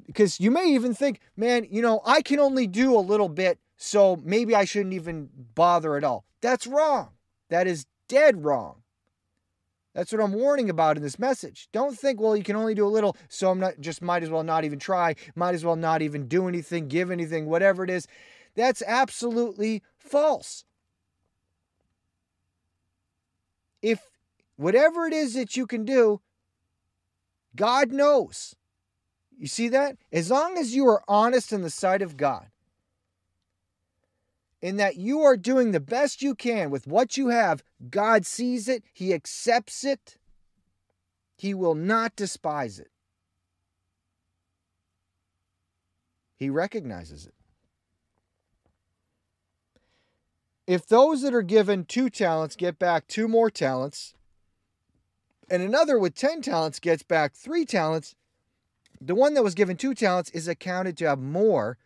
because 0.06 0.40
you 0.40 0.50
may 0.50 0.66
even 0.66 0.94
think, 0.94 1.20
man, 1.36 1.66
you 1.70 1.82
know, 1.82 2.00
I 2.04 2.22
can 2.22 2.40
only 2.40 2.66
do 2.66 2.96
a 2.96 3.00
little 3.00 3.28
bit, 3.28 3.58
so 3.76 4.20
maybe 4.24 4.54
I 4.54 4.64
shouldn't 4.64 4.94
even 4.94 5.28
bother 5.54 5.96
at 5.96 6.04
all. 6.04 6.24
That's 6.40 6.66
wrong. 6.66 7.10
That 7.50 7.66
is 7.66 7.86
dead 8.08 8.44
wrong. 8.44 8.82
That's 9.94 10.10
what 10.10 10.22
I'm 10.22 10.32
warning 10.32 10.70
about 10.70 10.96
in 10.96 11.02
this 11.02 11.18
message. 11.18 11.68
Don't 11.70 11.98
think, 11.98 12.18
well, 12.18 12.34
you 12.34 12.42
can 12.42 12.56
only 12.56 12.74
do 12.74 12.86
a 12.86 12.88
little, 12.88 13.14
so 13.28 13.50
I'm 13.50 13.60
not 13.60 13.78
just 13.80 14.00
might 14.00 14.22
as 14.22 14.30
well 14.30 14.42
not 14.42 14.64
even 14.64 14.78
try, 14.78 15.14
might 15.34 15.54
as 15.54 15.64
well 15.64 15.76
not 15.76 16.00
even 16.00 16.28
do 16.28 16.48
anything, 16.48 16.88
give 16.88 17.10
anything, 17.10 17.46
whatever 17.46 17.84
it 17.84 17.90
is. 17.90 18.06
That's 18.54 18.82
absolutely 18.86 19.82
false. 19.98 20.64
If 23.82 24.00
whatever 24.56 25.06
it 25.06 25.12
is 25.12 25.34
that 25.34 25.56
you 25.56 25.66
can 25.66 25.84
do, 25.84 26.20
God 27.54 27.92
knows. 27.92 28.54
You 29.36 29.46
see 29.46 29.68
that? 29.68 29.96
As 30.12 30.30
long 30.30 30.56
as 30.56 30.74
you 30.74 30.86
are 30.86 31.02
honest 31.08 31.52
in 31.52 31.62
the 31.62 31.70
sight 31.70 32.02
of 32.02 32.16
God, 32.16 32.46
in 34.60 34.76
that 34.76 34.96
you 34.96 35.22
are 35.22 35.36
doing 35.36 35.72
the 35.72 35.80
best 35.80 36.22
you 36.22 36.34
can 36.34 36.70
with 36.70 36.86
what 36.86 37.16
you 37.16 37.28
have, 37.28 37.64
God 37.90 38.24
sees 38.24 38.68
it, 38.68 38.84
He 38.92 39.12
accepts 39.12 39.84
it, 39.84 40.16
He 41.36 41.52
will 41.52 41.74
not 41.74 42.14
despise 42.14 42.78
it. 42.78 42.90
He 46.36 46.48
recognizes 46.48 47.26
it. 47.26 47.34
If 50.66 50.86
those 50.86 51.22
that 51.22 51.34
are 51.34 51.42
given 51.42 51.84
two 51.84 52.08
talents 52.08 52.54
get 52.54 52.78
back 52.78 53.08
two 53.08 53.26
more 53.26 53.50
talents, 53.50 54.14
and 55.52 55.62
another 55.62 55.98
with 55.98 56.14
10 56.14 56.40
talents 56.40 56.80
gets 56.80 57.02
back 57.02 57.34
three 57.34 57.66
talents, 57.66 58.14
the 59.02 59.14
one 59.14 59.34
that 59.34 59.44
was 59.44 59.54
given 59.54 59.76
two 59.76 59.92
talents 59.94 60.30
is 60.30 60.48
accounted 60.48 60.96
to 60.96 61.04
have 61.04 61.18
more 61.18 61.76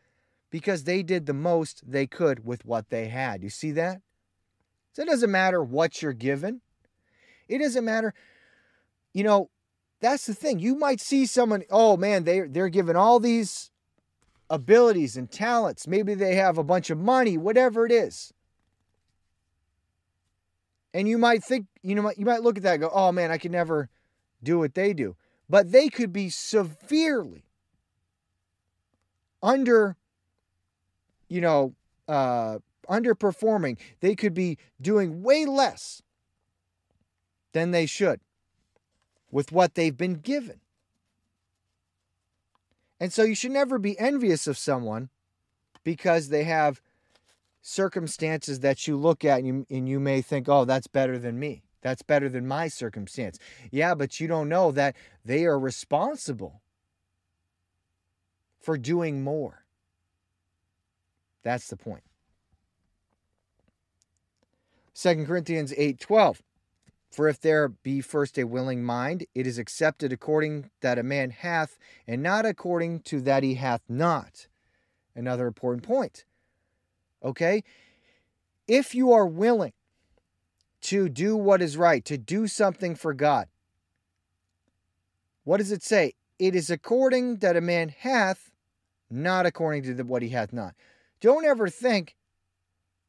because 0.50 0.84
they 0.84 1.02
did 1.02 1.26
the 1.26 1.34
most 1.34 1.82
they 1.84 2.06
could 2.06 2.46
with 2.46 2.64
what 2.64 2.90
they 2.90 3.08
had. 3.08 3.42
You 3.42 3.50
see 3.50 3.72
that? 3.72 4.02
So 4.92 5.02
it 5.02 5.08
doesn't 5.08 5.32
matter 5.32 5.64
what 5.64 6.00
you're 6.00 6.12
given. 6.12 6.60
It 7.48 7.58
doesn't 7.58 7.84
matter. 7.84 8.14
You 9.12 9.24
know, 9.24 9.50
that's 10.00 10.26
the 10.26 10.34
thing. 10.34 10.60
You 10.60 10.76
might 10.76 11.00
see 11.00 11.26
someone, 11.26 11.64
oh 11.68 11.96
man, 11.96 12.22
they 12.22 12.42
they're 12.42 12.68
given 12.68 12.94
all 12.94 13.18
these 13.18 13.72
abilities 14.48 15.16
and 15.16 15.28
talents. 15.28 15.88
Maybe 15.88 16.14
they 16.14 16.36
have 16.36 16.56
a 16.56 16.62
bunch 16.62 16.88
of 16.88 16.98
money, 16.98 17.36
whatever 17.36 17.84
it 17.84 17.90
is. 17.90 18.32
And 20.96 21.06
you 21.06 21.18
might 21.18 21.44
think, 21.44 21.66
you 21.82 21.94
know, 21.94 22.10
you 22.16 22.24
might 22.24 22.42
look 22.42 22.56
at 22.56 22.62
that 22.62 22.74
and 22.74 22.80
go, 22.80 22.90
oh 22.92 23.12
man, 23.12 23.30
I 23.30 23.36
can 23.36 23.52
never 23.52 23.90
do 24.42 24.58
what 24.58 24.74
they 24.74 24.94
do. 24.94 25.14
But 25.48 25.70
they 25.70 25.88
could 25.88 26.12
be 26.12 26.30
severely 26.30 27.44
under 29.42 29.96
you 31.28 31.40
know, 31.40 31.74
uh, 32.08 32.58
underperforming. 32.88 33.78
They 34.00 34.14
could 34.14 34.34
be 34.34 34.58
doing 34.80 35.22
way 35.22 35.44
less 35.44 36.02
than 37.52 37.70
they 37.70 37.86
should 37.86 38.20
with 39.30 39.52
what 39.52 39.74
they've 39.74 39.96
been 39.96 40.14
given. 40.14 40.60
And 43.00 43.12
so 43.12 43.22
you 43.22 43.34
should 43.34 43.50
never 43.50 43.78
be 43.78 43.98
envious 43.98 44.46
of 44.46 44.56
someone 44.56 45.10
because 45.84 46.28
they 46.28 46.44
have 46.44 46.80
circumstances 47.66 48.60
that 48.60 48.86
you 48.86 48.96
look 48.96 49.24
at 49.24 49.40
and 49.40 49.46
you, 49.46 49.66
and 49.68 49.88
you 49.88 49.98
may 49.98 50.22
think, 50.22 50.48
oh, 50.48 50.64
that's 50.64 50.86
better 50.86 51.18
than 51.18 51.36
me. 51.36 51.64
That's 51.82 52.02
better 52.02 52.28
than 52.28 52.46
my 52.46 52.68
circumstance. 52.68 53.40
Yeah, 53.72 53.96
but 53.96 54.20
you 54.20 54.28
don't 54.28 54.48
know 54.48 54.70
that 54.70 54.94
they 55.24 55.44
are 55.46 55.58
responsible 55.58 56.62
for 58.60 58.78
doing 58.78 59.22
more. 59.22 59.64
That's 61.42 61.66
the 61.66 61.76
point. 61.76 62.04
2 64.94 65.26
Corinthians 65.26 65.72
8:12 65.72 66.40
For 67.10 67.28
if 67.28 67.40
there 67.40 67.68
be 67.68 68.00
first 68.00 68.38
a 68.38 68.44
willing 68.44 68.84
mind 68.84 69.26
it 69.34 69.46
is 69.46 69.58
accepted 69.58 70.12
according 70.12 70.70
that 70.82 70.98
a 70.98 71.02
man 71.02 71.30
hath 71.30 71.78
and 72.06 72.22
not 72.22 72.46
according 72.46 73.00
to 73.00 73.20
that 73.22 73.42
he 73.42 73.54
hath 73.54 73.82
not. 73.88 74.46
Another 75.16 75.46
important 75.46 75.82
point. 75.82 76.25
Okay? 77.24 77.64
If 78.68 78.94
you 78.94 79.12
are 79.12 79.26
willing 79.26 79.72
to 80.82 81.08
do 81.08 81.36
what 81.36 81.62
is 81.62 81.76
right, 81.76 82.04
to 82.04 82.18
do 82.18 82.46
something 82.46 82.94
for 82.94 83.14
God, 83.14 83.48
what 85.44 85.58
does 85.58 85.72
it 85.72 85.82
say? 85.82 86.14
It 86.38 86.54
is 86.54 86.70
according 86.70 87.36
that 87.36 87.56
a 87.56 87.60
man 87.60 87.88
hath, 87.88 88.50
not 89.10 89.46
according 89.46 89.84
to 89.84 89.94
the, 89.94 90.04
what 90.04 90.22
he 90.22 90.30
hath 90.30 90.52
not. 90.52 90.74
Don't 91.20 91.44
ever 91.44 91.68
think, 91.68 92.16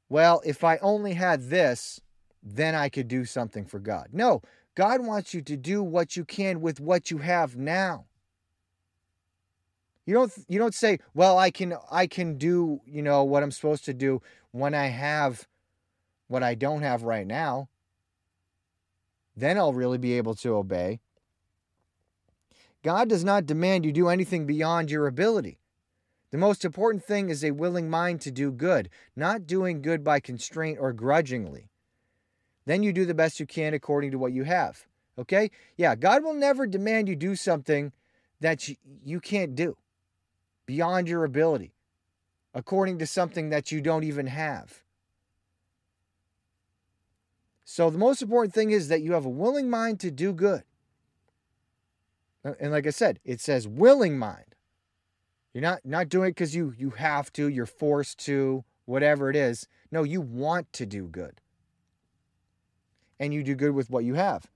well, 0.10 0.42
if 0.46 0.64
I 0.64 0.78
only 0.78 1.14
had 1.14 1.50
this, 1.50 2.00
then 2.42 2.76
I 2.76 2.90
could 2.90 3.08
do 3.08 3.26
something 3.26 3.66
for 3.66 3.80
God. 3.80 4.10
No, 4.14 4.42
God 4.76 5.06
wants 5.06 5.34
you 5.34 5.42
to 5.42 5.58
do 5.58 5.84
what 5.84 6.16
you 6.16 6.24
can 6.24 6.62
with 6.62 6.80
what 6.80 7.12
you 7.12 7.18
have 7.18 7.58
now. 7.58 8.06
You 10.08 10.14
don't 10.14 10.32
you 10.48 10.58
don't 10.58 10.74
say, 10.74 11.00
"Well, 11.14 11.38
I 11.38 11.52
can 11.52 11.76
I 11.92 12.08
can 12.08 12.38
do, 12.38 12.80
you 12.86 13.02
know, 13.02 13.26
what 13.26 13.44
I'm 13.44 13.52
supposed 13.52 13.84
to 13.86 13.94
do 13.94 14.22
when 14.52 14.74
I 14.74 14.88
have 14.88 15.46
what 16.30 16.42
I 16.42 16.56
don't 16.56 16.82
have 16.82 17.04
right 17.04 17.28
now." 17.28 17.68
Then 19.36 19.58
I'll 19.58 19.74
really 19.74 19.98
be 19.98 20.14
able 20.14 20.34
to 20.36 20.56
obey. 20.56 21.02
God 22.84 23.10
does 23.10 23.26
not 23.26 23.46
demand 23.46 23.86
you 23.86 23.92
do 23.92 24.08
anything 24.08 24.46
beyond 24.46 24.90
your 24.90 25.08
ability. 25.08 25.60
The 26.32 26.38
most 26.38 26.64
important 26.64 27.04
thing 27.04 27.30
is 27.30 27.44
a 27.44 27.52
willing 27.52 27.90
mind 27.90 28.22
to 28.22 28.32
do 28.32 28.50
good, 28.50 28.90
not 29.14 29.46
doing 29.46 29.82
good 29.82 30.06
by 30.06 30.22
constraint 30.22 30.78
or 30.80 30.94
grudgingly. 30.94 31.70
Then 32.66 32.82
you 32.82 32.94
do 32.94 33.06
the 33.06 33.14
best 33.14 33.42
you 33.42 33.46
can 33.46 33.74
according 33.74 34.12
to 34.12 34.18
what 34.18 34.32
you 34.32 34.44
have. 34.44 34.86
Okay? 35.20 35.52
Yeah, 35.76 35.96
God 35.96 36.24
will 36.24 36.34
never 36.34 36.66
demand 36.66 37.10
you 37.10 37.16
do 37.18 37.36
something 37.36 37.92
that 38.40 38.70
you, 39.04 39.20
can't 39.20 39.56
do 39.56 39.78
beyond 40.68 41.08
your 41.08 41.24
ability, 41.24 41.74
according 42.54 43.00
to 43.00 43.08
something 43.08 43.50
that 43.50 43.72
you 43.72 43.82
don't 43.82 44.04
even 44.04 44.28
have. 44.28 44.84
So 47.66 47.90
the 47.90 47.98
most 47.98 48.22
important 48.22 48.54
thing 48.54 48.70
is 48.70 48.88
that 48.90 49.02
you 49.02 49.14
have 49.14 49.26
a 49.26 49.30
willing 49.30 49.70
mind 49.70 50.00
to 50.02 50.12
do 50.12 50.32
good. 50.32 50.64
Uh, 52.46 52.54
and 52.60 52.72
like 52.72 52.86
I 52.86 52.92
said, 52.92 53.20
it 53.26 53.42
says 53.42 53.68
willing 53.68 54.20
mind. 54.20 54.44
You're 55.54 55.64
not 55.64 55.80
not 55.84 56.08
doing 56.08 56.30
it 56.30 56.32
because 56.36 56.56
you 56.56 56.74
you 56.78 56.92
have 56.92 57.34
to, 57.34 57.48
you're 57.48 57.66
forced 57.66 58.20
to, 58.26 58.64
whatever 58.86 59.30
it 59.30 59.36
is. 59.36 59.68
No, 59.92 60.04
you 60.04 60.22
want 60.22 60.72
to 60.74 60.86
do 60.86 61.08
good. 61.08 61.42
And 63.20 63.34
you 63.34 63.44
do 63.44 63.56
good 63.56 63.72
with 63.72 63.90
what 63.90 64.04
you 64.04 64.14
have. 64.14 64.48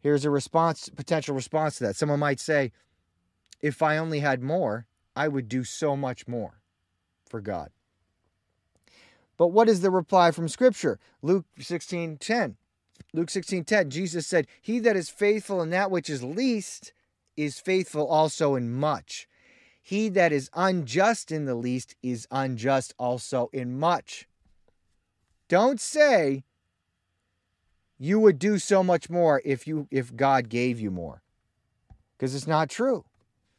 Here's 0.00 0.24
a 0.24 0.30
response, 0.30 0.88
potential 0.88 1.34
response 1.34 1.78
to 1.78 1.84
that. 1.84 1.96
Someone 1.96 2.20
might 2.20 2.40
say, 2.40 2.72
if 3.60 3.82
I 3.82 3.96
only 3.96 4.20
had 4.20 4.42
more, 4.42 4.86
I 5.14 5.28
would 5.28 5.48
do 5.48 5.64
so 5.64 5.96
much 5.96 6.28
more 6.28 6.60
for 7.28 7.40
God. 7.40 7.70
But 9.36 9.48
what 9.48 9.68
is 9.68 9.80
the 9.80 9.90
reply 9.90 10.30
from 10.30 10.48
Scripture? 10.48 10.98
Luke 11.22 11.46
16 11.58 12.18
10. 12.18 12.56
Luke 13.12 13.30
16 13.30 13.64
10, 13.64 13.90
Jesus 13.90 14.26
said, 14.26 14.46
He 14.60 14.78
that 14.80 14.96
is 14.96 15.08
faithful 15.08 15.62
in 15.62 15.70
that 15.70 15.90
which 15.90 16.10
is 16.10 16.22
least 16.22 16.92
is 17.36 17.58
faithful 17.58 18.06
also 18.06 18.54
in 18.54 18.72
much. 18.72 19.28
He 19.82 20.08
that 20.10 20.32
is 20.32 20.50
unjust 20.54 21.30
in 21.30 21.44
the 21.44 21.54
least 21.54 21.94
is 22.02 22.26
unjust 22.30 22.94
also 22.98 23.50
in 23.52 23.78
much. 23.78 24.26
Don't 25.48 25.80
say 25.80 26.44
you 27.98 28.18
would 28.18 28.38
do 28.38 28.58
so 28.58 28.82
much 28.82 29.08
more 29.08 29.40
if 29.44 29.66
you 29.66 29.86
if 29.90 30.14
God 30.14 30.48
gave 30.48 30.80
you 30.80 30.90
more. 30.90 31.22
Because 32.16 32.34
it's 32.34 32.46
not 32.46 32.68
true. 32.68 33.04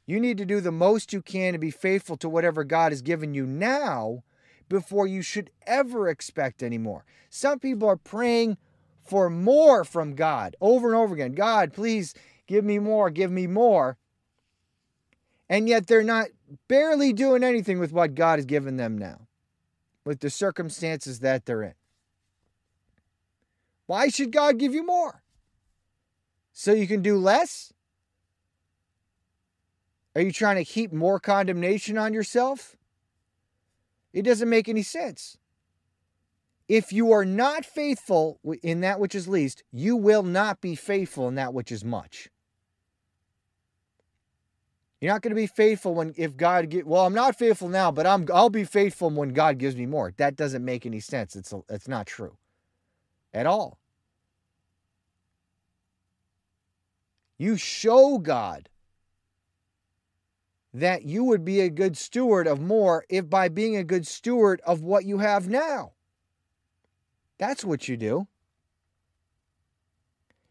You 0.08 0.22
need 0.22 0.38
to 0.38 0.46
do 0.46 0.62
the 0.62 0.72
most 0.72 1.12
you 1.12 1.22
can 1.22 1.54
to 1.54 1.60
be 1.60 1.70
faithful 1.70 2.16
to 2.18 2.30
whatever 2.30 2.64
God 2.64 2.94
has 2.94 3.02
given 3.02 3.34
you 3.34 3.46
now 3.46 4.24
before 4.70 5.06
you 5.06 5.22
should 5.22 5.52
ever 5.68 6.08
expect 6.08 6.64
any 6.64 6.78
more. 6.78 7.06
Some 7.30 7.60
people 7.60 7.90
are 7.90 7.98
praying 7.98 8.58
for 9.04 9.30
more 9.30 9.84
from 9.84 10.16
God 10.16 10.56
over 10.62 10.88
and 10.88 10.98
over 10.98 11.14
again. 11.14 11.34
God, 11.34 11.74
please 11.74 12.14
give 12.48 12.64
me 12.64 12.80
more, 12.80 13.10
give 13.10 13.32
me 13.32 13.48
more. 13.48 13.98
And 15.50 15.68
yet 15.68 15.88
they're 15.88 16.04
not 16.04 16.28
barely 16.70 17.12
doing 17.12 17.44
anything 17.44 17.78
with 17.78 17.92
what 17.92 18.16
God 18.16 18.40
has 18.40 18.46
given 18.46 18.78
them 18.78 18.98
now, 18.98 19.28
with 20.06 20.22
the 20.22 20.30
circumstances 20.30 21.20
that 21.20 21.46
they're 21.46 21.64
in. 21.64 21.74
Why 23.88 24.08
should 24.08 24.32
God 24.32 24.58
give 24.58 24.74
you 24.74 24.86
more? 24.86 25.24
So 26.54 26.74
you 26.74 26.88
can 26.88 27.02
do 27.02 27.18
less? 27.18 27.74
Are 30.18 30.22
you 30.22 30.32
trying 30.32 30.56
to 30.56 30.64
heap 30.64 30.92
more 30.92 31.20
condemnation 31.20 31.96
on 31.96 32.12
yourself? 32.12 32.76
It 34.14 34.24
doesn't 34.24 34.50
make 34.50 34.68
any 34.68 34.82
sense. 34.82 35.38
If 36.68 36.92
you 36.92 37.12
are 37.12 37.24
not 37.24 37.64
faithful 37.66 38.40
in 38.64 38.82
that 38.82 39.00
which 39.00 39.14
is 39.14 39.28
least, 39.28 39.64
you 39.72 39.96
will 39.96 40.24
not 40.24 40.60
be 40.60 40.74
faithful 40.74 41.28
in 41.28 41.36
that 41.36 41.54
which 41.54 41.72
is 41.72 41.86
much. 41.86 42.30
You're 45.00 45.14
not 45.14 45.22
going 45.22 45.36
to 45.36 45.36
be 45.36 45.46
faithful 45.46 45.94
when 45.94 46.16
if 46.18 46.36
God 46.36 46.72
get 46.72 46.88
well, 46.88 47.06
I'm 47.06 47.14
not 47.14 47.38
faithful 47.38 47.70
now, 47.70 47.92
but 47.92 48.08
I'm 48.08 48.28
I'll 48.34 48.50
be 48.50 48.64
faithful 48.64 49.12
when 49.12 49.30
God 49.30 49.60
gives 49.60 49.76
me 49.76 49.86
more. 49.86 50.16
That 50.18 50.36
doesn't 50.36 50.66
make 50.66 50.88
any 50.88 51.00
sense. 51.00 51.36
It's 51.36 51.54
it's 51.70 51.88
not 51.88 52.08
true. 52.08 52.38
At 53.36 53.46
all. 53.46 53.78
You 57.38 57.56
show 57.56 58.18
God 58.18 58.68
that 60.80 61.04
you 61.04 61.24
would 61.24 61.44
be 61.44 61.62
a 61.62 61.70
good 61.70 61.98
steward 61.98 62.48
of 62.48 62.62
more 62.62 63.04
if 63.10 63.28
by 63.30 63.50
being 63.50 63.76
a 63.76 63.84
good 63.84 64.06
steward 64.06 64.62
of 64.66 64.82
what 64.82 65.06
you 65.06 65.18
have 65.18 65.50
now. 65.50 65.94
That's 67.40 67.66
what 67.66 67.88
you 67.88 67.98
do. 67.98 68.28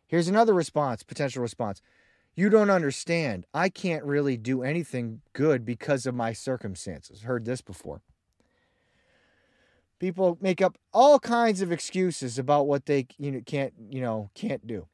Here's 0.09 0.29
another 0.29 0.53
response, 0.53 1.03
potential 1.03 1.43
response. 1.43 1.81
You 2.35 2.51
don't 2.51 2.70
understand. 2.70 3.47
I 3.55 3.68
can't 3.68 4.05
really 4.05 4.37
do 4.37 4.62
anything 4.62 5.22
good 5.33 5.64
because 5.64 6.07
of 6.07 6.14
my 6.14 6.33
circumstances. 6.33 7.22
Heard 7.22 7.45
this 7.45 7.61
before. 7.61 8.03
People 9.99 10.39
make 10.41 10.61
up 10.61 10.77
all 10.93 11.18
kinds 11.18 11.62
of 11.62 11.72
excuses 11.72 12.39
about 12.39 12.66
what 12.66 12.87
they 12.87 13.07
you 13.16 13.31
know 13.31 13.41
can't, 13.47 13.72
you 13.91 14.01
know, 14.01 14.31
can't 14.35 14.66
do. 14.66 14.87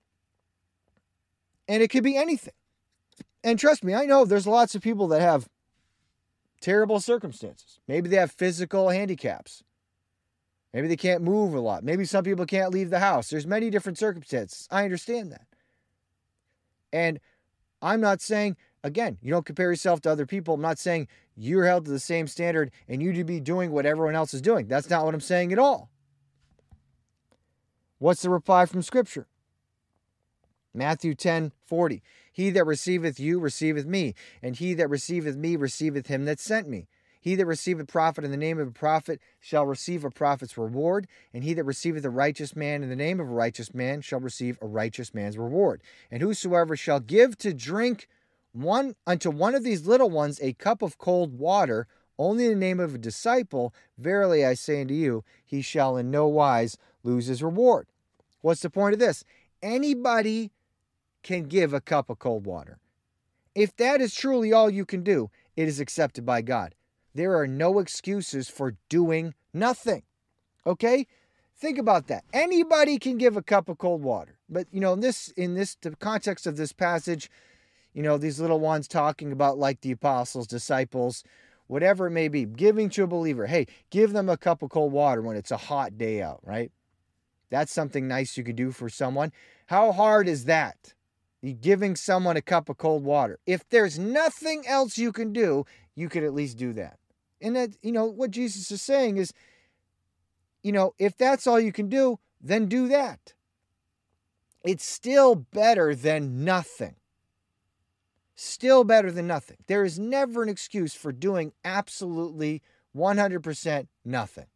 And 1.66 1.83
it 1.83 1.89
could 1.89 2.05
be 2.05 2.16
anything. 2.16 2.55
And 3.45 3.59
trust 3.59 3.82
me, 3.84 3.95
I 3.95 4.05
know 4.05 4.24
there's 4.24 4.47
lots 4.47 4.74
of 4.74 4.82
people 4.82 5.09
that 5.09 5.20
have 5.20 5.49
terrible 6.61 7.01
circumstances. 7.01 7.80
Maybe 7.88 8.09
they 8.09 8.16
have 8.16 8.30
physical 8.30 8.88
handicaps. 8.88 9.64
Maybe 10.72 10.88
they 10.88 10.97
can't 10.97 11.22
move 11.22 11.55
a 11.55 11.61
lot. 11.61 11.84
Maybe 11.84 12.05
some 12.05 12.24
people 12.24 12.47
can't 12.47 12.72
leave 12.72 12.90
the 12.90 13.01
house. 13.01 13.28
There's 13.28 13.47
many 13.47 13.68
different 13.68 13.99
circumstances. 13.99 14.66
I 14.70 14.84
understand 14.84 15.32
that. 15.32 15.47
And 16.93 17.20
I'm 17.82 18.01
not 18.01 18.20
saying, 18.20 18.57
again, 18.82 19.18
you 19.20 19.30
don't 19.30 19.45
compare 19.45 19.70
yourself 19.70 20.01
to 20.03 20.11
other 20.11 20.24
people. 20.24 20.55
I'm 20.55 20.62
not 20.62 20.78
saying 20.78 21.09
you're 21.36 21.66
held 21.66 21.84
to 21.86 21.90
the 21.90 21.99
same 21.99 22.26
standard 22.26 22.70
and 22.88 23.03
you 23.03 23.12
to 23.12 23.24
be 23.24 23.40
doing 23.40 23.70
what 23.72 23.84
everyone 23.84 24.14
else 24.14 24.32
is 24.32 24.40
doing. 24.40 24.66
That's 24.66 24.88
not 24.88 25.05
what 25.05 25.14
I'm 25.14 25.20
saying 25.20 25.53
at 25.53 25.59
all. 25.59 25.90
What's 27.99 28.22
the 28.22 28.30
reply 28.30 28.66
from 28.66 28.82
Scripture? 28.82 29.26
Matthew 30.74 31.14
10 31.14 31.53
40. 31.66 32.03
He 32.33 32.51
that 32.51 32.66
receiveth 32.66 33.20
you 33.20 33.39
receiveth 33.39 33.87
me, 33.87 34.14
and 34.43 34.57
he 34.57 34.74
that 34.74 34.89
receiveth 34.89 35.37
me 35.37 35.55
receiveth 35.57 36.07
him 36.07 36.24
that 36.24 36.41
sent 36.41 36.68
me. 36.68 36.89
He 37.20 37.37
that 37.37 37.47
receiveth 37.47 37.87
prophet 37.87 38.24
in 38.24 38.33
the 38.33 38.37
name 38.37 38.59
of 38.59 38.66
a 38.66 38.72
prophet 38.72 39.20
shall 39.39 39.64
receive 39.64 40.05
a 40.05 40.11
prophet's 40.11 40.59
reward, 40.59 41.07
and 41.33 41.45
he 41.45 41.55
that 41.55 41.62
receiveth 41.62 42.05
a 42.05 42.11
righteous 42.11 42.57
man 42.57 42.83
in 42.83 42.89
the 42.89 42.97
name 42.97 43.20
of 43.20 43.28
a 43.28 43.33
righteous 43.33 43.72
man 43.72 44.01
shall 44.01 44.18
receive 44.18 44.59
a 44.61 44.66
righteous 44.66 45.14
man's 45.14 45.39
reward. 45.39 45.83
And 46.11 46.20
whosoever 46.20 46.76
shall 46.76 46.99
give 46.99 47.39
to 47.39 47.55
drink 47.55 48.09
one 48.53 48.97
unto 49.07 49.30
one 49.30 49.55
of 49.55 49.62
these 49.62 49.87
little 49.87 50.11
ones 50.11 50.41
a 50.43 50.55
cup 50.55 50.83
of 50.83 50.99
cold 50.99 51.39
water, 51.39 51.87
only 52.18 52.47
in 52.47 52.51
the 52.51 52.57
name 52.57 52.80
of 52.80 52.95
a 52.97 52.99
disciple, 52.99 53.72
verily 53.99 54.45
I 54.45 54.55
say 54.55 54.80
unto 54.80 54.95
you, 54.95 55.22
he 55.45 55.62
shall 55.62 55.97
in 55.97 56.11
no 56.11 56.26
wise 56.26 56.76
lose 57.05 57.26
his 57.26 57.43
reward. 57.43 57.87
What's 58.41 58.62
the 58.62 58.70
point 58.70 58.95
of 58.95 58.99
this? 58.99 59.22
Anybody 59.62 60.51
can 61.22 61.44
give 61.44 61.72
a 61.72 61.80
cup 61.80 62.10
of 62.10 62.18
cold 62.18 62.46
water. 62.46 62.78
If 63.54 63.76
that 63.76 64.00
is 64.00 64.14
truly 64.14 64.52
all 64.52 64.70
you 64.70 64.84
can 64.84 65.02
do, 65.02 65.30
it 65.56 65.68
is 65.68 65.80
accepted 65.80 66.24
by 66.24 66.42
God. 66.42 66.74
There 67.14 67.38
are 67.38 67.46
no 67.46 67.78
excuses 67.78 68.48
for 68.48 68.76
doing 68.88 69.34
nothing. 69.52 70.02
Okay? 70.66 71.06
Think 71.54 71.78
about 71.78 72.06
that. 72.08 72.24
Anybody 72.32 72.98
can 72.98 73.18
give 73.18 73.36
a 73.36 73.42
cup 73.42 73.68
of 73.68 73.78
cold 73.78 74.02
water. 74.02 74.38
But 74.48 74.66
you 74.72 74.80
know, 74.80 74.94
in 74.94 75.00
this 75.00 75.28
in 75.36 75.54
this 75.54 75.76
the 75.80 75.94
context 75.96 76.46
of 76.46 76.56
this 76.56 76.72
passage, 76.72 77.30
you 77.92 78.02
know, 78.02 78.18
these 78.18 78.40
little 78.40 78.60
ones 78.60 78.88
talking 78.88 79.32
about 79.32 79.58
like 79.58 79.80
the 79.80 79.92
apostles, 79.92 80.46
disciples, 80.46 81.22
whatever 81.66 82.06
it 82.06 82.12
may 82.12 82.28
be, 82.28 82.44
giving 82.44 82.88
to 82.90 83.04
a 83.04 83.06
believer. 83.06 83.46
Hey, 83.46 83.66
give 83.90 84.12
them 84.12 84.28
a 84.28 84.36
cup 84.36 84.62
of 84.62 84.70
cold 84.70 84.92
water 84.92 85.22
when 85.22 85.36
it's 85.36 85.50
a 85.50 85.56
hot 85.56 85.96
day 85.98 86.22
out, 86.22 86.40
right? 86.42 86.72
That's 87.50 87.72
something 87.72 88.08
nice 88.08 88.36
you 88.36 88.44
could 88.44 88.56
do 88.56 88.72
for 88.72 88.88
someone. 88.88 89.30
How 89.66 89.92
hard 89.92 90.26
is 90.26 90.46
that? 90.46 90.94
Giving 91.43 91.97
someone 91.97 92.36
a 92.36 92.43
cup 92.43 92.68
of 92.68 92.78
cold 92.78 93.03
water. 93.03 93.40
If 93.47 93.68
there's 93.68 93.99
nothing 93.99 94.64
else 94.66 94.97
you 94.97 95.11
can 95.11 95.32
do, 95.32 95.66
you 95.97 96.09
could 96.09 96.22
at 96.22 96.34
least 96.34 96.57
do 96.57 96.72
that. 96.74 96.99
And 97.40 97.57
that, 97.57 97.70
you 97.82 97.90
know, 97.90 98.05
what 98.05 98.30
Jesus 98.30 98.70
is 98.70 98.80
saying 98.80 99.16
is, 99.16 99.32
you 100.62 100.70
know, 100.70 100.95
if 100.99 101.16
that's 101.16 101.49
all 101.49 101.59
you 101.59 101.72
can 101.72 101.88
do, 101.88 102.20
then 102.40 102.66
do 102.66 102.86
that. 102.88 103.34
It's 104.64 104.84
still 104.84 105.34
better 105.34 105.97
than 105.97 106.45
nothing. 106.45 106.95
Still 108.36 108.84
better 108.84 109.11
than 109.11 109.26
nothing. 109.26 109.57
There 109.66 109.84
is 109.84 109.99
never 109.99 110.45
an 110.45 110.49
excuse 110.49 110.95
for 110.95 111.11
doing 111.11 111.53
absolutely 111.64 112.62
100% 112.97 113.86
nothing. 114.05 114.47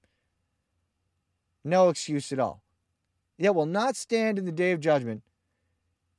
No 1.64 1.88
excuse 1.88 2.30
at 2.30 2.38
all. 2.38 2.62
It 3.38 3.54
will 3.54 3.66
not 3.66 3.96
stand 3.96 4.38
in 4.38 4.44
the 4.44 4.52
day 4.52 4.70
of 4.70 4.80
judgment 4.80 5.22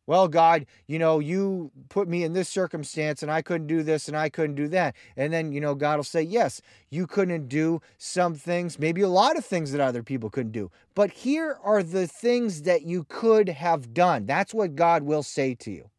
well, 0.08 0.30
God, 0.30 0.66
you 0.88 0.98
know, 0.98 1.20
you 1.20 1.70
put 1.90 2.08
me 2.08 2.24
in 2.24 2.32
this 2.32 2.48
circumstance 2.48 3.22
and 3.22 3.30
I 3.30 3.42
couldn't 3.42 3.68
do 3.68 3.84
this 3.84 4.08
and 4.08 4.16
I 4.16 4.30
couldn't 4.30 4.56
do 4.56 4.70
that. 4.70 4.96
And 5.18 5.34
then, 5.34 5.52
you 5.52 5.60
know, 5.60 5.76
God 5.76 5.98
will 5.98 6.04
say, 6.06 6.22
yes, 6.22 6.62
you 6.90 7.06
couldn't 7.06 7.50
do 7.50 7.82
some 7.98 8.34
things, 8.34 8.80
maybe 8.80 9.02
a 9.02 9.10
lot 9.10 9.38
of 9.38 9.46
things 9.46 9.74
that 9.74 9.82
other 9.82 10.02
people 10.02 10.30
couldn't 10.30 10.54
do. 10.54 10.72
But 10.96 11.12
here 11.12 11.60
are 11.62 11.84
the 11.84 12.08
things 12.08 12.62
that 12.62 12.84
you 12.84 13.04
could 13.10 13.50
have 13.50 13.94
done. 13.94 14.26
That's 14.26 14.54
what 14.54 14.76
God 14.76 15.04
will 15.04 15.24
say 15.24 15.54
to 15.56 15.72
you. 15.72 15.90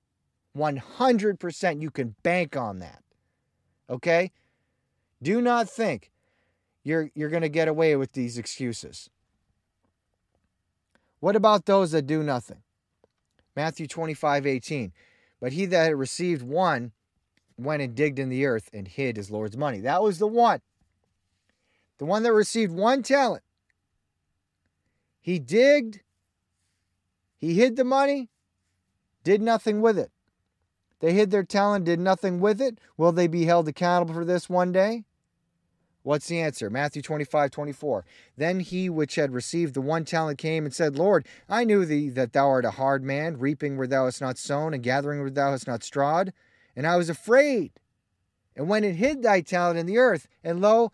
100% 0.56 1.82
you 1.82 1.90
can 1.90 2.16
bank 2.22 2.56
on 2.56 2.78
that. 2.78 3.02
Okay? 3.90 4.32
Do 5.22 5.42
not 5.42 5.68
think 5.68 6.10
you're, 6.82 7.10
you're 7.14 7.28
going 7.28 7.42
to 7.42 7.50
get 7.50 7.68
away 7.68 7.94
with 7.94 8.12
these 8.12 8.38
excuses. 8.38 9.10
What 11.20 11.36
about 11.36 11.66
those 11.66 11.90
that 11.90 12.06
do 12.06 12.22
nothing? 12.22 12.62
Matthew 13.58 13.88
25, 13.88 14.46
18. 14.46 14.92
But 15.40 15.50
he 15.50 15.66
that 15.66 15.86
had 15.86 15.96
received 15.96 16.42
one 16.42 16.92
went 17.58 17.82
and 17.82 17.92
digged 17.92 18.20
in 18.20 18.28
the 18.28 18.46
earth 18.46 18.70
and 18.72 18.86
hid 18.86 19.16
his 19.16 19.32
Lord's 19.32 19.56
money. 19.56 19.80
That 19.80 20.00
was 20.00 20.20
the 20.20 20.28
one. 20.28 20.60
The 21.98 22.04
one 22.04 22.22
that 22.22 22.32
received 22.32 22.72
one 22.72 23.02
talent. 23.02 23.42
He 25.20 25.40
digged, 25.40 26.02
he 27.36 27.54
hid 27.54 27.74
the 27.74 27.82
money, 27.82 28.30
did 29.24 29.42
nothing 29.42 29.80
with 29.80 29.98
it. 29.98 30.12
They 31.00 31.12
hid 31.12 31.32
their 31.32 31.42
talent, 31.42 31.84
did 31.84 31.98
nothing 31.98 32.38
with 32.38 32.60
it. 32.60 32.78
Will 32.96 33.10
they 33.10 33.26
be 33.26 33.46
held 33.46 33.66
accountable 33.66 34.14
for 34.14 34.24
this 34.24 34.48
one 34.48 34.70
day? 34.70 35.02
What's 36.08 36.28
the 36.28 36.40
answer? 36.40 36.70
Matthew 36.70 37.02
25, 37.02 37.50
24. 37.50 38.06
Then 38.38 38.60
he 38.60 38.88
which 38.88 39.16
had 39.16 39.34
received 39.34 39.74
the 39.74 39.82
one 39.82 40.06
talent 40.06 40.38
came 40.38 40.64
and 40.64 40.74
said, 40.74 40.96
Lord, 40.96 41.26
I 41.50 41.64
knew 41.64 41.84
thee 41.84 42.08
that 42.08 42.32
thou 42.32 42.48
art 42.48 42.64
a 42.64 42.70
hard 42.70 43.04
man, 43.04 43.38
reaping 43.38 43.76
where 43.76 43.86
thou 43.86 44.06
hast 44.06 44.22
not 44.22 44.38
sown, 44.38 44.72
and 44.72 44.82
gathering 44.82 45.20
where 45.20 45.28
thou 45.28 45.50
hast 45.50 45.66
not 45.66 45.82
strawed. 45.82 46.32
And 46.74 46.86
I 46.86 46.96
was 46.96 47.10
afraid, 47.10 47.72
and 48.56 48.70
went 48.70 48.86
and 48.86 48.96
hid 48.96 49.22
thy 49.22 49.42
talent 49.42 49.78
in 49.78 49.84
the 49.84 49.98
earth, 49.98 50.28
and 50.42 50.62
lo, 50.62 50.92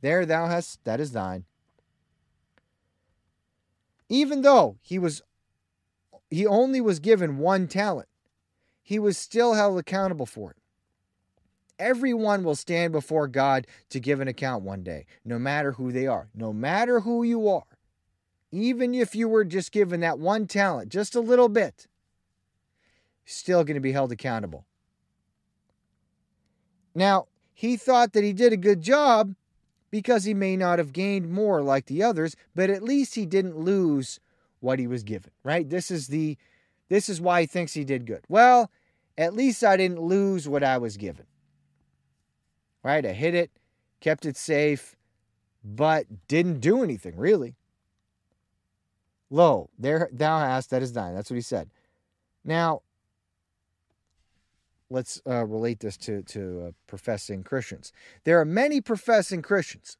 there 0.00 0.26
thou 0.26 0.48
hast, 0.48 0.82
that 0.82 0.98
is 0.98 1.12
thine. 1.12 1.44
Even 4.08 4.42
though 4.42 4.78
he 4.82 4.98
was 4.98 5.22
he 6.28 6.44
only 6.44 6.80
was 6.80 6.98
given 6.98 7.38
one 7.38 7.68
talent, 7.68 8.08
he 8.82 8.98
was 8.98 9.16
still 9.16 9.54
held 9.54 9.78
accountable 9.78 10.26
for 10.26 10.50
it. 10.50 10.56
Everyone 11.78 12.42
will 12.42 12.54
stand 12.54 12.92
before 12.92 13.28
God 13.28 13.66
to 13.90 14.00
give 14.00 14.20
an 14.20 14.28
account 14.28 14.64
one 14.64 14.82
day, 14.82 15.06
no 15.24 15.38
matter 15.38 15.72
who 15.72 15.92
they 15.92 16.06
are, 16.06 16.28
no 16.34 16.52
matter 16.52 17.00
who 17.00 17.22
you 17.22 17.48
are. 17.48 17.64
Even 18.50 18.94
if 18.94 19.14
you 19.14 19.28
were 19.28 19.44
just 19.44 19.72
given 19.72 20.00
that 20.00 20.18
one 20.18 20.46
talent, 20.46 20.90
just 20.90 21.14
a 21.14 21.20
little 21.20 21.48
bit, 21.48 21.86
still 23.24 23.64
going 23.64 23.74
to 23.74 23.80
be 23.80 23.92
held 23.92 24.12
accountable. 24.12 24.64
Now, 26.94 27.26
he 27.52 27.76
thought 27.76 28.14
that 28.14 28.24
he 28.24 28.32
did 28.32 28.52
a 28.52 28.56
good 28.56 28.80
job 28.80 29.34
because 29.90 30.24
he 30.24 30.32
may 30.32 30.56
not 30.56 30.78
have 30.78 30.92
gained 30.92 31.30
more 31.30 31.60
like 31.60 31.86
the 31.86 32.02
others, 32.02 32.36
but 32.54 32.70
at 32.70 32.82
least 32.82 33.14
he 33.14 33.26
didn't 33.26 33.58
lose 33.58 34.18
what 34.60 34.78
he 34.78 34.86
was 34.86 35.02
given, 35.02 35.30
right? 35.44 35.68
This 35.68 35.90
is 35.90 36.08
the 36.08 36.38
this 36.88 37.08
is 37.08 37.20
why 37.20 37.42
he 37.42 37.46
thinks 37.46 37.74
he 37.74 37.84
did 37.84 38.06
good. 38.06 38.22
Well, 38.28 38.70
at 39.18 39.34
least 39.34 39.64
I 39.64 39.76
didn't 39.76 40.00
lose 40.00 40.48
what 40.48 40.62
I 40.62 40.78
was 40.78 40.96
given 40.96 41.26
right? 42.86 43.04
I 43.04 43.12
hit 43.12 43.34
it, 43.34 43.50
kept 44.00 44.24
it 44.24 44.36
safe, 44.36 44.94
but 45.64 46.06
didn't 46.28 46.60
do 46.60 46.84
anything 46.84 47.16
really. 47.16 47.56
Lo, 49.28 49.70
there 49.76 50.08
thou 50.12 50.38
hast 50.38 50.70
that 50.70 50.82
is 50.82 50.92
thine. 50.92 51.12
That's 51.12 51.28
what 51.28 51.34
he 51.34 51.40
said. 51.40 51.68
Now, 52.44 52.82
let's 54.88 55.20
uh, 55.28 55.44
relate 55.44 55.80
this 55.80 55.96
to 55.96 56.22
to 56.22 56.66
uh, 56.68 56.70
professing 56.86 57.42
Christians. 57.42 57.92
There 58.22 58.40
are 58.40 58.44
many 58.44 58.80
professing 58.80 59.42
Christians 59.42 59.96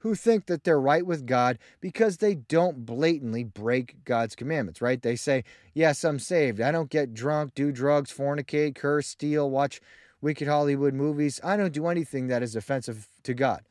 who 0.00 0.16
think 0.16 0.46
that 0.46 0.64
they're 0.64 0.80
right 0.80 1.06
with 1.06 1.26
God 1.26 1.60
because 1.80 2.16
they 2.16 2.34
don't 2.34 2.84
blatantly 2.84 3.44
break 3.44 4.04
God's 4.04 4.34
commandments, 4.34 4.82
right? 4.82 5.00
They 5.00 5.14
say, 5.14 5.44
"Yes, 5.74 6.02
I'm 6.02 6.18
saved. 6.18 6.60
I 6.60 6.72
don't 6.72 6.90
get 6.90 7.14
drunk, 7.14 7.54
do 7.54 7.70
drugs, 7.70 8.12
fornicate, 8.12 8.74
curse, 8.74 9.06
steal, 9.06 9.48
watch 9.48 9.80
wicked 10.20 10.48
Hollywood 10.48 10.94
movies. 10.94 11.40
I 11.44 11.56
don't 11.56 11.72
do 11.72 11.86
anything 11.86 12.28
that 12.28 12.42
is 12.42 12.56
offensive 12.56 13.08
to 13.22 13.34
God, 13.34 13.62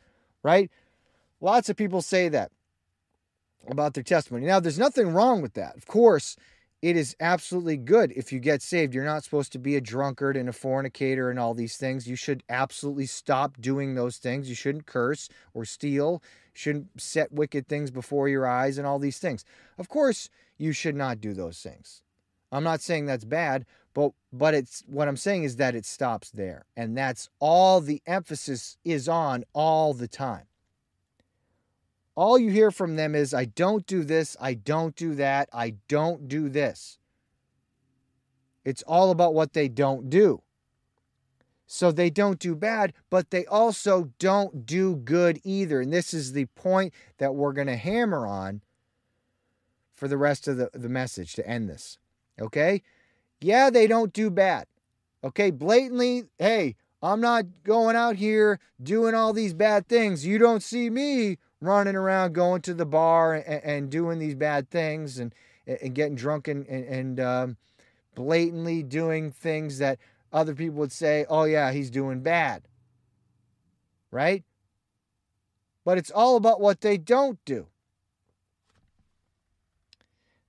right? 0.44 0.70
Lots 1.42 1.70
of 1.70 1.76
people 1.76 2.02
say 2.02 2.30
that 2.30 2.52
about 3.68 3.94
their 3.94 4.04
testimony. 4.04 4.46
Now, 4.46 4.60
there's 4.60 4.80
nothing 4.80 5.10
wrong 5.10 5.42
with 5.42 5.54
that. 5.54 5.76
Of 5.76 5.86
course, 5.86 6.36
it 6.82 6.96
is 6.96 7.16
absolutely 7.20 7.78
good 7.78 8.12
if 8.16 8.32
you 8.32 8.40
get 8.40 8.62
saved. 8.62 8.94
You're 8.94 9.06
not 9.06 9.24
supposed 9.24 9.52
to 9.54 9.60
be 9.60 9.76
a 9.76 9.82
drunkard 9.82 10.38
and 10.38 10.48
a 10.48 10.54
fornicator 10.54 11.32
and 11.32 11.40
all 11.40 11.54
these 11.54 11.78
things. 11.78 12.08
You 12.08 12.16
should 12.16 12.44
absolutely 12.48 13.08
stop 13.08 13.60
doing 13.60 13.96
those 13.96 14.18
things. 14.18 14.50
You 14.50 14.56
shouldn't 14.56 14.86
curse 14.86 15.30
or 15.54 15.66
steal. 15.66 16.22
You 16.54 16.60
shouldn't 16.60 17.02
set 17.02 17.32
wicked 17.32 17.68
things 17.68 17.90
before 17.90 18.30
your 18.30 18.46
eyes 18.46 18.78
and 18.78 18.86
all 18.86 19.00
these 19.00 19.18
things. 19.18 19.44
Of 19.80 19.90
course, 19.90 20.30
you 20.58 20.74
should 20.74 20.96
not 20.96 21.20
do 21.20 21.34
those 21.34 21.60
things. 21.60 22.04
I'm 22.52 22.64
not 22.64 22.82
saying 22.82 23.08
that's 23.08 23.26
bad, 23.26 23.66
but 23.96 24.12
but 24.32 24.54
it's 24.54 24.84
what 24.86 25.08
I'm 25.08 25.18
saying 25.18 25.46
is 25.46 25.56
that 25.56 25.74
it 25.74 25.86
stops 25.86 26.30
there. 26.30 26.66
And 26.76 26.96
that's 26.96 27.30
all 27.40 27.82
the 27.82 28.04
emphasis 28.06 28.78
is 28.84 29.10
on 29.10 29.46
all 29.54 29.96
the 29.96 30.10
time. 30.10 30.44
All 32.14 32.38
you 32.38 32.52
hear 32.52 32.72
from 32.72 32.98
them 32.98 33.16
is, 33.16 33.34
I 33.34 33.46
don't 33.46 33.86
do 33.88 34.04
this, 34.04 34.38
I 34.40 34.54
don't 34.54 34.96
do 34.96 35.16
that, 35.16 35.50
I 35.52 35.76
don't 35.88 36.28
do 36.28 36.50
this. 36.50 36.98
It's 38.64 38.84
all 38.84 39.12
about 39.12 39.34
what 39.34 39.54
they 39.54 39.68
don't 39.68 40.10
do. 40.10 40.42
So 41.68 41.92
they 41.92 42.10
don't 42.10 42.40
do 42.40 42.56
bad, 42.56 42.94
but 43.10 43.32
they 43.32 43.46
also 43.46 44.12
don't 44.20 44.66
do 44.66 44.96
good 44.96 45.40
either. 45.44 45.82
And 45.82 45.92
this 45.92 46.14
is 46.14 46.34
the 46.34 46.46
point 46.46 46.94
that 47.18 47.36
we're 47.36 47.54
going 47.54 47.68
to 47.68 47.76
hammer 47.76 48.28
on 48.28 48.62
for 49.94 50.08
the 50.08 50.18
rest 50.18 50.48
of 50.48 50.58
the, 50.58 50.70
the 50.74 50.90
message 50.90 51.34
to 51.34 51.48
end 51.48 51.70
this. 51.70 51.98
Okay? 52.40 52.82
Yeah, 53.42 53.70
they 53.70 53.88
don't 53.88 54.14
do 54.14 54.30
bad. 54.30 54.66
Okay, 55.24 55.52
blatantly, 55.52 56.26
hey, 56.38 56.76
I'm 57.02 57.22
not 57.22 57.46
going 57.64 57.96
out 57.96 58.16
here 58.16 58.60
doing 58.82 59.16
all 59.16 59.34
these 59.34 59.54
bad 59.54 59.88
things. 59.88 60.26
You 60.26 60.38
don't 60.38 60.64
see 60.64 60.90
me 60.90 61.38
running 61.62 61.96
around 61.96 62.34
going 62.34 62.62
to 62.62 62.74
the 62.74 62.86
bar 62.86 63.36
and, 63.36 63.64
and 63.64 63.90
doing 63.90 64.20
these 64.20 64.36
bad 64.36 64.70
things 64.70 65.20
and, 65.20 65.34
and 65.68 65.94
getting 65.94 66.16
drunk 66.16 66.48
and, 66.48 66.66
and, 66.68 66.86
and 66.86 67.20
um, 67.20 67.58
blatantly 68.14 68.84
doing 68.84 69.32
things 69.32 69.78
that 69.80 70.00
other 70.32 70.56
people 70.56 70.80
would 70.80 70.92
say, 70.92 71.26
oh, 71.30 71.44
yeah, 71.44 71.72
he's 71.72 71.90
doing 71.90 72.22
bad. 72.22 72.68
Right? 74.12 74.44
But 75.84 75.98
it's 75.98 76.12
all 76.12 76.36
about 76.36 76.62
what 76.62 76.82
they 76.82 76.98
don't 76.98 77.40
do. 77.46 77.68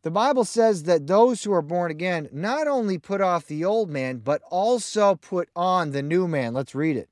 The 0.07 0.12
Bible 0.12 0.44
says 0.44 0.84
that 0.84 1.09
those 1.09 1.42
who 1.42 1.52
are 1.52 1.61
born 1.61 1.90
again 1.90 2.28
not 2.30 2.68
only 2.68 2.96
put 2.96 3.20
off 3.20 3.48
the 3.48 3.64
old 3.64 3.90
man, 3.90 4.18
but 4.18 4.40
also 4.52 5.16
put 5.16 5.48
on 5.57 5.90
the 5.90 6.00
new 6.00 6.28
man. 6.28 6.54
Let's 6.54 6.76
read 6.76 6.96
it. 6.96 7.09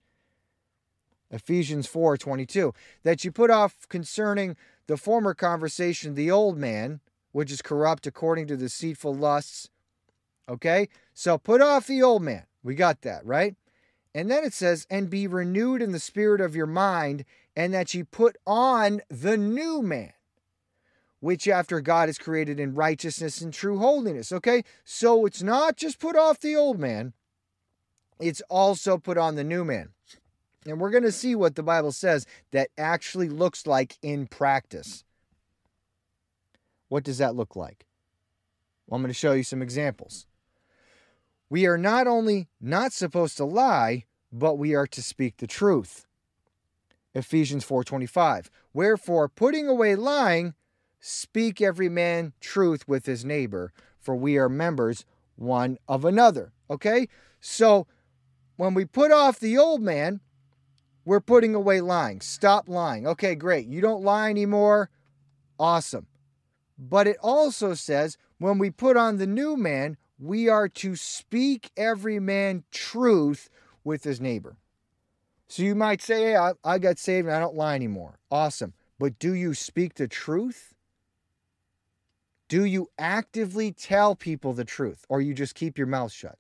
Ephesians 1.29 1.89
4 1.89 2.17
22. 2.17 2.73
That 3.03 3.25
you 3.25 3.33
put 3.33 3.51
off 3.51 3.89
concerning 3.89 4.57
the 4.87 4.97
former 4.97 5.35
conversation 5.35 6.15
the 6.15 6.31
old 6.31 6.57
man, 6.57 7.01
which 7.33 7.51
is 7.51 7.63
corrupt 7.63 8.07
according 8.07 8.47
to 8.47 8.57
deceitful 8.57 9.13
lusts. 9.13 9.71
Okay? 10.49 10.89
So 11.13 11.37
put 11.37 11.61
off 11.61 11.89
the 11.89 12.01
old 12.01 12.23
man. 12.23 12.45
We 12.63 12.77
got 12.77 13.03
that, 13.03 13.27
right? 13.27 13.57
And 14.15 14.31
then 14.31 14.45
it 14.45 14.53
says, 14.53 14.87
and 14.89 15.11
be 15.11 15.27
renewed 15.27 15.83
in 15.83 15.91
the 15.91 15.99
spirit 15.99 16.41
of 16.41 16.55
your 16.55 16.69
mind, 16.69 17.25
and 17.57 17.75
that 17.75 17.93
ye 17.93 18.05
put 18.05 18.37
on 18.47 19.01
the 19.09 19.37
new 19.37 19.83
man, 19.83 20.13
which 21.25 21.49
after 21.49 21.81
God 21.81 22.11
is 22.11 22.19
created 22.19 22.61
in 22.61 22.75
righteousness 22.75 23.41
and 23.41 23.51
true 23.51 23.79
holiness. 23.79 24.31
Okay? 24.31 24.63
So 24.85 25.25
it's 25.25 25.43
not 25.43 25.79
just 25.79 25.99
put 25.99 26.17
off 26.17 26.39
the 26.39 26.55
old 26.55 26.79
man, 26.79 27.15
it's 28.21 28.43
also 28.51 28.99
put 28.99 29.17
on 29.17 29.35
the 29.35 29.43
new 29.43 29.65
man. 29.65 29.89
And 30.67 30.79
we're 30.79 30.91
going 30.91 31.03
to 31.03 31.11
see 31.11 31.35
what 31.35 31.55
the 31.55 31.63
Bible 31.63 31.93
says 31.93 32.27
that 32.51 32.69
actually 32.77 33.31
looks 33.31 33.67
like 33.67 33.97
in 34.03 34.27
practice. 34.27 35.03
What 36.89 37.05
does 37.05 37.17
that 37.17 37.35
look 37.35 37.57
like? 37.57 37.87
Well, 38.87 38.97
I'm 38.97 39.03
going 39.03 39.09
to 39.09 39.19
show 39.19 39.33
you 39.33 39.45
some 39.45 39.63
examples. 39.63 40.27
We 41.49 41.65
are 41.67 41.79
not 41.79 42.07
only 42.07 42.49
not 42.61 42.93
supposed 42.93 43.39
to 43.39 43.47
lie, 43.47 44.05
but 44.31 44.59
we 44.59 44.75
are 44.75 44.87
to 44.89 45.03
speak 45.03 45.39
the 45.39 45.47
truth. 45.47 46.07
Ephesians 47.15 47.65
4:25. 47.65 48.51
Wherefore, 48.75 49.31
putting 49.31 49.69
away 49.69 49.97
lying, 49.97 50.53
speak 51.05 51.61
every 51.61 51.91
man 51.91 52.33
truth 52.41 52.89
with 52.89 53.05
his 53.05 53.25
neighbor, 53.25 53.73
for 54.01 54.17
we 54.17 54.39
are 54.39 54.49
members 54.49 55.05
one 55.37 55.77
of 55.87 56.05
another. 56.05 56.53
Okay? 56.71 57.09
So, 57.41 57.87
when 58.57 58.73
we 58.73 58.87
put 58.87 59.13
off 59.13 59.39
the 59.39 59.59
old 59.59 59.83
man, 59.83 60.21
we're 61.05 61.21
putting 61.21 61.55
away 61.55 61.83
lying. 61.83 62.21
Stop 62.21 62.69
lying. 62.69 63.07
Okay, 63.07 63.35
great. 63.35 63.67
You 63.67 63.83
don't 63.83 64.03
lie 64.03 64.31
anymore. 64.31 64.89
Awesome. 65.59 66.07
But 66.79 67.07
it 67.07 67.19
also 67.21 67.75
says 67.75 68.17
when 68.39 68.59
we 68.59 68.71
put 68.71 68.97
on 68.97 69.19
the 69.19 69.27
new 69.27 69.57
man, 69.57 69.99
we 70.19 70.49
are 70.49 70.69
to 70.69 70.97
speak 70.97 71.71
every 71.77 72.19
man 72.19 72.65
truth 72.71 73.51
with 73.83 74.05
his 74.05 74.21
neighbor. 74.21 74.57
So 75.49 75.63
you 75.63 75.75
might 75.75 76.01
say, 76.01 76.23
hey, 76.23 76.37
I, 76.37 76.53
I 76.65 76.79
got 76.79 76.99
saved 76.99 77.27
and 77.27 77.37
I 77.37 77.41
don't 77.41 77.57
lie 77.57 77.75
anymore. 77.75 78.19
Awesome. 78.31 78.73
But 78.99 79.19
do 79.19 79.35
you 79.35 79.53
speak 79.53 79.95
the 79.95 80.09
truth? 80.09 80.74
Do 82.49 82.65
you 82.65 82.91
actively 82.99 83.73
tell 83.73 84.15
people 84.15 84.53
the 84.53 84.65
truth 84.65 85.05
or 85.09 85.21
you 85.21 85.35
just 85.35 85.55
keep 85.55 85.79
your 85.79 85.87
mouth 85.87 86.13
shut? 86.13 86.39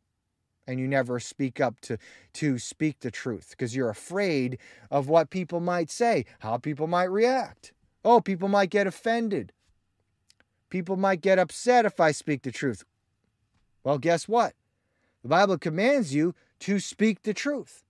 and 0.67 0.81
you 0.81 0.89
never 0.89 1.21
speak 1.21 1.61
up 1.61 1.81
to 1.81 1.99
to 2.33 2.59
speak 2.59 3.01
the 3.01 3.11
truth 3.11 3.51
because 3.51 3.77
you're 3.77 3.91
afraid 3.91 4.59
of 4.91 5.09
what 5.09 5.31
people 5.31 5.61
might 5.61 5.91
say, 5.91 6.25
how 6.41 6.57
people 6.57 6.87
might 6.87 7.11
react. 7.11 7.73
Oh, 8.05 8.21
people 8.21 8.49
might 8.49 8.71
get 8.71 8.87
offended. 8.87 9.53
People 10.71 10.97
might 10.97 11.21
get 11.21 11.39
upset 11.39 11.85
if 11.85 12.01
I 12.01 12.11
speak 12.11 12.43
the 12.43 12.51
truth. 12.51 12.85
Well, 13.83 13.99
guess 13.99 14.27
what? 14.27 14.55
The 15.23 15.29
Bible 15.29 15.59
commands 15.59 16.15
you 16.15 16.35
to 16.61 16.81
speak 16.81 17.23
the 17.23 17.35
truth. 17.35 17.85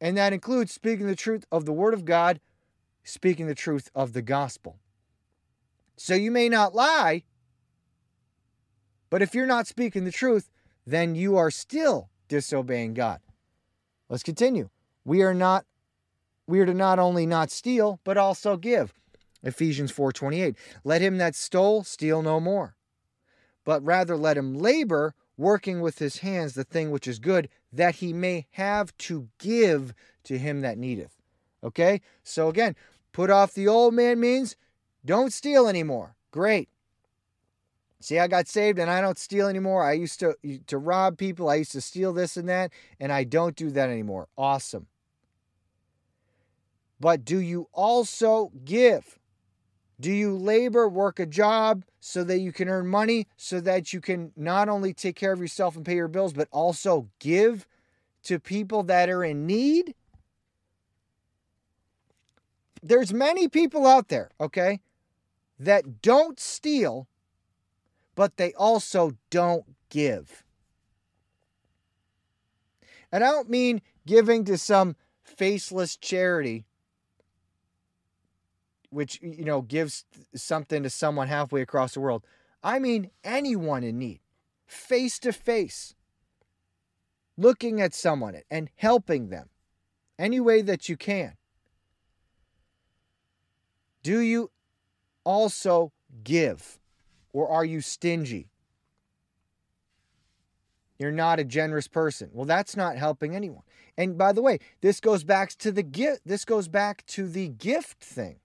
And 0.00 0.16
that 0.16 0.32
includes 0.32 0.72
speaking 0.72 1.06
the 1.06 1.16
truth 1.16 1.44
of 1.50 1.64
the 1.64 1.72
Word 1.72 1.92
of 1.92 2.04
God, 2.04 2.40
speaking 3.02 3.46
the 3.46 3.54
truth 3.54 3.90
of 3.94 4.12
the 4.12 4.22
gospel. 4.22 4.78
So 5.98 6.14
you 6.14 6.30
may 6.30 6.48
not 6.48 6.74
lie, 6.74 7.24
but 9.10 9.20
if 9.20 9.34
you're 9.34 9.46
not 9.46 9.66
speaking 9.66 10.04
the 10.04 10.12
truth, 10.12 10.48
then 10.86 11.14
you 11.14 11.36
are 11.36 11.50
still 11.50 12.08
disobeying 12.28 12.94
God. 12.94 13.20
Let's 14.08 14.22
continue. 14.22 14.70
We 15.04 15.22
are 15.22 15.34
not 15.34 15.66
we 16.46 16.60
are 16.60 16.66
to 16.66 16.72
not 16.72 16.98
only 16.98 17.26
not 17.26 17.50
steal, 17.50 18.00
but 18.04 18.16
also 18.16 18.56
give. 18.56 18.94
Ephesians 19.42 19.92
4:28. 19.92 20.56
Let 20.82 21.02
him 21.02 21.18
that 21.18 21.34
stole 21.34 21.84
steal 21.84 22.22
no 22.22 22.40
more, 22.40 22.76
but 23.64 23.84
rather 23.84 24.16
let 24.16 24.38
him 24.38 24.54
labor, 24.54 25.14
working 25.36 25.80
with 25.80 25.98
his 25.98 26.18
hands 26.18 26.54
the 26.54 26.64
thing 26.64 26.90
which 26.90 27.06
is 27.06 27.18
good, 27.18 27.48
that 27.72 27.96
he 27.96 28.12
may 28.12 28.46
have 28.52 28.96
to 28.98 29.28
give 29.38 29.94
to 30.24 30.38
him 30.38 30.62
that 30.62 30.78
needeth. 30.78 31.16
Okay? 31.62 32.00
So 32.22 32.48
again, 32.48 32.76
put 33.12 33.30
off 33.30 33.52
the 33.52 33.68
old 33.68 33.94
man 33.94 34.20
means 34.20 34.56
don't 35.08 35.32
steal 35.32 35.66
anymore. 35.66 36.14
Great. 36.30 36.68
See, 37.98 38.18
I 38.18 38.28
got 38.28 38.46
saved 38.46 38.78
and 38.78 38.90
I 38.90 39.00
don't 39.00 39.18
steal 39.18 39.48
anymore. 39.48 39.82
I 39.82 39.94
used 39.94 40.20
to 40.20 40.36
to 40.66 40.78
rob 40.78 41.16
people. 41.16 41.48
I 41.48 41.56
used 41.56 41.72
to 41.72 41.80
steal 41.80 42.12
this 42.12 42.36
and 42.36 42.48
that, 42.48 42.70
and 43.00 43.10
I 43.10 43.24
don't 43.24 43.56
do 43.56 43.70
that 43.70 43.88
anymore. 43.88 44.28
Awesome. 44.36 44.86
But 47.00 47.24
do 47.24 47.40
you 47.40 47.68
also 47.72 48.52
give? 48.64 49.18
Do 49.98 50.12
you 50.12 50.36
labor, 50.36 50.88
work 50.88 51.18
a 51.18 51.26
job 51.26 51.84
so 52.00 52.22
that 52.24 52.38
you 52.38 52.52
can 52.52 52.68
earn 52.68 52.86
money, 52.86 53.26
so 53.36 53.60
that 53.60 53.92
you 53.92 54.00
can 54.00 54.32
not 54.36 54.68
only 54.68 54.92
take 54.92 55.16
care 55.16 55.32
of 55.32 55.40
yourself 55.40 55.74
and 55.74 55.86
pay 55.86 55.96
your 55.96 56.06
bills, 56.06 56.34
but 56.34 56.48
also 56.52 57.08
give 57.18 57.66
to 58.24 58.38
people 58.38 58.82
that 58.84 59.08
are 59.08 59.24
in 59.24 59.46
need? 59.46 59.94
There's 62.82 63.12
many 63.12 63.48
people 63.48 63.86
out 63.86 64.08
there, 64.08 64.30
okay, 64.40 64.80
that 65.58 66.02
don't 66.02 66.38
steal 66.38 67.08
but 68.18 68.36
they 68.36 68.52
also 68.54 69.12
don't 69.30 69.64
give. 69.90 70.42
And 73.12 73.22
I 73.22 73.28
don't 73.28 73.48
mean 73.48 73.80
giving 74.06 74.44
to 74.46 74.58
some 74.58 74.96
faceless 75.22 75.96
charity 75.96 76.64
which 78.90 79.20
you 79.22 79.44
know 79.44 79.62
gives 79.62 80.04
something 80.34 80.82
to 80.82 80.90
someone 80.90 81.28
halfway 81.28 81.60
across 81.62 81.94
the 81.94 82.00
world. 82.00 82.24
I 82.60 82.80
mean 82.80 83.10
anyone 83.22 83.84
in 83.84 84.00
need. 84.00 84.18
Face 84.66 85.20
to 85.20 85.32
face. 85.32 85.94
Looking 87.36 87.80
at 87.80 87.94
someone 87.94 88.40
and 88.50 88.68
helping 88.74 89.28
them 89.28 89.48
any 90.18 90.40
way 90.40 90.60
that 90.62 90.88
you 90.88 90.96
can. 90.96 91.36
Do 94.02 94.18
you 94.18 94.50
also 95.24 95.92
give? 96.24 96.78
Or 97.32 97.48
are 97.48 97.64
you 97.64 97.80
stingy? 97.80 98.48
You're 100.98 101.12
not 101.12 101.38
a 101.38 101.44
generous 101.44 101.86
person. 101.86 102.30
Well, 102.32 102.46
that's 102.46 102.76
not 102.76 102.96
helping 102.96 103.36
anyone. 103.36 103.62
And 103.96 104.18
by 104.18 104.32
the 104.32 104.42
way, 104.42 104.58
this 104.80 105.00
goes 105.00 105.24
back 105.24 105.50
to 105.58 105.70
the 105.70 105.82
gift. 105.82 106.22
This 106.24 106.44
goes 106.44 106.68
back 106.68 107.04
to 107.06 107.28
the 107.28 107.48
gift 107.48 108.02
thing. 108.02 108.36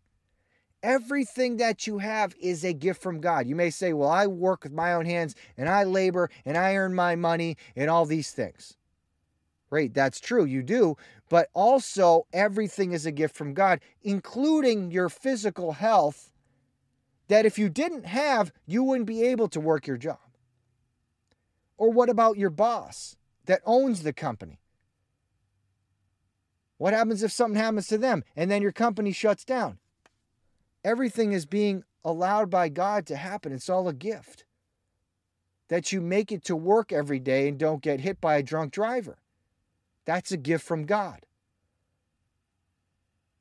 Everything 0.81 1.57
that 1.57 1.87
you 1.87 1.99
have 1.99 2.35
is 2.41 2.63
a 2.63 2.73
gift 2.73 3.01
from 3.01 3.21
God. 3.21 3.47
You 3.47 3.55
may 3.55 3.69
say, 3.69 3.93
Well, 3.93 4.09
I 4.09 4.27
work 4.27 4.63
with 4.63 4.73
my 4.73 4.93
own 4.93 5.05
hands 5.05 5.33
and 5.57 5.69
I 5.69 5.83
labor 5.85 6.29
and 6.45 6.57
I 6.57 6.75
earn 6.75 6.93
my 6.93 7.15
money 7.15 7.55
and 7.75 7.89
all 7.89 8.05
these 8.05 8.31
things. 8.31 8.75
Great, 9.69 9.93
that's 9.93 10.19
true, 10.19 10.43
you 10.43 10.61
do. 10.61 10.97
But 11.29 11.49
also, 11.53 12.27
everything 12.33 12.91
is 12.91 13.05
a 13.05 13.11
gift 13.11 13.35
from 13.35 13.53
God, 13.53 13.79
including 14.03 14.91
your 14.91 15.09
physical 15.09 15.71
health, 15.71 16.32
that 17.27 17.45
if 17.45 17.57
you 17.57 17.69
didn't 17.69 18.05
have, 18.05 18.51
you 18.65 18.83
wouldn't 18.83 19.07
be 19.07 19.23
able 19.23 19.47
to 19.49 19.59
work 19.59 19.87
your 19.87 19.97
job. 19.97 20.17
Or 21.77 21.91
what 21.91 22.09
about 22.09 22.37
your 22.37 22.49
boss 22.49 23.15
that 23.45 23.61
owns 23.65 24.03
the 24.03 24.13
company? 24.13 24.59
What 26.77 26.93
happens 26.93 27.23
if 27.23 27.31
something 27.31 27.59
happens 27.59 27.87
to 27.87 27.97
them 27.97 28.23
and 28.35 28.51
then 28.51 28.61
your 28.61 28.71
company 28.71 29.11
shuts 29.11 29.45
down? 29.45 29.79
Everything 30.83 31.31
is 31.31 31.45
being 31.45 31.83
allowed 32.03 32.49
by 32.49 32.69
God 32.69 33.05
to 33.07 33.15
happen. 33.15 33.53
It's 33.53 33.69
all 33.69 33.87
a 33.87 33.93
gift. 33.93 34.45
That 35.69 35.91
you 35.91 36.01
make 36.01 36.31
it 36.31 36.43
to 36.45 36.55
work 36.55 36.91
every 36.91 37.19
day 37.19 37.47
and 37.47 37.57
don't 37.57 37.81
get 37.81 38.01
hit 38.01 38.19
by 38.19 38.35
a 38.35 38.43
drunk 38.43 38.73
driver. 38.73 39.17
That's 40.05 40.31
a 40.31 40.37
gift 40.37 40.65
from 40.65 40.85
God. 40.85 41.25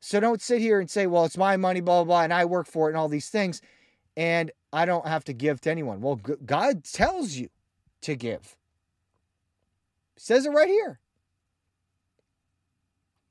So 0.05 0.18
don't 0.18 0.42
sit 0.42 0.61
here 0.61 0.80
and 0.80 0.90
say, 0.90 1.07
well, 1.07 1.24
it's 1.24 1.38
my 1.38 1.57
money, 1.57 1.80
blah, 1.80 2.03
blah, 2.03 2.05
blah, 2.05 2.22
and 2.24 2.34
I 2.34 2.44
work 2.44 2.66
for 2.66 2.88
it 2.88 2.90
and 2.90 2.98
all 2.98 3.09
these 3.09 3.28
things, 3.28 3.62
and 4.16 4.50
I 4.72 4.84
don't 4.84 5.07
have 5.07 5.22
to 5.26 5.32
give 5.32 5.61
to 5.61 5.70
anyone. 5.70 6.00
Well, 6.00 6.16
God 6.44 6.82
tells 6.82 7.36
you 7.36 7.50
to 8.00 8.16
give. 8.16 8.57
says 10.16 10.44
it 10.44 10.50
right 10.50 10.68
here. 10.68 10.98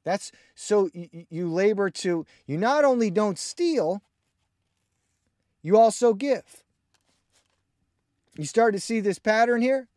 That's 0.05 0.31
so 0.55 0.89
you, 0.93 1.25
you 1.29 1.51
labor 1.51 1.89
to, 1.89 2.25
you 2.47 2.57
not 2.57 2.85
only 2.85 3.11
don't 3.11 3.37
steal, 3.37 4.01
you 5.61 5.77
also 5.77 6.13
give. 6.13 6.63
You 8.37 8.45
start 8.45 8.73
to 8.75 8.79
see 8.79 9.01
this 9.01 9.19
pattern 9.19 9.61
here? 9.61 9.89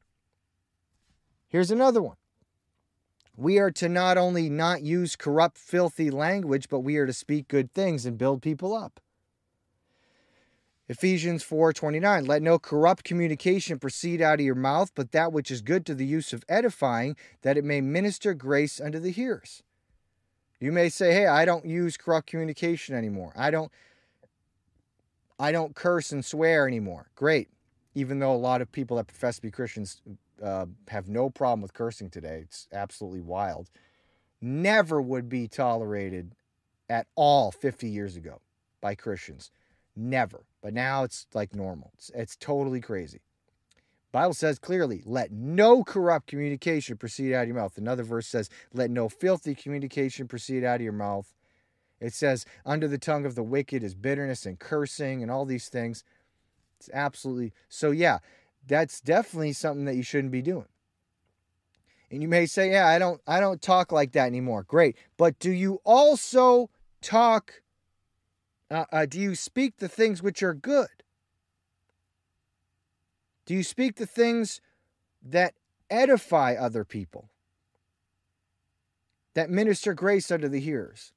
Here's 1.49 1.71
another 1.71 2.03
one. 2.03 2.17
We 3.37 3.59
are 3.59 3.71
to 3.73 3.89
not 3.89 4.17
only 4.17 4.49
not 4.49 4.83
use 4.83 5.17
corrupt, 5.17 5.59
filthy 5.59 6.11
language, 6.11 6.69
but 6.69 6.81
we 6.81 6.97
are 6.99 7.07
to 7.07 7.13
speak 7.13 7.49
good 7.49 7.73
things 7.73 8.07
and 8.07 8.17
build 8.17 8.43
people 8.43 8.75
up. 8.75 9.01
Ephesians 10.89 11.43
4:29 11.43 12.29
Let 12.29 12.43
no 12.43 12.59
corrupt 12.59 13.05
communication 13.05 13.79
proceed 13.79 14.21
out 14.21 14.39
of 14.39 14.47
your 14.47 14.55
mouth, 14.55 14.93
but 14.95 15.13
that 15.13 15.33
which 15.33 15.51
is 15.51 15.63
good 15.63 15.87
to 15.87 15.95
the 15.95 16.07
use 16.07 16.33
of 16.33 16.45
edifying, 16.49 17.17
that 17.43 17.57
it 17.57 17.65
may 17.65 17.81
minister 17.81 18.35
grace 18.35 18.81
unto 18.81 19.01
the 19.01 19.11
hearers. 19.11 19.63
You 20.61 20.73
may 20.73 20.89
say, 20.89 21.13
"Hey, 21.13 21.27
I 21.27 21.45
don't 21.45 21.65
use 21.65 21.97
corrupt 21.97 22.27
communication 22.29 22.95
anymore. 22.95 23.33
I 23.35 23.51
don't 23.51 23.73
I 25.39 25.51
don't 25.51 25.75
curse 25.75 26.13
and 26.13 26.25
swear 26.25 26.69
anymore." 26.69 27.11
Great. 27.15 27.49
Even 27.95 28.19
though 28.19 28.35
a 28.35 28.37
lot 28.37 28.61
of 28.61 28.71
people 28.71 28.97
that 28.99 29.07
profess 29.07 29.37
to 29.37 29.43
be 29.43 29.51
Christians 29.51 30.03
uh, 30.45 30.67
have 30.89 31.09
no 31.09 31.31
problem 31.31 31.63
with 31.63 31.73
cursing 31.73 32.11
today, 32.11 32.41
it's 32.43 32.69
absolutely 32.73 33.21
wild. 33.21 33.71
Never 34.41 35.01
would 35.01 35.29
be 35.29 35.49
tolerated 35.49 36.35
at 36.91 37.07
all 37.15 37.51
50 37.51 37.89
years 37.89 38.17
ago 38.17 38.41
by 38.81 38.95
Christians. 38.95 39.51
Never. 39.97 40.45
But 40.63 40.75
now 40.75 41.05
it's 41.05 41.27
like 41.33 41.55
normal. 41.55 41.93
It's, 41.95 42.11
it's 42.15 42.37
totally 42.37 42.81
crazy. 42.81 43.21
Bible 44.13 44.35
says 44.35 44.59
clearly, 44.59 45.03
let 45.05 45.33
no 45.33 45.83
corrupt 45.83 46.29
communication 46.29 46.97
proceed 46.97 47.35
out 47.35 47.43
of 47.43 47.49
your 47.49 47.57
mouth. 47.57 47.77
Another 47.77 48.05
verse 48.05 48.29
says, 48.29 48.49
let 48.73 48.91
no 48.91 49.09
filthy 49.09 49.55
communication 49.55 50.29
proceed 50.29 50.63
out 50.63 50.77
of 50.77 50.83
your 50.83 50.93
mouth. 50.93 51.35
It 52.01 52.13
says, 52.13 52.45
under 52.65 52.87
the 52.87 52.99
tongue 52.99 53.27
of 53.27 53.35
the 53.35 53.43
wicked 53.43 53.83
is 53.83 53.95
bitterness 53.95 54.47
and 54.47 54.59
cursing 54.59 55.23
and 55.23 55.31
all 55.31 55.45
these 55.45 55.69
things. 55.69 56.05
It's 56.79 56.91
absolutely 56.93 57.53
so, 57.69 57.91
yeah, 57.91 58.19
that's 58.67 59.01
definitely 59.01 59.53
something 59.53 59.85
that 59.85 59.97
you 59.97 60.03
shouldn't 60.03 60.33
be 60.33 60.43
doing. 60.43 60.67
And 62.11 62.23
you 62.23 62.29
may 62.29 62.47
say, 62.47 62.71
yeah, 62.71 62.87
I 62.87 62.99
don't 62.99 63.21
I 63.27 63.41
don't 63.41 63.61
talk 63.61 63.91
like 63.91 64.13
that 64.13 64.27
anymore. 64.27 64.63
Great. 64.63 64.97
But 65.17 65.39
do 65.39 65.51
you 65.51 65.81
also 65.85 66.71
talk 67.01 67.63
uh, 68.71 68.85
uh, 68.91 69.07
do 69.07 69.21
you 69.21 69.35
speak 69.35 69.77
the 69.77 69.89
things 69.89 70.23
which 70.23 70.43
are 70.43 70.55
good? 70.55 70.89
Do 73.47 73.55
you 73.55 73.63
speak 73.63 73.97
the 73.97 74.07
things 74.07 74.61
that 75.23 75.55
edify 75.91 76.55
other 76.55 76.85
people? 76.85 77.31
That 79.35 79.51
minister 79.51 79.93
grace 79.93 80.31
unto 80.31 80.49
the 80.49 80.61
hearers? 80.61 81.13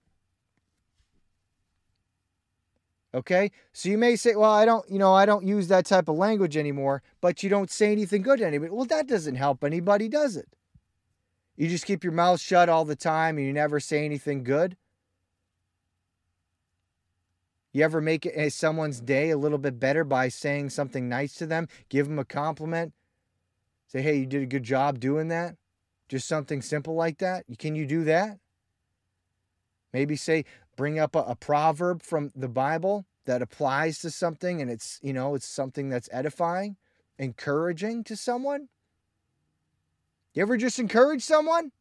Okay? 3.13 3.51
So 3.73 3.89
you 3.89 3.97
may 3.97 4.15
say, 4.15 4.35
well, 4.35 4.51
I 4.51 4.65
don't, 4.65 4.89
you 4.89 4.99
know, 4.99 5.13
I 5.13 5.25
don't 5.25 5.45
use 5.45 5.67
that 5.69 5.85
type 5.85 6.07
of 6.07 6.15
language 6.15 6.57
anymore, 6.57 7.01
but 7.21 7.41
you 7.41 7.49
don't 7.49 7.71
say 7.71 7.91
anything 7.91 8.21
good 8.21 8.39
to 8.39 8.47
anybody. 8.47 8.71
Well, 8.71 8.85
that 8.85 9.07
doesn't 9.07 9.35
help 9.35 9.63
anybody, 9.63 10.07
does 10.09 10.35
it? 10.35 10.49
You 11.55 11.67
just 11.67 11.85
keep 11.85 12.03
your 12.03 12.13
mouth 12.13 12.39
shut 12.39 12.69
all 12.69 12.85
the 12.85 12.95
time 12.95 13.37
and 13.37 13.47
you 13.47 13.53
never 13.53 13.79
say 13.79 14.05
anything 14.05 14.43
good? 14.43 14.77
You 17.73 17.83
ever 17.83 18.01
make 18.01 18.25
eh, 18.25 18.49
someone's 18.49 18.99
day 18.99 19.29
a 19.29 19.37
little 19.37 19.57
bit 19.57 19.79
better 19.79 20.03
by 20.03 20.29
saying 20.29 20.69
something 20.69 21.09
nice 21.09 21.33
to 21.35 21.45
them? 21.45 21.67
Give 21.89 22.07
them 22.07 22.19
a 22.19 22.25
compliment. 22.25 22.93
Say, 23.87 24.01
hey, 24.01 24.17
you 24.17 24.25
did 24.25 24.43
a 24.43 24.47
good 24.47 24.63
job 24.63 24.99
doing 24.99 25.27
that. 25.29 25.55
Just 26.09 26.27
something 26.27 26.61
simple 26.61 26.95
like 26.95 27.17
that. 27.19 27.45
Can 27.57 27.75
you 27.75 27.85
do 27.85 28.03
that? 28.05 28.39
Maybe 29.93 30.15
say, 30.15 30.45
bring 30.77 30.97
up 30.97 31.15
a, 31.15 31.19
a 31.19 31.35
proverb 31.35 32.01
from 32.01 32.31
the 32.33 32.47
Bible 32.47 33.05
that 33.25 33.41
applies 33.41 33.99
to 33.99 34.09
something 34.09 34.61
and 34.61 34.71
it's, 34.71 34.99
you 35.01 35.11
know, 35.11 35.35
it's 35.35 35.45
something 35.45 35.89
that's 35.89 36.07
edifying, 36.13 36.77
encouraging 37.19 38.05
to 38.05 38.15
someone. 38.15 38.69
You 40.33 40.43
ever 40.43 40.55
just 40.55 40.79
encourage 40.79 41.23
someone? 41.23 41.73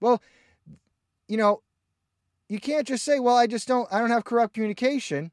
Well, 0.00 0.20
you 1.28 1.36
know, 1.36 1.62
you 2.48 2.58
can't 2.58 2.86
just 2.86 3.04
say, 3.04 3.18
"Well, 3.18 3.36
I 3.36 3.46
just 3.46 3.66
don't 3.68 3.88
I 3.92 3.98
don't 3.98 4.10
have 4.10 4.24
corrupt 4.24 4.54
communication." 4.54 5.32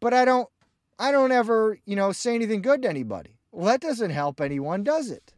But 0.00 0.14
I 0.14 0.24
don't 0.24 0.48
I 0.98 1.12
don't 1.12 1.32
ever, 1.32 1.78
you 1.84 1.96
know, 1.96 2.12
say 2.12 2.34
anything 2.34 2.62
good 2.62 2.82
to 2.82 2.88
anybody. 2.88 3.38
Well, 3.52 3.66
that 3.66 3.80
doesn't 3.80 4.10
help 4.10 4.40
anyone, 4.40 4.82
does 4.82 5.10
it? 5.10 5.34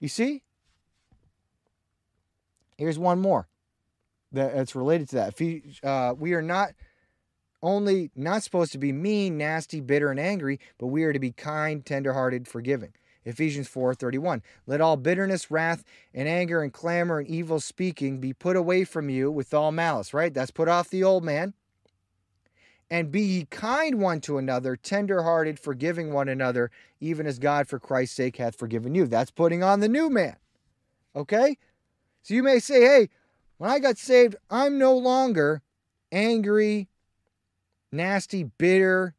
You 0.00 0.08
see? 0.08 0.42
Here's 2.76 2.98
one 2.98 3.20
more 3.20 3.48
that's 4.32 4.74
related 4.74 5.08
to 5.10 5.16
that. 5.16 5.28
If 5.34 5.40
you, 5.40 5.62
uh, 5.82 6.14
we 6.18 6.34
are 6.34 6.42
not 6.42 6.70
only 7.62 8.10
not 8.14 8.42
supposed 8.42 8.72
to 8.72 8.78
be 8.78 8.92
mean, 8.92 9.38
nasty, 9.38 9.80
bitter, 9.80 10.10
and 10.10 10.20
angry, 10.20 10.60
but 10.78 10.88
we 10.88 11.04
are 11.04 11.12
to 11.12 11.18
be 11.18 11.32
kind, 11.32 11.84
tenderhearted, 11.84 12.46
forgiving. 12.46 12.92
Ephesians 13.24 13.68
4:31. 13.68 14.42
Let 14.66 14.82
all 14.82 14.96
bitterness, 14.96 15.50
wrath, 15.50 15.82
and 16.12 16.28
anger 16.28 16.62
and 16.62 16.72
clamor 16.72 17.20
and 17.20 17.28
evil 17.28 17.58
speaking 17.58 18.20
be 18.20 18.34
put 18.34 18.56
away 18.56 18.84
from 18.84 19.08
you 19.08 19.30
with 19.30 19.54
all 19.54 19.72
malice, 19.72 20.12
right? 20.12 20.34
That's 20.34 20.50
put 20.50 20.68
off 20.68 20.90
the 20.90 21.02
old 21.02 21.24
man. 21.24 21.54
And 22.90 23.10
be 23.10 23.22
ye 23.22 23.44
kind 23.46 23.98
one 23.98 24.20
to 24.22 24.36
another, 24.36 24.76
tenderhearted, 24.76 25.58
forgiving 25.58 26.12
one 26.12 26.28
another, 26.28 26.70
even 27.00 27.26
as 27.26 27.38
God 27.38 27.66
for 27.66 27.78
Christ's 27.78 28.16
sake 28.16 28.36
hath 28.36 28.56
forgiven 28.56 28.94
you. 28.94 29.06
That's 29.06 29.30
putting 29.30 29.62
on 29.62 29.80
the 29.80 29.88
new 29.88 30.10
man. 30.10 30.36
Okay? 31.16 31.56
So 32.24 32.32
you 32.32 32.42
may 32.42 32.58
say, 32.58 32.80
hey, 32.80 33.08
when 33.58 33.70
I 33.70 33.78
got 33.78 33.98
saved, 33.98 34.36
I'm 34.48 34.78
no 34.78 34.96
longer 34.96 35.60
angry, 36.10 36.88
nasty, 37.92 38.44
bitter, 38.44 39.14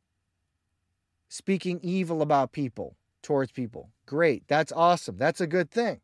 speaking 1.30 1.80
evil 1.84 2.24
about 2.24 2.51
people, 2.51 2.97
towards 3.22 3.51
people. 3.51 3.91
Great. 4.08 4.47
That's 4.47 4.72
awesome. 4.72 5.18
That's 5.18 5.39
a 5.39 5.45
good 5.45 5.70
thing. 5.70 6.01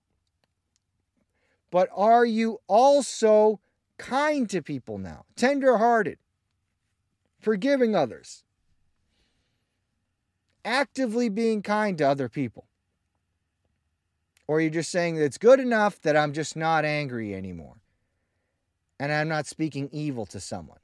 But 1.71 1.89
are 1.95 2.25
you 2.25 2.59
also 2.67 3.59
kind 3.97 4.47
to 4.51 4.61
people 4.61 4.99
now? 4.99 5.25
Tender-hearted, 5.35 6.19
forgiving 7.39 7.95
others, 7.95 8.43
actively 10.63 11.29
being 11.29 11.63
kind 11.63 11.97
to 11.97 12.07
other 12.07 12.29
people? 12.29 12.67
Or 14.51 14.59
you're 14.59 14.65
you 14.65 14.69
just 14.69 14.91
saying 14.91 15.15
that 15.15 15.23
it's 15.23 15.37
good 15.37 15.61
enough 15.61 16.01
that 16.01 16.17
I'm 16.17 16.33
just 16.33 16.57
not 16.57 16.83
angry 16.83 17.33
anymore? 17.33 17.77
And 18.99 19.09
I'm 19.09 19.29
not 19.29 19.47
speaking 19.47 19.87
evil 19.93 20.25
to 20.25 20.41
someone. 20.41 20.79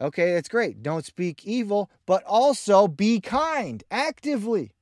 Okay, 0.00 0.34
that's 0.34 0.48
great. 0.48 0.82
Don't 0.82 1.04
speak 1.04 1.46
evil, 1.46 1.92
but 2.06 2.24
also 2.24 2.88
be 2.88 3.20
kind 3.20 3.84
actively. 3.88 4.72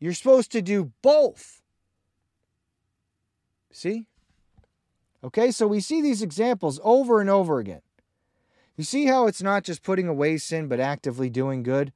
You're 0.00 0.14
supposed 0.14 0.50
to 0.50 0.62
do 0.62 0.90
both. 1.00 1.62
See? 3.70 4.08
Okay, 5.22 5.52
so 5.52 5.68
we 5.68 5.78
see 5.78 6.02
these 6.02 6.22
examples 6.22 6.80
over 6.82 7.20
and 7.20 7.30
over 7.30 7.60
again. 7.60 7.82
You 8.76 8.82
see 8.82 9.06
how 9.06 9.28
it's 9.28 9.42
not 9.42 9.62
just 9.62 9.84
putting 9.84 10.08
away 10.08 10.38
sin, 10.38 10.66
but 10.66 10.80
actively 10.80 11.30
doing 11.30 11.62
good? 11.62 11.92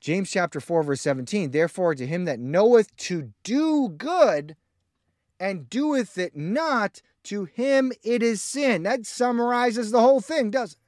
James 0.00 0.30
chapter 0.30 0.60
4, 0.60 0.82
verse 0.82 1.00
17, 1.00 1.50
therefore 1.50 1.94
to 1.94 2.06
him 2.06 2.24
that 2.24 2.38
knoweth 2.38 2.94
to 2.96 3.32
do 3.42 3.88
good 3.88 4.56
and 5.40 5.68
doeth 5.68 6.18
it 6.18 6.36
not, 6.36 7.02
to 7.24 7.44
him 7.44 7.92
it 8.02 8.22
is 8.22 8.40
sin. 8.40 8.84
That 8.84 9.06
summarizes 9.06 9.90
the 9.90 10.00
whole 10.00 10.20
thing, 10.20 10.50
doesn't 10.50 10.78
it? 10.78 10.84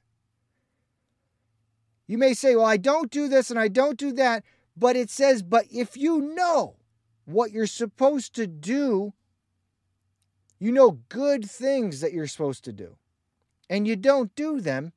You 2.06 2.18
may 2.18 2.34
say, 2.34 2.56
well, 2.56 2.64
I 2.64 2.76
don't 2.76 3.10
do 3.10 3.28
this 3.28 3.50
and 3.50 3.58
I 3.58 3.68
don't 3.68 3.98
do 3.98 4.12
that, 4.12 4.44
but 4.76 4.96
it 4.96 5.10
says, 5.10 5.42
but 5.42 5.66
if 5.70 5.96
you 5.96 6.20
know 6.20 6.76
what 7.24 7.52
you're 7.52 7.66
supposed 7.66 8.34
to 8.34 8.46
do, 8.46 9.12
you 10.58 10.72
know 10.72 10.98
good 11.08 11.48
things 11.48 12.00
that 12.00 12.12
you're 12.12 12.26
supposed 12.26 12.64
to 12.64 12.72
do, 12.72 12.96
and 13.68 13.86
you 13.86 13.94
don't 13.94 14.34
do 14.34 14.60
them, 14.60 14.92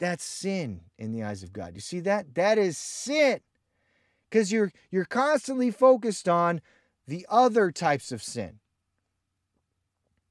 that's 0.00 0.24
sin 0.24 0.80
in 0.98 1.12
the 1.12 1.22
eyes 1.22 1.44
of 1.44 1.52
God. 1.52 1.74
You 1.74 1.80
see 1.80 2.00
that? 2.00 2.34
That 2.34 2.58
is 2.58 2.76
sin. 2.76 3.40
Because 4.28 4.50
you're 4.50 4.72
you're 4.90 5.04
constantly 5.04 5.70
focused 5.70 6.28
on 6.28 6.60
the 7.06 7.26
other 7.28 7.70
types 7.70 8.10
of 8.10 8.22
sin. 8.22 8.58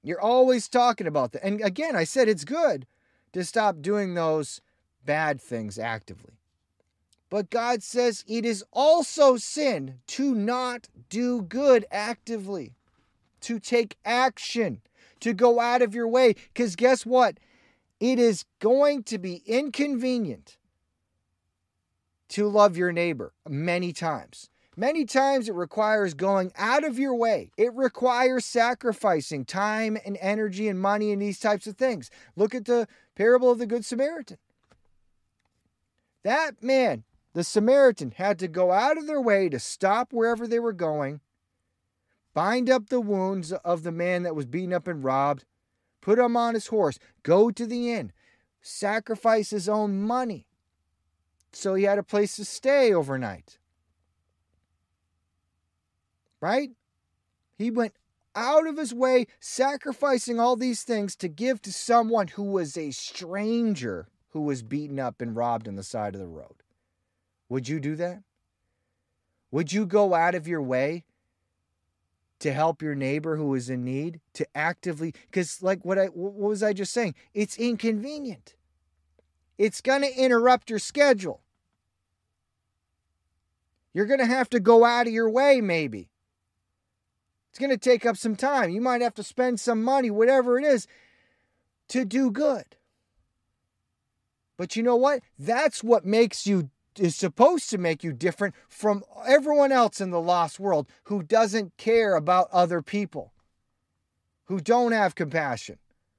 You're 0.01 0.21
always 0.21 0.67
talking 0.67 1.07
about 1.07 1.33
that. 1.33 1.45
And 1.45 1.61
again, 1.61 1.95
I 1.95 2.03
said 2.03 2.27
it's 2.27 2.45
good 2.45 2.85
to 3.33 3.43
stop 3.43 3.81
doing 3.81 4.13
those 4.13 4.61
bad 5.05 5.41
things 5.41 5.77
actively. 5.77 6.33
But 7.29 7.49
God 7.49 7.83
says 7.83 8.23
it 8.27 8.45
is 8.45 8.63
also 8.71 9.37
sin 9.37 9.99
to 10.07 10.33
not 10.33 10.87
do 11.09 11.43
good 11.43 11.85
actively, 11.91 12.73
to 13.41 13.59
take 13.59 13.97
action, 14.03 14.81
to 15.19 15.33
go 15.33 15.59
out 15.59 15.81
of 15.81 15.93
your 15.93 16.07
way. 16.07 16.33
Because 16.53 16.75
guess 16.75 17.05
what? 17.05 17.37
It 17.99 18.19
is 18.19 18.45
going 18.59 19.03
to 19.03 19.17
be 19.17 19.43
inconvenient 19.45 20.57
to 22.29 22.47
love 22.47 22.77
your 22.77 22.91
neighbor 22.91 23.33
many 23.47 23.91
times. 23.91 24.49
Many 24.77 25.03
times 25.03 25.49
it 25.49 25.55
requires 25.55 26.13
going 26.13 26.53
out 26.55 26.85
of 26.85 26.97
your 26.97 27.13
way. 27.13 27.51
It 27.57 27.73
requires 27.73 28.45
sacrificing 28.45 29.43
time 29.43 29.97
and 30.05 30.17
energy 30.21 30.69
and 30.69 30.79
money 30.79 31.11
and 31.11 31.21
these 31.21 31.39
types 31.39 31.67
of 31.67 31.75
things. 31.75 32.09
Look 32.37 32.55
at 32.55 32.63
the 32.63 32.87
parable 33.15 33.51
of 33.51 33.59
the 33.59 33.65
Good 33.65 33.83
Samaritan. 33.83 34.37
That 36.23 36.63
man, 36.63 37.03
the 37.33 37.43
Samaritan, 37.43 38.11
had 38.11 38.39
to 38.39 38.47
go 38.47 38.71
out 38.71 38.97
of 38.97 39.05
their 39.05 39.19
way 39.19 39.49
to 39.49 39.59
stop 39.59 40.13
wherever 40.13 40.47
they 40.47 40.59
were 40.59 40.71
going, 40.71 41.19
bind 42.33 42.69
up 42.69 42.87
the 42.87 43.01
wounds 43.01 43.51
of 43.51 43.83
the 43.83 43.91
man 43.91 44.23
that 44.23 44.35
was 44.35 44.45
beaten 44.45 44.71
up 44.71 44.87
and 44.87 45.03
robbed, 45.03 45.43
put 46.09 46.17
him 46.17 46.35
on 46.35 46.55
his 46.55 46.65
horse, 46.67 46.97
go 47.21 47.51
to 47.51 47.67
the 47.67 47.93
inn, 47.93 48.11
sacrifice 48.61 49.51
his 49.51 49.69
own 49.69 50.01
money 50.01 50.47
so 51.51 51.75
he 51.75 51.83
had 51.83 51.99
a 51.99 52.03
place 52.03 52.35
to 52.35 52.45
stay 52.45 52.91
overnight. 52.91 53.59
Right? 56.41 56.71
He 57.59 57.69
went 57.69 57.93
out 58.35 58.65
of 58.65 58.77
his 58.77 58.91
way, 58.91 59.27
sacrificing 59.39 60.39
all 60.39 60.55
these 60.55 60.81
things 60.81 61.15
to 61.17 61.27
give 61.27 61.61
to 61.61 61.71
someone 61.71 62.29
who 62.29 62.43
was 62.43 62.75
a 62.75 62.89
stranger 62.89 64.07
who 64.29 64.41
was 64.41 64.63
beaten 64.63 64.99
up 64.99 65.21
and 65.21 65.35
robbed 65.35 65.67
on 65.67 65.75
the 65.75 65.83
side 65.83 66.15
of 66.15 66.21
the 66.21 66.27
road. 66.27 66.63
Would 67.49 67.67
you 67.67 67.79
do 67.79 67.95
that? 67.97 68.23
Would 69.51 69.73
you 69.73 69.85
go 69.85 70.15
out 70.15 70.33
of 70.33 70.47
your 70.47 70.61
way 70.63 71.03
to 72.39 72.53
help 72.53 72.81
your 72.81 72.95
neighbor 72.95 73.35
who 73.35 73.53
is 73.53 73.69
in 73.69 73.83
need 73.83 74.21
to 74.33 74.45
actively 74.55 75.13
because 75.29 75.61
like 75.61 75.83
what 75.83 75.99
i 75.99 76.05
what 76.05 76.33
was 76.35 76.63
i 76.63 76.73
just 76.73 76.93
saying? 76.93 77.15
It's 77.33 77.57
inconvenient. 77.57 78.55
It's 79.57 79.81
going 79.81 80.01
to 80.01 80.13
interrupt 80.13 80.69
your 80.69 80.79
schedule. 80.79 81.41
You're 83.93 84.05
going 84.05 84.19
to 84.19 84.25
have 84.25 84.49
to 84.51 84.59
go 84.59 84.85
out 84.85 85.07
of 85.07 85.13
your 85.13 85.29
way 85.29 85.59
maybe. 85.61 86.09
It's 87.49 87.59
going 87.59 87.71
to 87.71 87.77
take 87.77 88.05
up 88.05 88.15
some 88.15 88.35
time. 88.35 88.69
You 88.69 88.81
might 88.81 89.01
have 89.01 89.15
to 89.15 89.23
spend 89.23 89.59
some 89.59 89.83
money 89.83 90.09
whatever 90.09 90.57
it 90.57 90.63
is 90.63 90.87
to 91.89 92.05
do 92.05 92.31
good. 92.31 92.77
But 94.55 94.75
you 94.75 94.83
know 94.83 94.95
what? 94.95 95.21
That's 95.37 95.83
what 95.83 96.05
makes 96.05 96.45
you 96.45 96.69
is 96.99 97.15
supposed 97.15 97.69
to 97.69 97.77
make 97.77 98.03
you 98.03 98.13
different 98.13 98.55
from 98.67 99.03
everyone 99.25 99.71
else 99.71 100.01
in 100.01 100.09
the 100.11 100.21
lost 100.21 100.59
world 100.59 100.87
who 101.05 101.23
doesn't 101.23 101.77
care 101.77 102.15
about 102.15 102.49
other 102.51 102.81
people, 102.81 103.33
who 104.45 104.59
don't 104.59 104.91
have 104.91 105.15
compassion, 105.15 105.77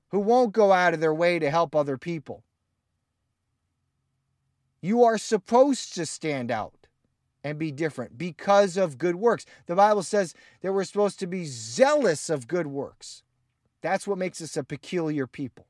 who 0.08 0.20
won't 0.20 0.52
go 0.52 0.72
out 0.72 0.94
of 0.94 1.00
their 1.00 1.14
way 1.14 1.38
to 1.38 1.50
help 1.50 1.74
other 1.74 1.98
people. 1.98 2.42
You 4.80 5.04
are 5.04 5.18
supposed 5.18 5.94
to 5.94 6.06
stand 6.06 6.50
out 6.50 6.74
and 7.44 7.58
be 7.58 7.70
different 7.70 8.18
because 8.18 8.76
of 8.76 8.98
good 8.98 9.16
works. 9.16 9.46
The 9.66 9.74
Bible 9.74 10.02
says 10.02 10.34
that 10.62 10.72
we're 10.72 10.84
supposed 10.84 11.18
to 11.20 11.26
be 11.26 11.44
zealous 11.44 12.30
of 12.30 12.48
good 12.48 12.66
works. 12.66 13.22
That's 13.82 14.06
what 14.06 14.18
makes 14.18 14.42
us 14.42 14.56
a 14.56 14.64
peculiar 14.64 15.26
people. 15.26 15.66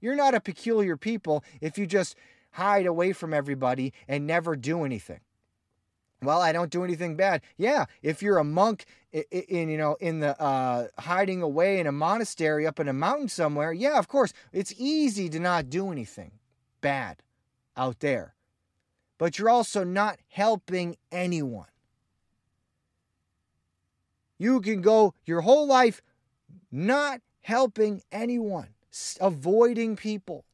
You're 0.00 0.16
not 0.16 0.34
a 0.34 0.40
peculiar 0.40 0.96
people 0.96 1.42
if 1.60 1.78
you 1.78 1.86
just 1.86 2.16
hide 2.56 2.86
away 2.86 3.12
from 3.12 3.34
everybody 3.34 3.92
and 4.08 4.26
never 4.26 4.56
do 4.56 4.82
anything. 4.84 5.20
Well, 6.22 6.40
I 6.40 6.52
don't 6.52 6.70
do 6.70 6.84
anything 6.84 7.14
bad. 7.14 7.42
Yeah, 7.58 7.84
if 8.02 8.22
you're 8.22 8.38
a 8.38 8.44
monk 8.44 8.86
in, 9.12 9.24
in 9.30 9.68
you 9.68 9.76
know 9.76 9.96
in 10.00 10.20
the 10.20 10.40
uh, 10.40 10.88
hiding 10.98 11.42
away 11.42 11.78
in 11.78 11.86
a 11.86 11.92
monastery 11.92 12.66
up 12.66 12.80
in 12.80 12.88
a 12.88 12.94
mountain 12.94 13.28
somewhere, 13.28 13.72
yeah, 13.74 13.98
of 13.98 14.08
course, 14.08 14.32
it's 14.52 14.72
easy 14.78 15.28
to 15.28 15.38
not 15.38 15.68
do 15.68 15.92
anything 15.92 16.32
bad 16.80 17.22
out 17.76 18.00
there. 18.00 18.34
But 19.18 19.38
you're 19.38 19.50
also 19.50 19.84
not 19.84 20.18
helping 20.28 20.96
anyone. 21.12 21.68
You 24.38 24.62
can 24.62 24.80
go 24.80 25.12
your 25.26 25.42
whole 25.42 25.66
life 25.66 26.00
not 26.72 27.20
helping 27.42 28.02
anyone, 28.10 28.68
avoiding 29.20 29.96
people. 29.96 30.45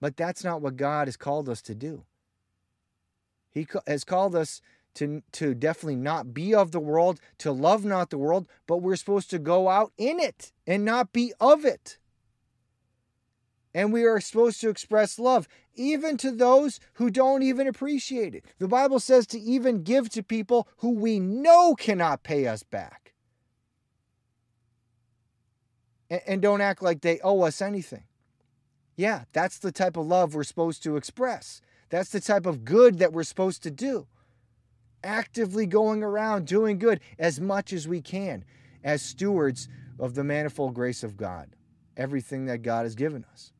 But 0.00 0.16
that's 0.16 0.44
not 0.44 0.62
what 0.62 0.76
God 0.76 1.08
has 1.08 1.16
called 1.16 1.48
us 1.48 1.62
to 1.62 1.74
do. 1.74 2.04
He 3.50 3.66
has 3.86 4.04
called 4.04 4.34
us 4.34 4.60
to, 4.94 5.22
to 5.32 5.54
definitely 5.54 5.96
not 5.96 6.34
be 6.34 6.54
of 6.54 6.72
the 6.72 6.80
world, 6.80 7.20
to 7.38 7.52
love 7.52 7.84
not 7.84 8.10
the 8.10 8.18
world, 8.18 8.48
but 8.66 8.78
we're 8.78 8.96
supposed 8.96 9.30
to 9.30 9.38
go 9.38 9.68
out 9.68 9.92
in 9.96 10.20
it 10.20 10.52
and 10.66 10.84
not 10.84 11.12
be 11.12 11.32
of 11.40 11.64
it. 11.64 11.98
And 13.74 13.92
we 13.92 14.04
are 14.04 14.20
supposed 14.20 14.60
to 14.62 14.70
express 14.70 15.18
love, 15.18 15.46
even 15.74 16.16
to 16.18 16.30
those 16.30 16.80
who 16.94 17.10
don't 17.10 17.42
even 17.42 17.68
appreciate 17.68 18.34
it. 18.34 18.44
The 18.58 18.66
Bible 18.66 18.98
says 18.98 19.26
to 19.28 19.38
even 19.38 19.82
give 19.82 20.08
to 20.10 20.22
people 20.22 20.66
who 20.78 20.90
we 20.90 21.20
know 21.20 21.74
cannot 21.74 22.22
pay 22.22 22.46
us 22.46 22.62
back. 22.62 23.14
And, 26.10 26.22
and 26.26 26.42
don't 26.42 26.60
act 26.60 26.82
like 26.82 27.02
they 27.02 27.20
owe 27.20 27.42
us 27.42 27.62
anything. 27.62 28.04
Yeah, 28.98 29.22
that's 29.32 29.58
the 29.58 29.70
type 29.70 29.96
of 29.96 30.08
love 30.08 30.34
we're 30.34 30.42
supposed 30.42 30.82
to 30.82 30.96
express. 30.96 31.62
That's 31.88 32.10
the 32.10 32.20
type 32.20 32.46
of 32.46 32.64
good 32.64 32.98
that 32.98 33.12
we're 33.12 33.22
supposed 33.22 33.62
to 33.62 33.70
do. 33.70 34.08
Actively 35.04 35.66
going 35.66 36.02
around 36.02 36.48
doing 36.48 36.78
good 36.78 36.98
as 37.16 37.40
much 37.40 37.72
as 37.72 37.86
we 37.86 38.00
can 38.00 38.44
as 38.82 39.00
stewards 39.00 39.68
of 40.00 40.16
the 40.16 40.24
manifold 40.24 40.74
grace 40.74 41.04
of 41.04 41.16
God, 41.16 41.54
everything 41.96 42.46
that 42.46 42.62
God 42.62 42.82
has 42.82 42.96
given 42.96 43.24
us. 43.32 43.52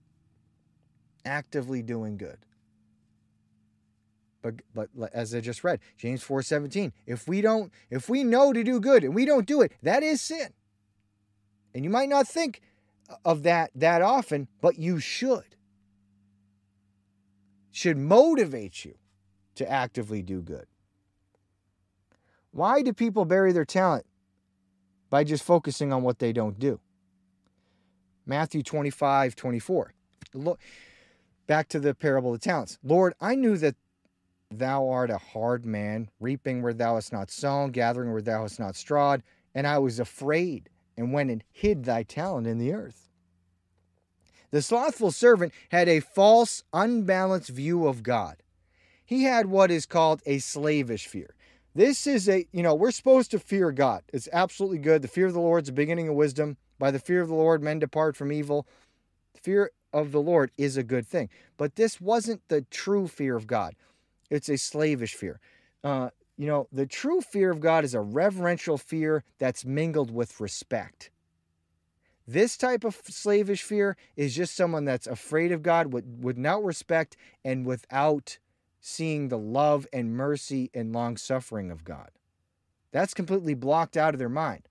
Actively 1.25 1.83
doing 1.83 2.17
good. 2.17 2.39
But, 4.43 4.57
but 4.75 4.89
as 5.15 5.33
I 5.37 5.41
just 5.41 5.63
read, 5.63 5.79
James 5.97 6.25
4:17, 6.25 6.91
if 7.07 7.29
we 7.29 7.43
don't 7.43 7.73
if 7.91 8.09
we 8.09 8.25
know 8.25 8.53
to 8.53 8.65
do 8.65 8.81
good 8.81 9.05
and 9.05 9.15
we 9.15 9.25
don't 9.25 9.47
do 9.47 9.63
it, 9.63 9.71
that 9.83 10.03
is 10.03 10.21
sin. 10.21 10.53
And 11.75 11.85
you 11.85 11.91
might 11.91 12.09
not 12.09 12.27
think 12.27 12.61
of 13.25 13.43
that 13.43 13.71
that 13.75 14.03
often, 14.03 14.49
but 14.61 14.79
you 14.79 14.99
should. 15.01 15.57
Should 17.71 17.97
motivate 17.97 18.85
you 18.85 18.95
to 19.55 19.71
actively 19.71 20.23
do 20.23 20.41
good. 20.41 20.67
Why 22.51 22.83
do 22.83 22.93
people 22.93 23.25
bury 23.25 23.53
their 23.53 23.65
talent? 23.65 24.07
By 25.11 25.25
just 25.25 25.45
focusing 25.45 25.93
on 25.93 26.03
what 26.03 26.19
they 26.19 26.33
don't 26.33 26.59
do. 26.59 26.81
Matthew 28.27 28.63
25, 28.63 29.35
24. 29.37 29.95
Look, 30.35 30.61
back 31.47 31.69
to 31.69 31.81
the 31.81 31.95
parable 31.95 32.35
of 32.35 32.41
the 32.41 32.45
talents. 32.45 32.79
Lord, 32.83 33.15
I 33.21 33.35
knew 33.35 33.57
that 33.57 33.77
thou 34.51 34.89
art 34.89 35.11
a 35.11 35.19
hard 35.19 35.65
man, 35.65 36.11
reaping 36.21 36.63
where 36.63 36.75
thou 36.75 36.97
hast 36.97 37.13
not 37.13 37.31
sown, 37.31 37.71
gathering 37.71 38.13
where 38.13 38.23
thou 38.23 38.43
hast 38.43 38.61
not 38.61 38.77
strawed, 38.77 39.23
and 39.55 39.67
I 39.67 39.79
was 39.79 39.99
afraid 39.99 40.69
and 40.99 41.13
went 41.13 41.31
and 41.31 41.45
hid 41.51 41.85
thy 41.85 42.03
talent 42.03 42.47
in 42.47 42.59
the 42.59 42.75
earth. 42.75 43.09
The 44.51 44.61
slothful 44.61 45.13
servant 45.13 45.53
had 45.71 45.89
a 45.89 46.01
false, 46.01 46.65
unbalanced 46.73 47.51
view 47.51 47.87
of 47.87 48.03
God. 48.03 48.43
He 49.05 49.25
had 49.25 49.47
what 49.47 49.71
is 49.71 49.87
called 49.87 50.23
a 50.27 50.39
slavish 50.39 51.07
fear. 51.07 51.35
This 51.75 52.07
is 52.07 52.29
a, 52.29 52.47
you 52.53 52.63
know, 52.63 52.75
we're 52.75 52.91
supposed 52.91 53.31
to 53.31 53.39
fear 53.39 53.71
God. 53.73 54.03
It's 54.13 54.29
absolutely 54.33 54.79
good. 54.79 55.03
The 55.03 55.09
fear 55.09 55.27
of 55.27 55.35
the 55.35 55.41
Lord 55.41 55.63
is 55.63 55.67
the 55.67 55.73
beginning 55.73 56.09
of 56.09 56.15
wisdom. 56.15 56.57
By 56.79 56.91
the 56.91 56.99
fear 56.99 57.21
of 57.21 57.29
the 57.29 57.35
Lord, 57.35 57.63
men 57.63 57.79
depart 57.79 58.17
from 58.17 58.33
evil. 58.33 58.67
The 59.35 59.41
Fear 59.41 59.71
of 59.93 60.13
the 60.13 60.21
Lord 60.21 60.51
is 60.59 60.77
a 60.77 60.83
good 60.83 61.07
thing. 61.07 61.29
But 61.57 61.77
this 61.77 62.01
wasn't 62.01 62.43
the 62.49 62.63
true 62.63 63.07
fear 63.07 63.37
of 63.37 63.47
God, 63.47 63.75
it's 64.31 64.49
a 64.49 64.59
slavish 64.59 65.15
fear. 65.15 65.41
Uh, 65.85 66.11
you 66.39 66.47
know, 66.47 66.69
the 66.73 66.87
true 66.87 67.21
fear 67.21 67.51
of 67.51 67.61
God 67.61 67.85
is 67.85 67.95
a 67.95 68.01
reverential 68.01 68.79
fear 68.79 69.25
that's 69.39 69.65
mingled 69.65 70.13
with 70.13 70.39
respect. 70.41 71.11
This 72.29 72.57
type 72.57 72.85
of 72.85 73.01
slavish 73.05 73.63
fear 73.63 73.97
is 74.15 74.37
just 74.37 74.55
someone 74.55 74.85
that's 74.85 75.09
afraid 75.09 75.51
of 75.51 75.63
God 75.63 75.93
without 76.23 76.63
respect 76.63 77.17
and 77.45 77.67
without 77.67 78.39
seeing 78.81 79.29
the 79.29 79.39
love 79.39 79.87
and 79.93 80.17
mercy 80.17 80.71
and 80.73 80.93
long 80.93 81.17
suffering 81.17 81.73
of 81.73 81.85
God. 81.85 82.11
That's 82.93 83.15
completely 83.15 83.55
blocked 83.55 83.97
out 83.97 84.15
of 84.15 84.19
their 84.19 84.29
mind. 84.29 84.69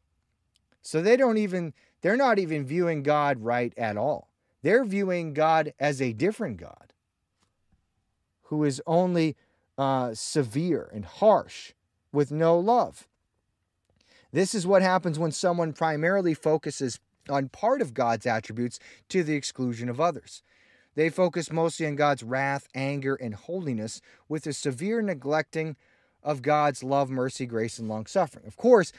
So 0.81 1.01
they 1.01 1.17
don't 1.17 1.37
even, 1.37 1.73
they're 2.01 2.15
not 2.15 2.39
even 2.39 2.65
viewing 2.65 3.03
God 3.03 3.41
right 3.41 3.73
at 3.77 3.97
all. 3.97 4.29
They're 4.61 4.85
viewing 4.85 5.33
God 5.33 5.73
as 5.79 6.01
a 6.01 6.13
different 6.13 6.57
God 6.57 6.93
who 8.43 8.63
is 8.63 8.81
only 8.87 9.35
uh, 9.77 10.13
severe 10.13 10.89
and 10.93 11.05
harsh 11.05 11.73
with 12.11 12.31
no 12.31 12.57
love. 12.57 13.07
This 14.31 14.53
is 14.53 14.67
what 14.67 14.81
happens 14.81 15.17
when 15.17 15.31
someone 15.31 15.73
primarily 15.73 16.33
focuses 16.33 16.99
on 17.29 17.49
part 17.49 17.81
of 17.81 17.93
God's 17.93 18.25
attributes 18.25 18.79
to 19.09 19.23
the 19.23 19.35
exclusion 19.35 19.89
of 19.89 20.01
others. 20.01 20.43
They 20.95 21.09
focus 21.09 21.51
mostly 21.51 21.85
on 21.85 21.95
God's 21.95 22.23
wrath, 22.23 22.67
anger, 22.73 23.15
and 23.15 23.35
holiness 23.35 24.01
with 24.27 24.47
a 24.47 24.53
severe 24.53 25.01
neglecting 25.01 25.75
of 26.23 26.41
God's 26.41 26.83
love, 26.83 27.09
mercy, 27.09 27.45
grace, 27.45 27.77
and 27.77 27.87
long 27.87 28.05
suffering. 28.07 28.45
Of 28.47 28.57
course, 28.57 28.91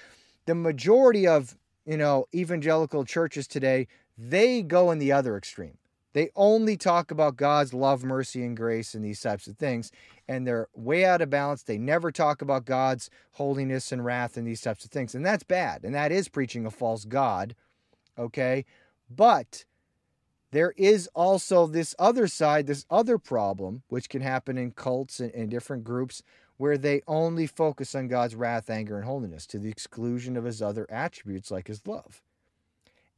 the 0.47 0.55
majority 0.55 1.27
of 1.27 1.57
you 1.85 1.97
know 1.97 2.27
evangelical 2.35 3.05
churches 3.05 3.47
today 3.47 3.89
they 4.17 4.63
go 4.63 4.91
in 4.91 4.99
the 4.99 5.13
other 5.13 5.37
extreme. 5.37 5.79
They 6.19 6.31
only 6.35 6.77
talk 6.77 7.13
about 7.13 7.37
God's 7.37 7.73
love, 7.73 8.03
mercy, 8.03 8.45
and 8.45 8.57
grace 8.57 8.93
and 8.93 9.05
these 9.05 9.21
types 9.21 9.47
of 9.47 9.57
things, 9.57 9.93
and 10.27 10.45
they're 10.45 10.67
way 10.75 11.05
out 11.05 11.23
of 11.23 11.31
balance. 11.31 11.63
They 11.63 11.79
never 11.79 12.11
talk 12.11 12.43
about 12.43 12.65
God's 12.65 13.09
holiness 13.35 13.93
and 13.93 14.05
wrath 14.05 14.37
and 14.37 14.45
these 14.45 14.61
types 14.61 14.85
of 14.85 14.91
things, 14.91 15.15
and 15.15 15.25
that's 15.25 15.45
bad. 15.45 15.85
And 15.85 15.95
that 15.95 16.11
is 16.11 16.27
preaching 16.29 16.67
a 16.67 16.73
false 16.73 17.05
God, 17.05 17.55
okay? 18.19 18.65
But 19.09 19.65
there 20.51 20.75
is 20.77 21.09
also 21.15 21.69
this 21.69 21.95
other 22.01 22.27
side, 22.27 22.67
this 22.67 22.85
other 22.91 23.19
problem, 23.19 23.85
which 23.87 24.09
can 24.09 24.23
happen 24.23 24.59
in 24.59 24.73
cults 24.73 25.21
and, 25.21 25.33
and 25.37 25.49
different 25.49 25.85
groups 25.85 26.25
where 26.57 26.77
they 26.77 27.01
only 27.07 27.47
focus 27.47 27.95
on 27.95 28.09
God's 28.09 28.35
wrath, 28.35 28.69
anger, 28.71 28.97
and 28.97 29.05
holiness 29.05 29.47
to 29.47 29.61
the 29.61 29.71
exclusion 29.71 30.37
of 30.37 30.43
his 30.43 30.61
other 30.61 30.85
attributes 30.91 31.53
like 31.53 31.69
his 31.69 31.87
love. 31.87 32.23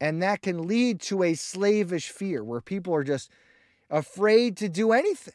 And 0.01 0.23
that 0.23 0.43
can 0.43 0.67
lead 0.67 1.01
to 1.03 1.23
a 1.23 1.35
slavish 1.35 2.09
fear 2.09 2.43
where 2.43 2.61
people 2.61 2.95
are 2.95 3.05
just 3.05 3.31
afraid 3.91 4.57
to 4.59 4.69
do 4.69 4.93
anything. 4.93 5.35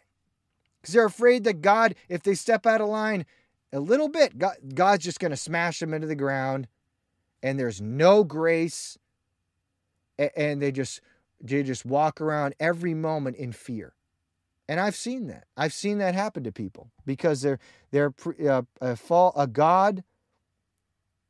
Because 0.81 0.93
they're 0.93 1.05
afraid 1.05 1.43
that 1.43 1.61
God, 1.61 1.95
if 2.09 2.23
they 2.23 2.33
step 2.33 2.65
out 2.65 2.81
of 2.81 2.89
line 2.89 3.25
a 3.71 3.79
little 3.79 4.09
bit, 4.09 4.37
God, 4.37 4.55
God's 4.73 5.03
just 5.03 5.19
going 5.19 5.31
to 5.31 5.37
smash 5.37 5.79
them 5.79 5.93
into 5.93 6.07
the 6.07 6.15
ground. 6.15 6.67
And 7.43 7.59
there's 7.59 7.81
no 7.81 8.23
grace. 8.23 8.97
And 10.17 10.61
they 10.61 10.71
just 10.71 11.01
they 11.41 11.61
just 11.61 11.85
walk 11.85 12.21
around 12.21 12.55
every 12.59 12.93
moment 12.93 13.35
in 13.35 13.51
fear. 13.51 13.93
And 14.67 14.79
I've 14.79 14.95
seen 14.95 15.27
that. 15.27 15.45
I've 15.55 15.73
seen 15.73 15.99
that 15.99 16.15
happen 16.15 16.43
to 16.43 16.51
people 16.51 16.89
because 17.05 17.41
they're 17.41 17.59
they're 17.91 18.13
uh, 18.47 18.63
a, 18.81 18.95
fall, 18.95 19.33
a 19.35 19.45
God, 19.45 20.03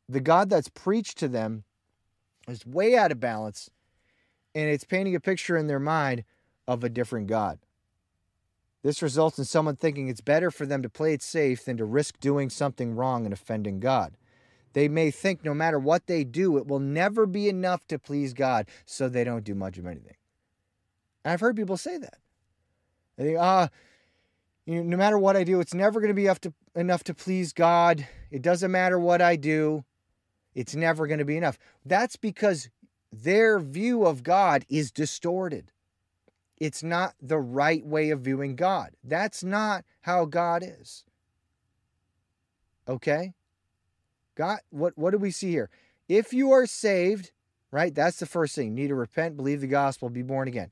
the 0.08 0.22
God 0.22 0.50
that's 0.50 0.70
preached 0.70 1.18
to 1.18 1.28
them 1.28 1.64
is 2.48 2.66
way 2.66 2.96
out 2.96 3.12
of 3.12 3.20
balance 3.20 3.70
and 4.54 4.70
it's 4.70 4.84
painting 4.84 5.16
a 5.16 5.20
picture 5.20 5.58
in 5.58 5.68
their 5.68 5.80
mind 5.80 6.24
of 6.68 6.84
a 6.84 6.90
different 6.90 7.28
God. 7.28 7.60
This 8.84 9.02
results 9.02 9.40
in 9.40 9.46
someone 9.46 9.76
thinking 9.76 10.08
it's 10.08 10.22
better 10.22 10.52
for 10.52 10.66
them 10.66 10.84
to 10.84 10.90
play 10.90 11.14
it 11.14 11.24
safe 11.24 11.66
than 11.66 11.78
to 11.78 11.86
risk 11.86 12.20
doing 12.20 12.50
something 12.50 12.96
wrong 12.96 13.26
and 13.26 13.34
offending 13.34 13.80
God. 13.80 14.16
They 14.74 14.88
may 14.88 15.10
think 15.10 15.44
no 15.44 15.54
matter 15.54 15.80
what 15.80 16.06
they 16.06 16.24
do, 16.24 16.58
it 16.58 16.68
will 16.68 16.80
never 16.80 17.26
be 17.26 17.50
enough 17.50 17.88
to 17.88 17.98
please 17.98 18.34
God, 18.34 18.68
so 18.86 19.08
they 19.08 19.24
don't 19.24 19.44
do 19.44 19.56
much 19.56 19.78
of 19.78 19.86
anything. 19.86 20.18
I've 21.24 21.40
heard 21.40 21.56
people 21.56 21.78
say 21.78 21.98
that. 21.98 22.18
They 23.18 23.24
think, 23.24 23.40
ah, 23.40 23.70
you 24.66 24.76
know, 24.76 24.84
no 24.84 24.98
matter 24.98 25.18
what 25.18 25.38
I 25.38 25.44
do, 25.44 25.60
it's 25.60 25.74
never 25.74 26.00
going 26.00 26.10
to 26.10 26.14
be 26.14 26.26
enough 26.26 26.42
to, 26.42 26.54
enough 26.76 27.04
to 27.06 27.14
please 27.14 27.54
God. 27.54 28.08
It 28.32 28.42
doesn't 28.42 28.72
matter 28.72 29.00
what 29.00 29.22
I 29.22 29.36
do. 29.36 29.86
It's 30.56 30.76
never 30.76 31.06
going 31.06 31.20
to 31.20 31.26
be 31.26 31.38
enough. 31.38 31.60
That's 31.86 32.16
because 32.16 32.70
their 33.12 33.60
view 33.60 34.06
of 34.06 34.24
God 34.24 34.66
is 34.70 34.92
distorted. 34.92 35.72
It's 36.58 36.82
not 36.82 37.14
the 37.22 37.38
right 37.38 37.86
way 37.86 38.10
of 38.10 38.22
viewing 38.22 38.56
God. 38.56 38.92
That's 39.04 39.44
not 39.44 39.84
how 40.02 40.26
God 40.26 40.64
is. 40.64 41.04
Okay? 42.88 43.34
God, 44.36 44.60
what, 44.70 44.98
what 44.98 45.12
do 45.12 45.18
we 45.18 45.32
see 45.32 45.52
here? 45.52 45.70
If 46.08 46.34
you 46.34 46.52
are 46.52 46.66
saved, 46.66 47.32
right, 47.72 47.94
that's 47.94 48.20
the 48.20 48.26
first 48.26 48.56
thing. 48.56 48.70
You 48.70 48.74
need 48.74 48.88
to 48.88 48.96
repent, 48.96 49.38
believe 49.38 49.62
the 49.62 49.68
gospel, 49.68 50.10
be 50.10 50.22
born 50.22 50.48
again. 50.48 50.72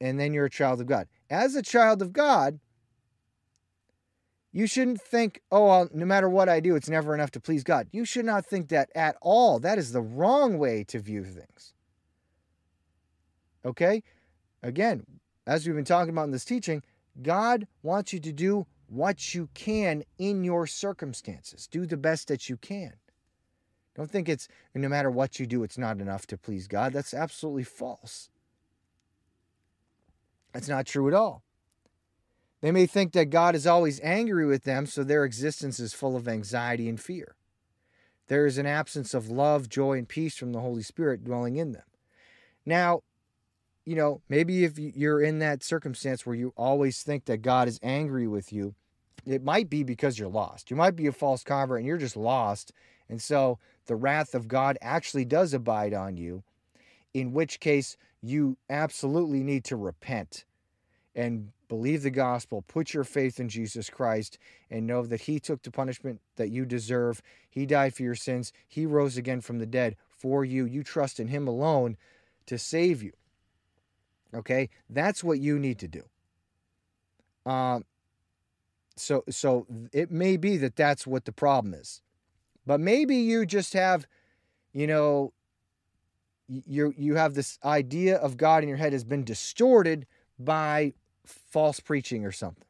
And 0.00 0.18
then 0.18 0.34
you're 0.34 0.46
a 0.46 0.50
child 0.50 0.80
of 0.80 0.86
God. 0.86 1.06
As 1.30 1.54
a 1.54 1.62
child 1.62 2.02
of 2.02 2.12
God, 2.12 2.58
you 4.52 4.66
shouldn't 4.66 5.00
think, 5.00 5.40
oh, 5.50 5.88
no 5.94 6.04
matter 6.04 6.28
what 6.28 6.48
I 6.48 6.60
do, 6.60 6.76
it's 6.76 6.88
never 6.88 7.14
enough 7.14 7.30
to 7.32 7.40
please 7.40 7.64
God. 7.64 7.88
You 7.90 8.04
should 8.04 8.26
not 8.26 8.44
think 8.44 8.68
that 8.68 8.90
at 8.94 9.16
all. 9.22 9.58
That 9.58 9.78
is 9.78 9.92
the 9.92 10.02
wrong 10.02 10.58
way 10.58 10.84
to 10.84 10.98
view 10.98 11.24
things. 11.24 11.72
Okay? 13.64 14.02
Again, 14.62 15.04
as 15.46 15.66
we've 15.66 15.74
been 15.74 15.84
talking 15.84 16.10
about 16.10 16.24
in 16.24 16.30
this 16.32 16.44
teaching, 16.44 16.82
God 17.22 17.66
wants 17.82 18.12
you 18.12 18.20
to 18.20 18.32
do 18.32 18.66
what 18.88 19.34
you 19.34 19.48
can 19.54 20.04
in 20.18 20.44
your 20.44 20.66
circumstances. 20.66 21.66
Do 21.66 21.86
the 21.86 21.96
best 21.96 22.28
that 22.28 22.50
you 22.50 22.58
can. 22.58 22.92
Don't 23.94 24.10
think 24.10 24.28
it's 24.28 24.48
no 24.74 24.88
matter 24.88 25.10
what 25.10 25.38
you 25.40 25.46
do, 25.46 25.62
it's 25.62 25.78
not 25.78 26.00
enough 26.00 26.26
to 26.26 26.36
please 26.36 26.66
God. 26.66 26.92
That's 26.92 27.14
absolutely 27.14 27.64
false. 27.64 28.28
That's 30.52 30.68
not 30.68 30.86
true 30.86 31.08
at 31.08 31.14
all. 31.14 31.42
They 32.62 32.70
may 32.70 32.86
think 32.86 33.12
that 33.12 33.26
God 33.26 33.54
is 33.56 33.66
always 33.66 34.00
angry 34.02 34.46
with 34.46 34.62
them, 34.62 34.86
so 34.86 35.02
their 35.02 35.24
existence 35.24 35.80
is 35.80 35.92
full 35.92 36.16
of 36.16 36.28
anxiety 36.28 36.88
and 36.88 36.98
fear. 36.98 37.34
There 38.28 38.46
is 38.46 38.56
an 38.56 38.66
absence 38.66 39.14
of 39.14 39.28
love, 39.28 39.68
joy, 39.68 39.98
and 39.98 40.08
peace 40.08 40.36
from 40.36 40.52
the 40.52 40.60
Holy 40.60 40.82
Spirit 40.82 41.24
dwelling 41.24 41.56
in 41.56 41.72
them. 41.72 41.82
Now, 42.64 43.02
you 43.84 43.96
know, 43.96 44.22
maybe 44.28 44.62
if 44.64 44.78
you're 44.78 45.20
in 45.20 45.40
that 45.40 45.64
circumstance 45.64 46.24
where 46.24 46.36
you 46.36 46.54
always 46.56 47.02
think 47.02 47.24
that 47.24 47.42
God 47.42 47.66
is 47.66 47.80
angry 47.82 48.28
with 48.28 48.52
you, 48.52 48.76
it 49.26 49.42
might 49.42 49.68
be 49.68 49.82
because 49.82 50.18
you're 50.18 50.28
lost. 50.28 50.70
You 50.70 50.76
might 50.76 50.94
be 50.94 51.08
a 51.08 51.12
false 51.12 51.42
convert 51.42 51.80
and 51.80 51.86
you're 51.86 51.98
just 51.98 52.16
lost. 52.16 52.72
And 53.08 53.20
so 53.20 53.58
the 53.86 53.96
wrath 53.96 54.36
of 54.36 54.46
God 54.46 54.78
actually 54.80 55.24
does 55.24 55.52
abide 55.52 55.94
on 55.94 56.16
you, 56.16 56.44
in 57.12 57.32
which 57.32 57.58
case 57.58 57.96
you 58.22 58.56
absolutely 58.70 59.42
need 59.42 59.64
to 59.64 59.76
repent 59.76 60.44
and 61.14 61.50
believe 61.72 62.02
the 62.02 62.10
gospel, 62.10 62.60
put 62.60 62.92
your 62.92 63.02
faith 63.02 63.40
in 63.40 63.48
Jesus 63.48 63.88
Christ, 63.88 64.36
and 64.70 64.86
know 64.86 65.06
that 65.06 65.22
He 65.22 65.40
took 65.40 65.62
the 65.62 65.70
punishment 65.70 66.20
that 66.36 66.50
you 66.50 66.66
deserve. 66.66 67.22
He 67.48 67.64
died 67.64 67.94
for 67.94 68.02
your 68.02 68.14
sins. 68.14 68.52
He 68.68 68.84
rose 68.84 69.16
again 69.16 69.40
from 69.40 69.58
the 69.58 69.64
dead 69.64 69.96
for 70.10 70.44
you. 70.44 70.66
You 70.66 70.82
trust 70.82 71.18
in 71.18 71.28
Him 71.28 71.48
alone 71.48 71.96
to 72.44 72.58
save 72.58 73.02
you. 73.02 73.12
Okay, 74.34 74.68
that's 74.90 75.24
what 75.24 75.38
you 75.38 75.58
need 75.58 75.78
to 75.78 75.88
do. 75.88 76.02
Um, 77.50 77.86
so 78.94 79.24
so 79.30 79.66
it 79.94 80.10
may 80.10 80.36
be 80.36 80.58
that 80.58 80.76
that's 80.76 81.06
what 81.06 81.24
the 81.24 81.32
problem 81.32 81.72
is, 81.72 82.02
but 82.66 82.80
maybe 82.80 83.16
you 83.16 83.46
just 83.46 83.72
have, 83.72 84.06
you 84.74 84.86
know, 84.86 85.32
you 86.48 86.92
you 86.98 87.14
have 87.14 87.32
this 87.32 87.58
idea 87.64 88.16
of 88.16 88.36
God 88.36 88.62
in 88.62 88.68
your 88.68 88.76
head 88.76 88.92
has 88.92 89.04
been 89.04 89.24
distorted 89.24 90.06
by 90.38 90.92
false 91.24 91.80
preaching 91.80 92.24
or 92.24 92.32
something. 92.32 92.64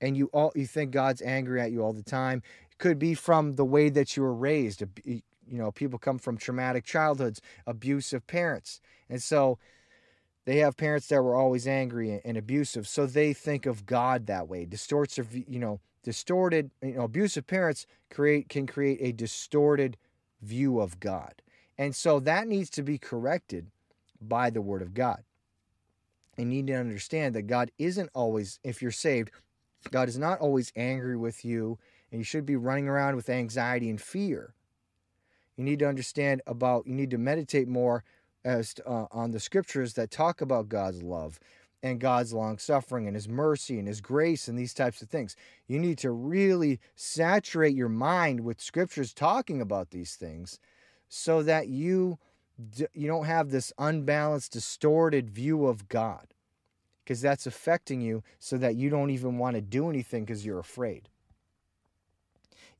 And 0.00 0.16
you 0.16 0.30
all 0.32 0.52
you 0.54 0.66
think 0.66 0.92
God's 0.92 1.22
angry 1.22 1.60
at 1.60 1.72
you 1.72 1.82
all 1.82 1.92
the 1.92 2.02
time. 2.02 2.42
It 2.70 2.78
could 2.78 2.98
be 2.98 3.14
from 3.14 3.56
the 3.56 3.64
way 3.64 3.90
that 3.90 4.16
you 4.16 4.22
were 4.22 4.34
raised. 4.34 4.82
You 5.04 5.22
know 5.46 5.70
people 5.72 5.98
come 5.98 6.18
from 6.18 6.36
traumatic 6.36 6.84
childhoods 6.84 7.40
abusive 7.66 8.26
parents. 8.26 8.80
And 9.08 9.22
so 9.22 9.58
they 10.46 10.58
have 10.58 10.76
parents 10.76 11.08
that 11.08 11.22
were 11.22 11.34
always 11.34 11.66
angry 11.66 12.20
and 12.24 12.36
abusive. 12.36 12.88
So 12.88 13.06
they 13.06 13.32
think 13.32 13.66
of 13.66 13.84
God 13.84 14.26
that 14.26 14.48
way. 14.48 14.64
Distorts 14.64 15.18
you 15.18 15.58
know 15.58 15.80
distorted 16.02 16.70
you 16.82 16.94
know 16.94 17.02
abusive 17.02 17.46
parents 17.46 17.86
create 18.10 18.48
can 18.48 18.66
create 18.66 18.98
a 19.02 19.12
distorted 19.12 19.98
view 20.40 20.80
of 20.80 20.98
God. 20.98 21.42
And 21.76 21.94
so 21.94 22.20
that 22.20 22.46
needs 22.46 22.70
to 22.70 22.82
be 22.82 22.98
corrected 22.98 23.66
by 24.20 24.50
the 24.50 24.60
word 24.62 24.82
of 24.82 24.94
God 24.94 25.24
and 26.40 26.48
need 26.48 26.66
to 26.68 26.74
understand 26.74 27.34
that 27.34 27.42
God 27.42 27.70
isn't 27.78 28.08
always, 28.14 28.58
if 28.64 28.80
you're 28.80 28.90
saved, 28.90 29.30
God 29.90 30.08
is 30.08 30.18
not 30.18 30.40
always 30.40 30.72
angry 30.74 31.16
with 31.16 31.44
you, 31.44 31.78
and 32.10 32.20
you 32.20 32.24
should 32.24 32.46
be 32.46 32.56
running 32.56 32.88
around 32.88 33.16
with 33.16 33.28
anxiety 33.28 33.90
and 33.90 34.00
fear. 34.00 34.54
You 35.56 35.64
need 35.64 35.80
to 35.80 35.88
understand 35.88 36.40
about, 36.46 36.86
you 36.86 36.94
need 36.94 37.10
to 37.10 37.18
meditate 37.18 37.68
more 37.68 38.04
as 38.42 38.74
uh, 38.86 39.04
on 39.12 39.32
the 39.32 39.40
scriptures 39.40 39.92
that 39.94 40.10
talk 40.10 40.40
about 40.40 40.70
God's 40.70 41.02
love 41.02 41.38
and 41.82 42.00
God's 42.00 42.32
long 42.32 42.56
suffering 42.56 43.06
and 43.06 43.14
his 43.14 43.28
mercy 43.28 43.78
and 43.78 43.86
his 43.86 44.00
grace 44.00 44.48
and 44.48 44.58
these 44.58 44.72
types 44.72 45.02
of 45.02 45.10
things. 45.10 45.36
You 45.66 45.78
need 45.78 45.98
to 45.98 46.10
really 46.10 46.80
saturate 46.94 47.74
your 47.74 47.90
mind 47.90 48.40
with 48.40 48.62
scriptures 48.62 49.12
talking 49.12 49.60
about 49.60 49.90
these 49.90 50.16
things 50.16 50.58
so 51.10 51.42
that 51.42 51.68
you 51.68 52.18
you 52.94 53.06
don't 53.06 53.26
have 53.26 53.50
this 53.50 53.72
unbalanced 53.78 54.52
distorted 54.52 55.30
view 55.30 55.66
of 55.66 55.88
God 55.88 56.34
because 57.04 57.20
that's 57.20 57.46
affecting 57.46 58.00
you 58.00 58.22
so 58.38 58.56
that 58.56 58.76
you 58.76 58.90
don't 58.90 59.10
even 59.10 59.38
want 59.38 59.56
to 59.56 59.60
do 59.60 59.88
anything 59.90 60.24
because 60.24 60.46
you're 60.46 60.58
afraid. 60.58 61.08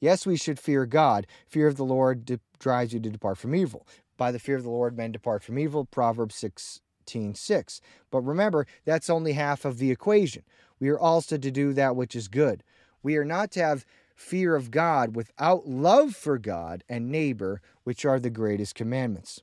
Yes, 0.01 0.25
we 0.25 0.37
should 0.37 0.59
fear 0.59 0.87
God. 0.87 1.27
Fear 1.47 1.69
of 1.69 1.77
the 1.77 1.85
Lord 1.85 2.25
de- 2.25 2.41
drives 2.59 2.93
you 2.93 3.01
to 3.01 3.11
depart 3.11 3.39
from 3.39 3.55
evil. 3.55 3.87
By 4.17 4.33
the 4.33 4.39
fear 4.39 4.57
of 4.57 4.63
the 4.63 4.71
Lord, 4.71 4.97
men 4.97 5.13
depart 5.13 5.43
from 5.43 5.59
evil. 5.59 5.85
Proverbs 5.85 6.37
16 6.37 7.35
6. 7.35 7.81
But 8.11 8.21
remember, 8.21 8.67
that's 8.85 9.11
only 9.11 9.33
half 9.33 9.65
of 9.65 9.79
the 9.79 9.91
equation. 9.91 10.43
We 10.79 10.89
are 10.89 10.99
also 10.99 11.37
to 11.37 11.51
do 11.51 11.73
that 11.75 11.97
which 11.97 12.17
is 12.17 12.29
good. 12.29 12.63
We 13.03 13.17
are 13.17 13.25
not 13.25 13.51
to 13.53 13.61
have 13.61 13.85
fear 14.15 14.55
of 14.55 14.71
God 14.71 15.17
without 15.17 15.67
love 15.67 16.15
for 16.15 16.39
God 16.39 16.85
and 16.89 17.11
neighbor, 17.11 17.61
which 17.85 18.05
are 18.05 18.21
the 18.21 18.31
greatest 18.31 18.75
commandments. 18.75 19.43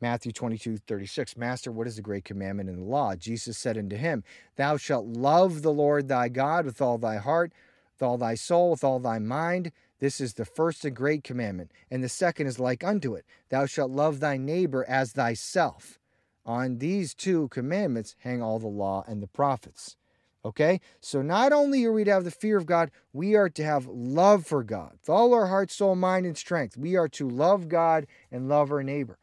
Matthew 0.00 0.30
22, 0.30 0.76
36. 0.76 1.36
Master, 1.36 1.72
what 1.72 1.88
is 1.88 1.96
the 1.96 2.02
great 2.02 2.24
commandment 2.24 2.68
in 2.68 2.76
the 2.76 2.84
law? 2.84 3.16
Jesus 3.16 3.58
said 3.58 3.76
unto 3.76 3.96
him, 3.96 4.22
Thou 4.56 4.76
shalt 4.76 5.06
love 5.06 5.62
the 5.62 5.72
Lord 5.72 6.06
thy 6.06 6.28
God 6.28 6.64
with 6.64 6.80
all 6.80 6.98
thy 6.98 7.16
heart, 7.16 7.52
with 7.94 8.06
all 8.06 8.16
thy 8.16 8.34
soul, 8.34 8.70
with 8.72 8.84
all 8.84 9.00
thy 9.00 9.18
mind. 9.18 9.72
This 9.98 10.20
is 10.20 10.34
the 10.34 10.44
first 10.44 10.84
and 10.84 10.94
great 10.94 11.24
commandment. 11.24 11.72
And 11.90 12.04
the 12.04 12.08
second 12.08 12.46
is 12.46 12.60
like 12.60 12.84
unto 12.84 13.14
it 13.14 13.24
Thou 13.48 13.66
shalt 13.66 13.90
love 13.90 14.20
thy 14.20 14.36
neighbor 14.36 14.84
as 14.88 15.12
thyself. 15.12 15.98
On 16.46 16.78
these 16.78 17.12
two 17.12 17.48
commandments 17.48 18.14
hang 18.20 18.40
all 18.40 18.58
the 18.58 18.68
law 18.68 19.04
and 19.06 19.22
the 19.22 19.26
prophets. 19.26 19.96
Okay? 20.44 20.80
So 21.00 21.20
not 21.20 21.52
only 21.52 21.84
are 21.84 21.92
we 21.92 22.04
to 22.04 22.12
have 22.12 22.24
the 22.24 22.30
fear 22.30 22.56
of 22.56 22.66
God, 22.66 22.90
we 23.12 23.34
are 23.34 23.50
to 23.50 23.64
have 23.64 23.86
love 23.86 24.46
for 24.46 24.62
God. 24.62 24.92
With 24.92 25.10
all 25.10 25.34
our 25.34 25.48
heart, 25.48 25.70
soul, 25.72 25.96
mind, 25.96 26.24
and 26.24 26.38
strength, 26.38 26.76
we 26.76 26.96
are 26.96 27.08
to 27.08 27.28
love 27.28 27.68
God 27.68 28.06
and 28.30 28.48
love 28.48 28.70
our 28.70 28.84
neighbor. 28.84 29.18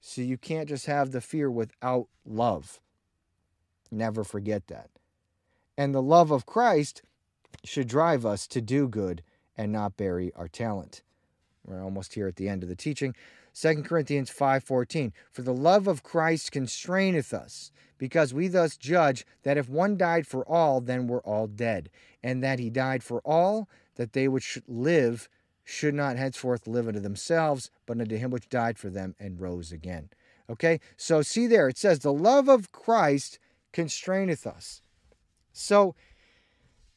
So 0.00 0.22
you 0.22 0.38
can't 0.38 0.68
just 0.68 0.86
have 0.86 1.12
the 1.12 1.20
fear 1.20 1.50
without 1.50 2.08
love. 2.24 2.80
Never 3.90 4.24
forget 4.24 4.66
that. 4.68 4.90
And 5.76 5.94
the 5.94 6.02
love 6.02 6.30
of 6.30 6.46
Christ 6.46 7.02
should 7.64 7.88
drive 7.88 8.24
us 8.24 8.46
to 8.48 8.60
do 8.60 8.88
good 8.88 9.22
and 9.56 9.72
not 9.72 9.96
bury 9.96 10.32
our 10.34 10.48
talent. 10.48 11.02
We're 11.64 11.82
almost 11.82 12.14
here 12.14 12.26
at 12.26 12.36
the 12.36 12.48
end 12.48 12.62
of 12.62 12.68
the 12.68 12.76
teaching. 12.76 13.14
2 13.52 13.82
Corinthians 13.82 14.30
5:14 14.30 15.12
For 15.30 15.42
the 15.42 15.52
love 15.52 15.86
of 15.86 16.02
Christ 16.02 16.52
constraineth 16.52 17.34
us 17.34 17.72
because 17.98 18.32
we 18.32 18.48
thus 18.48 18.76
judge 18.76 19.26
that 19.42 19.58
if 19.58 19.68
one 19.68 19.96
died 19.96 20.26
for 20.26 20.48
all 20.48 20.80
then 20.80 21.06
we're 21.06 21.22
all 21.22 21.46
dead 21.46 21.90
and 22.22 22.42
that 22.42 22.58
he 22.58 22.70
died 22.70 23.02
for 23.02 23.20
all 23.20 23.68
that 23.96 24.12
they 24.12 24.28
which 24.28 24.58
live 24.66 25.28
should 25.70 25.94
not 25.94 26.16
henceforth 26.16 26.66
live 26.66 26.88
unto 26.88 26.98
themselves, 26.98 27.70
but 27.86 28.00
unto 28.00 28.16
him 28.16 28.30
which 28.30 28.48
died 28.48 28.76
for 28.76 28.90
them 28.90 29.14
and 29.20 29.40
rose 29.40 29.70
again. 29.70 30.10
Okay, 30.50 30.80
so 30.96 31.22
see 31.22 31.46
there, 31.46 31.68
it 31.68 31.78
says, 31.78 32.00
the 32.00 32.12
love 32.12 32.48
of 32.48 32.72
Christ 32.72 33.38
constraineth 33.72 34.46
us. 34.46 34.82
So 35.52 35.94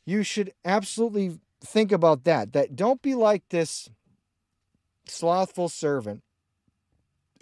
you 0.06 0.24
should 0.24 0.54
absolutely 0.66 1.40
think 1.64 1.92
about 1.92 2.24
that. 2.24 2.54
That 2.54 2.76
don't 2.76 3.02
be 3.02 3.14
like 3.14 3.48
this 3.50 3.90
slothful 5.06 5.70
servant 5.70 6.24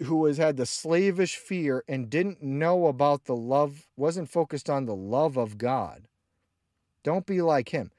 who 0.02 0.26
has 0.26 0.36
had 0.36 0.58
the 0.58 0.66
slavish 0.66 1.36
fear 1.36 1.82
and 1.88 2.10
didn't 2.10 2.42
know 2.42 2.88
about 2.88 3.24
the 3.24 3.36
love, 3.36 3.86
wasn't 3.96 4.28
focused 4.28 4.68
on 4.68 4.84
the 4.84 4.96
love 4.96 5.38
of 5.38 5.56
God. 5.56 6.08
Don't 7.02 7.24
be 7.24 7.40
like 7.40 7.70
him 7.70 7.90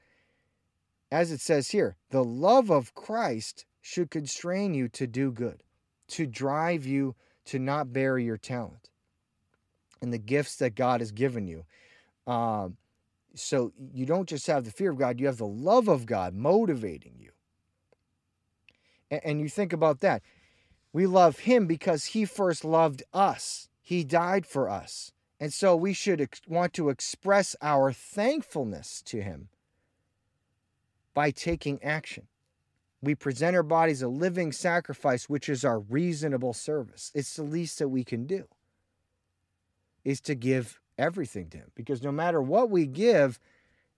as 1.14 1.30
it 1.30 1.40
says 1.40 1.70
here, 1.70 1.94
the 2.10 2.24
love 2.24 2.72
of 2.72 2.92
Christ 2.92 3.66
should 3.80 4.10
constrain 4.10 4.74
you 4.74 4.88
to 4.88 5.06
do 5.06 5.30
good, 5.30 5.62
to 6.08 6.26
drive 6.26 6.84
you 6.86 7.14
to 7.44 7.60
not 7.60 7.92
bury 7.92 8.24
your 8.24 8.36
talent 8.36 8.90
and 10.02 10.12
the 10.12 10.18
gifts 10.18 10.56
that 10.56 10.74
God 10.74 11.00
has 11.00 11.12
given 11.12 11.46
you. 11.46 11.66
Um, 12.26 12.78
so 13.32 13.72
you 13.92 14.06
don't 14.06 14.28
just 14.28 14.48
have 14.48 14.64
the 14.64 14.72
fear 14.72 14.90
of 14.90 14.98
God, 14.98 15.20
you 15.20 15.26
have 15.26 15.38
the 15.38 15.46
love 15.46 15.86
of 15.86 16.04
God 16.04 16.34
motivating 16.34 17.14
you. 17.20 17.30
And, 19.08 19.20
and 19.24 19.40
you 19.40 19.48
think 19.48 19.72
about 19.72 20.00
that. 20.00 20.20
We 20.92 21.06
love 21.06 21.40
Him 21.40 21.68
because 21.68 22.06
He 22.06 22.24
first 22.24 22.64
loved 22.64 23.04
us, 23.12 23.68
He 23.80 24.02
died 24.02 24.46
for 24.46 24.68
us. 24.68 25.12
And 25.38 25.52
so 25.52 25.76
we 25.76 25.92
should 25.92 26.20
ex- 26.20 26.40
want 26.48 26.72
to 26.72 26.88
express 26.88 27.54
our 27.62 27.92
thankfulness 27.92 29.00
to 29.02 29.22
Him 29.22 29.48
by 31.14 31.30
taking 31.30 31.82
action. 31.82 32.26
We 33.00 33.14
present 33.14 33.54
our 33.54 33.62
bodies 33.62 34.02
a 34.02 34.08
living 34.08 34.50
sacrifice, 34.50 35.28
which 35.28 35.48
is 35.48 35.64
our 35.64 35.78
reasonable 35.78 36.52
service. 36.52 37.12
It's 37.14 37.36
the 37.36 37.42
least 37.42 37.78
that 37.78 37.88
we 37.88 38.02
can 38.02 38.26
do, 38.26 38.48
is 40.04 40.20
to 40.22 40.34
give 40.34 40.80
everything 40.98 41.48
to 41.50 41.58
Him. 41.58 41.70
Because 41.74 42.02
no 42.02 42.10
matter 42.10 42.42
what 42.42 42.70
we 42.70 42.86
give, 42.86 43.38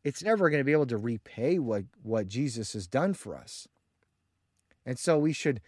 it's 0.05 0.23
never 0.23 0.51
going 0.51 0.61
to 0.61 0.65
be 0.65 0.73
able 0.73 0.87
to 0.87 0.99
repay 0.99 1.59
what, 1.59 1.85
what 2.03 2.29
Jesus 2.29 2.75
has 2.75 2.87
done 2.87 3.15
for 3.15 3.35
us. 3.35 3.67
And 4.85 4.99
so 4.99 5.19
we 5.19 5.33
should, 5.33 5.61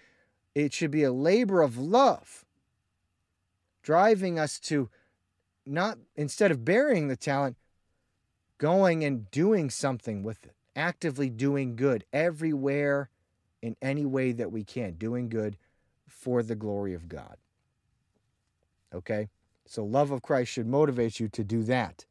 it 0.55 0.73
should 0.73 0.91
be 0.91 1.05
a 1.05 1.13
labor 1.13 1.63
of 1.63 1.79
love, 1.79 2.45
driving 3.83 4.39
us 4.39 4.61
to 4.61 4.91
not, 5.65 5.99
instead 6.17 6.51
of 6.51 6.65
burying 6.65 7.09
the 7.09 7.17
talent, 7.17 7.57
going 8.59 9.05
and 9.05 9.31
doing 9.31 9.71
something 9.71 10.23
with 10.23 10.45
it 10.45 10.55
actively 10.79 11.29
doing 11.29 11.77
good 11.77 12.05
everywhere 12.13 13.11
in 13.61 13.77
any 13.83 14.07
way 14.07 14.33
that 14.33 14.53
we 14.53 14.63
can, 14.63 14.95
doing 14.95 15.29
good 15.29 15.59
for 16.07 16.43
the 16.43 16.55
glory 16.55 16.95
of 16.95 17.09
God. 17.09 17.37
Okay? 18.95 19.29
So, 19.67 19.85
love 19.85 20.13
of 20.13 20.23
Christ 20.23 20.53
should 20.53 20.67
motivate 20.67 21.21
you 21.21 21.29
to 21.29 21.45
do 21.45 21.63
that. 21.65 22.07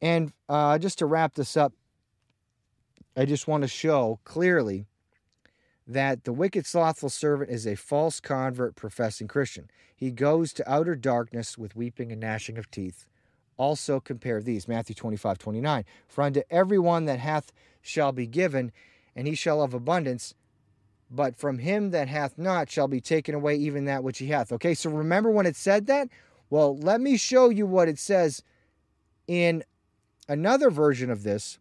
And 0.00 0.32
uh, 0.48 0.78
just 0.78 0.98
to 1.00 1.06
wrap 1.06 1.34
this 1.34 1.56
up, 1.56 1.72
I 3.16 3.24
just 3.24 3.48
want 3.48 3.62
to 3.62 3.68
show 3.68 4.20
clearly 4.24 4.86
that 5.86 6.24
the 6.24 6.32
wicked, 6.32 6.66
slothful 6.66 7.10
servant 7.10 7.50
is 7.50 7.66
a 7.66 7.74
false 7.74 8.20
convert 8.20 8.74
professing 8.74 9.28
Christian. 9.28 9.68
He 9.94 10.10
goes 10.10 10.52
to 10.54 10.70
outer 10.70 10.94
darkness 10.94 11.58
with 11.58 11.76
weeping 11.76 12.10
and 12.10 12.20
gnashing 12.20 12.56
of 12.56 12.70
teeth 12.70 13.06
also 13.56 14.00
compare 14.00 14.42
these. 14.42 14.68
Matthew 14.68 14.94
25, 14.94 15.38
29. 15.38 15.84
For 16.08 16.22
unto 16.22 16.42
everyone 16.50 17.04
that 17.06 17.18
hath 17.18 17.52
shall 17.80 18.12
be 18.12 18.26
given, 18.26 18.72
and 19.14 19.26
he 19.26 19.34
shall 19.34 19.60
have 19.60 19.74
abundance, 19.74 20.34
but 21.10 21.36
from 21.36 21.58
him 21.58 21.90
that 21.90 22.08
hath 22.08 22.38
not 22.38 22.70
shall 22.70 22.88
be 22.88 23.00
taken 23.00 23.34
away 23.34 23.56
even 23.56 23.84
that 23.84 24.02
which 24.02 24.18
he 24.18 24.28
hath. 24.28 24.52
Okay, 24.52 24.74
so 24.74 24.90
remember 24.90 25.30
when 25.30 25.46
it 25.46 25.56
said 25.56 25.86
that? 25.86 26.08
Well, 26.50 26.76
let 26.76 27.00
me 27.00 27.16
show 27.16 27.48
you 27.48 27.66
what 27.66 27.88
it 27.88 27.98
says 27.98 28.42
in 29.26 29.64
another 30.28 30.70
version 30.70 31.10
of 31.10 31.22
this 31.22 31.58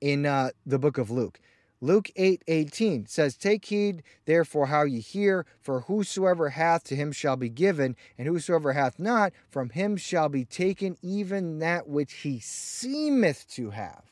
in 0.00 0.26
uh, 0.26 0.50
the 0.66 0.78
book 0.78 0.98
of 0.98 1.10
Luke. 1.10 1.40
Luke 1.82 2.12
8 2.14 2.44
18 2.46 3.06
says, 3.06 3.36
Take 3.36 3.64
heed 3.64 4.04
therefore 4.24 4.66
how 4.66 4.84
ye 4.84 5.00
hear, 5.00 5.44
for 5.60 5.80
whosoever 5.80 6.50
hath 6.50 6.84
to 6.84 6.94
him 6.94 7.10
shall 7.10 7.36
be 7.36 7.48
given, 7.48 7.96
and 8.16 8.28
whosoever 8.28 8.72
hath 8.72 9.00
not, 9.00 9.32
from 9.50 9.70
him 9.70 9.96
shall 9.96 10.28
be 10.28 10.44
taken 10.44 10.96
even 11.02 11.58
that 11.58 11.88
which 11.88 12.12
he 12.12 12.38
seemeth 12.38 13.48
to 13.54 13.70
have. 13.70 14.04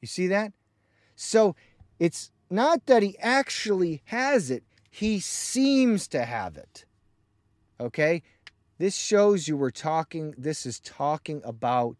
You 0.00 0.08
see 0.08 0.26
that? 0.28 0.54
So 1.16 1.54
it's 1.98 2.30
not 2.48 2.86
that 2.86 3.02
he 3.02 3.18
actually 3.18 4.00
has 4.06 4.50
it, 4.50 4.64
he 4.90 5.20
seems 5.20 6.08
to 6.08 6.24
have 6.24 6.56
it. 6.56 6.86
Okay? 7.78 8.22
This 8.78 8.96
shows 8.96 9.48
you 9.48 9.58
we're 9.58 9.70
talking, 9.70 10.34
this 10.38 10.64
is 10.64 10.80
talking 10.80 11.42
about 11.44 11.96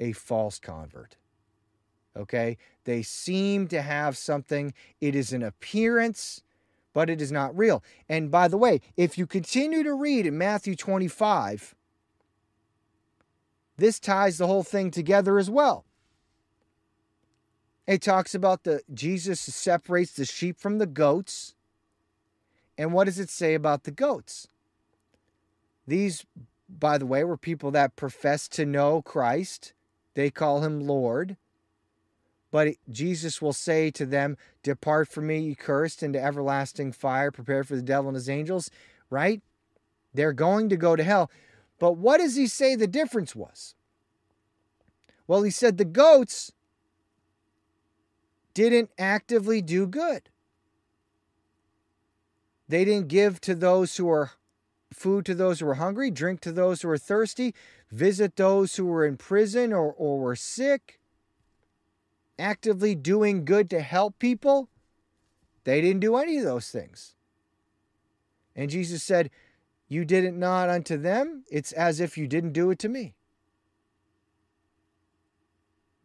a 0.00 0.10
false 0.10 0.58
convert. 0.58 1.16
Okay? 2.16 2.56
They 2.84 3.02
seem 3.02 3.68
to 3.68 3.82
have 3.82 4.16
something. 4.16 4.72
It 5.00 5.14
is 5.14 5.32
an 5.32 5.42
appearance, 5.42 6.42
but 6.92 7.10
it 7.10 7.20
is 7.20 7.32
not 7.32 7.56
real. 7.56 7.82
And 8.08 8.30
by 8.30 8.48
the 8.48 8.56
way, 8.56 8.80
if 8.96 9.18
you 9.18 9.26
continue 9.26 9.82
to 9.82 9.94
read 9.94 10.26
in 10.26 10.38
Matthew 10.38 10.76
25, 10.76 11.74
this 13.76 13.98
ties 13.98 14.38
the 14.38 14.46
whole 14.46 14.62
thing 14.62 14.90
together 14.90 15.38
as 15.38 15.50
well. 15.50 15.84
It 17.86 18.00
talks 18.00 18.34
about 18.34 18.64
the 18.64 18.82
Jesus 18.92 19.40
separates 19.40 20.12
the 20.12 20.24
sheep 20.24 20.58
from 20.58 20.78
the 20.78 20.86
goats. 20.86 21.54
And 22.78 22.92
what 22.92 23.04
does 23.04 23.18
it 23.18 23.30
say 23.30 23.54
about 23.54 23.84
the 23.84 23.90
goats? 23.90 24.48
These, 25.86 26.24
by 26.68 26.96
the 26.98 27.06
way, 27.06 27.24
were 27.24 27.36
people 27.36 27.70
that 27.72 27.96
professed 27.96 28.52
to 28.52 28.64
know 28.64 29.02
Christ. 29.02 29.74
They 30.14 30.30
call 30.30 30.62
him 30.62 30.86
Lord. 30.86 31.36
But 32.54 32.76
Jesus 32.88 33.42
will 33.42 33.52
say 33.52 33.90
to 33.90 34.06
them, 34.06 34.36
Depart 34.62 35.08
from 35.08 35.26
me, 35.26 35.40
you 35.40 35.56
cursed, 35.56 36.04
into 36.04 36.22
everlasting 36.22 36.92
fire, 36.92 37.32
prepared 37.32 37.66
for 37.66 37.74
the 37.74 37.82
devil 37.82 38.10
and 38.10 38.14
his 38.14 38.28
angels, 38.28 38.70
right? 39.10 39.42
They're 40.14 40.32
going 40.32 40.68
to 40.68 40.76
go 40.76 40.94
to 40.94 41.02
hell. 41.02 41.32
But 41.80 41.96
what 41.96 42.18
does 42.18 42.36
he 42.36 42.46
say 42.46 42.76
the 42.76 42.86
difference 42.86 43.34
was? 43.34 43.74
Well, 45.26 45.42
he 45.42 45.50
said 45.50 45.78
the 45.78 45.84
goats 45.84 46.52
didn't 48.54 48.90
actively 49.00 49.60
do 49.60 49.88
good. 49.88 50.30
They 52.68 52.84
didn't 52.84 53.08
give 53.08 53.40
to 53.40 53.56
those 53.56 53.96
who 53.96 54.08
are 54.08 54.30
food 54.92 55.26
to 55.26 55.34
those 55.34 55.58
who 55.58 55.66
were 55.66 55.74
hungry, 55.74 56.08
drink 56.08 56.40
to 56.42 56.52
those 56.52 56.82
who 56.82 56.86
were 56.86 56.98
thirsty, 56.98 57.52
visit 57.90 58.36
those 58.36 58.76
who 58.76 58.86
were 58.86 59.04
in 59.04 59.16
prison 59.16 59.72
or, 59.72 59.92
or 59.92 60.20
were 60.20 60.36
sick, 60.36 61.00
actively 62.38 62.94
doing 62.94 63.44
good 63.44 63.70
to 63.70 63.80
help 63.80 64.18
people. 64.18 64.68
They 65.64 65.80
didn't 65.80 66.00
do 66.00 66.16
any 66.16 66.38
of 66.38 66.44
those 66.44 66.70
things. 66.70 67.14
And 68.56 68.70
Jesus 68.70 69.02
said, 69.02 69.30
You 69.88 70.04
did 70.04 70.24
it 70.24 70.34
not 70.34 70.68
unto 70.68 70.96
them, 70.96 71.44
it's 71.50 71.72
as 71.72 72.00
if 72.00 72.16
you 72.16 72.26
didn't 72.26 72.52
do 72.52 72.70
it 72.70 72.78
to 72.80 72.88
me. 72.88 73.14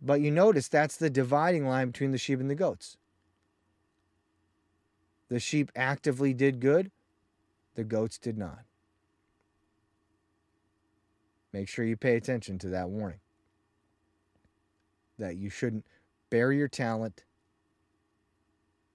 But 0.02 0.22
you 0.22 0.32
notice 0.32 0.68
that's 0.68 0.96
the 0.98 1.10
dividing 1.10 1.68
line 1.68 1.88
between 1.92 2.12
the 2.12 2.18
sheep 2.18 2.40
and 2.40 2.50
the 2.50 2.56
goats. 2.56 2.98
The 5.28 5.40
sheep 5.40 5.72
actively 5.76 6.34
did 6.34 6.60
good, 6.60 6.90
the 7.76 7.84
goats 7.84 8.18
did 8.18 8.38
not. 8.38 8.60
Make 11.52 11.68
sure 11.68 11.86
you 11.86 11.98
pay 11.98 12.16
attention 12.16 12.58
to 12.60 12.70
that 12.70 12.90
warning. 12.90 13.20
That 15.18 15.36
you 15.36 15.50
shouldn't 15.50 15.86
bury 16.30 16.58
your 16.58 16.68
talent 16.68 17.24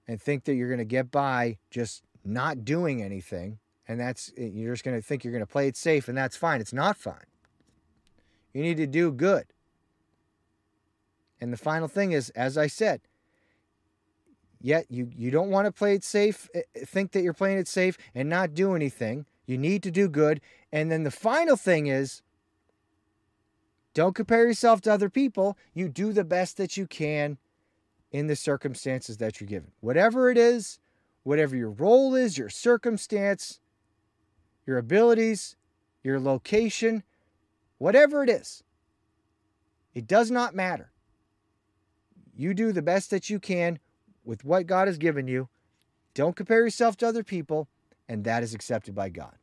and 0.07 0.21
think 0.21 0.43
that 0.45 0.55
you're 0.55 0.69
going 0.69 0.79
to 0.79 0.85
get 0.85 1.11
by 1.11 1.57
just 1.69 2.03
not 2.23 2.65
doing 2.65 3.01
anything. 3.01 3.59
And 3.87 3.99
that's, 3.99 4.31
you're 4.35 4.73
just 4.73 4.83
going 4.83 4.97
to 4.97 5.05
think 5.05 5.23
you're 5.23 5.33
going 5.33 5.45
to 5.45 5.51
play 5.51 5.67
it 5.67 5.77
safe, 5.77 6.07
and 6.07 6.17
that's 6.17 6.35
fine. 6.35 6.59
It's 6.59 6.73
not 6.73 6.97
fine. 6.97 7.25
You 8.53 8.63
need 8.63 8.77
to 8.77 8.87
do 8.87 9.11
good. 9.11 9.45
And 11.39 11.53
the 11.53 11.57
final 11.57 11.87
thing 11.87 12.11
is, 12.11 12.29
as 12.31 12.57
I 12.57 12.67
said, 12.67 13.01
yet 14.61 14.85
you, 14.89 15.11
you 15.15 15.29
don't 15.29 15.51
want 15.51 15.65
to 15.65 15.71
play 15.71 15.93
it 15.93 16.03
safe, 16.03 16.49
eh, 16.55 16.61
eh, 16.75 16.85
think 16.85 17.11
that 17.11 17.21
you're 17.21 17.33
playing 17.33 17.59
it 17.59 17.67
safe 17.67 17.97
and 18.15 18.29
not 18.29 18.55
do 18.55 18.73
anything. 18.73 19.25
You 19.45 19.57
need 19.57 19.83
to 19.83 19.91
do 19.91 20.09
good. 20.09 20.41
And 20.71 20.91
then 20.91 21.03
the 21.03 21.11
final 21.11 21.55
thing 21.55 21.87
is, 21.87 22.23
don't 23.95 24.13
compare 24.13 24.45
yourself 24.45 24.81
to 24.81 24.93
other 24.93 25.09
people. 25.09 25.57
You 25.73 25.87
do 25.87 26.11
the 26.13 26.25
best 26.25 26.57
that 26.57 26.75
you 26.77 26.85
can 26.85 27.37
in 28.11 28.27
the 28.27 28.35
circumstances 28.35 29.17
that 29.17 29.39
you're 29.39 29.47
given. 29.47 29.71
Whatever 29.79 30.29
it 30.29 30.37
is, 30.37 30.79
whatever 31.23 31.55
your 31.55 31.71
role 31.71 32.13
is, 32.13 32.37
your 32.37 32.49
circumstance, 32.49 33.61
your 34.67 34.77
abilities, 34.77 35.55
your 36.03 36.19
location, 36.19 37.03
whatever 37.77 38.21
it 38.21 38.29
is, 38.29 38.63
it 39.93 40.07
does 40.07 40.29
not 40.29 40.53
matter. 40.53 40.91
You 42.35 42.53
do 42.53 42.73
the 42.73 42.81
best 42.81 43.09
that 43.11 43.29
you 43.29 43.39
can 43.39 43.79
with 44.25 44.43
what 44.43 44.67
God 44.67 44.89
has 44.89 44.97
given 44.97 45.25
you. 45.27 45.47
Don't 46.13 46.35
compare 46.35 46.63
yourself 46.63 46.97
to 46.97 47.07
other 47.07 47.23
people, 47.23 47.69
and 48.09 48.25
that 48.25 48.43
is 48.43 48.53
accepted 48.53 48.93
by 48.93 49.07
God. 49.07 49.37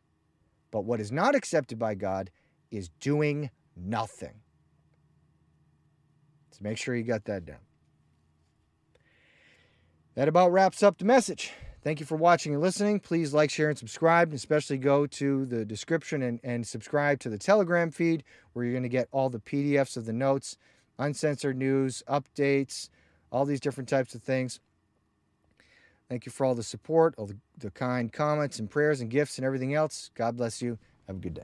But 0.70 0.84
what 0.84 1.00
is 1.00 1.10
not 1.10 1.34
accepted 1.34 1.78
by 1.78 1.94
God 1.94 2.30
is 2.70 2.90
doing 3.00 3.50
nothing. 3.74 4.41
So 6.52 6.58
make 6.62 6.78
sure 6.78 6.94
you 6.94 7.02
got 7.02 7.24
that 7.24 7.44
down. 7.44 7.58
That 10.14 10.28
about 10.28 10.52
wraps 10.52 10.82
up 10.82 10.98
the 10.98 11.04
message. 11.04 11.52
Thank 11.82 11.98
you 11.98 12.06
for 12.06 12.16
watching 12.16 12.52
and 12.52 12.62
listening. 12.62 13.00
Please 13.00 13.34
like, 13.34 13.50
share, 13.50 13.68
and 13.68 13.78
subscribe. 13.78 14.32
Especially 14.32 14.78
go 14.78 15.06
to 15.06 15.46
the 15.46 15.64
description 15.64 16.22
and, 16.22 16.38
and 16.44 16.66
subscribe 16.66 17.18
to 17.20 17.30
the 17.30 17.38
Telegram 17.38 17.90
feed 17.90 18.22
where 18.52 18.64
you're 18.64 18.74
going 18.74 18.84
to 18.84 18.88
get 18.88 19.08
all 19.10 19.30
the 19.30 19.40
PDFs 19.40 19.96
of 19.96 20.04
the 20.04 20.12
notes, 20.12 20.56
uncensored 20.98 21.56
news, 21.56 22.02
updates, 22.06 22.88
all 23.32 23.44
these 23.44 23.60
different 23.60 23.88
types 23.88 24.14
of 24.14 24.22
things. 24.22 24.60
Thank 26.08 26.26
you 26.26 26.30
for 26.30 26.44
all 26.44 26.54
the 26.54 26.62
support, 26.62 27.14
all 27.16 27.26
the, 27.26 27.38
the 27.58 27.70
kind 27.70 28.12
comments 28.12 28.58
and 28.58 28.70
prayers 28.70 29.00
and 29.00 29.10
gifts 29.10 29.38
and 29.38 29.46
everything 29.46 29.74
else. 29.74 30.10
God 30.14 30.36
bless 30.36 30.60
you. 30.60 30.78
Have 31.06 31.16
a 31.16 31.20
good 31.20 31.34
day. 31.34 31.42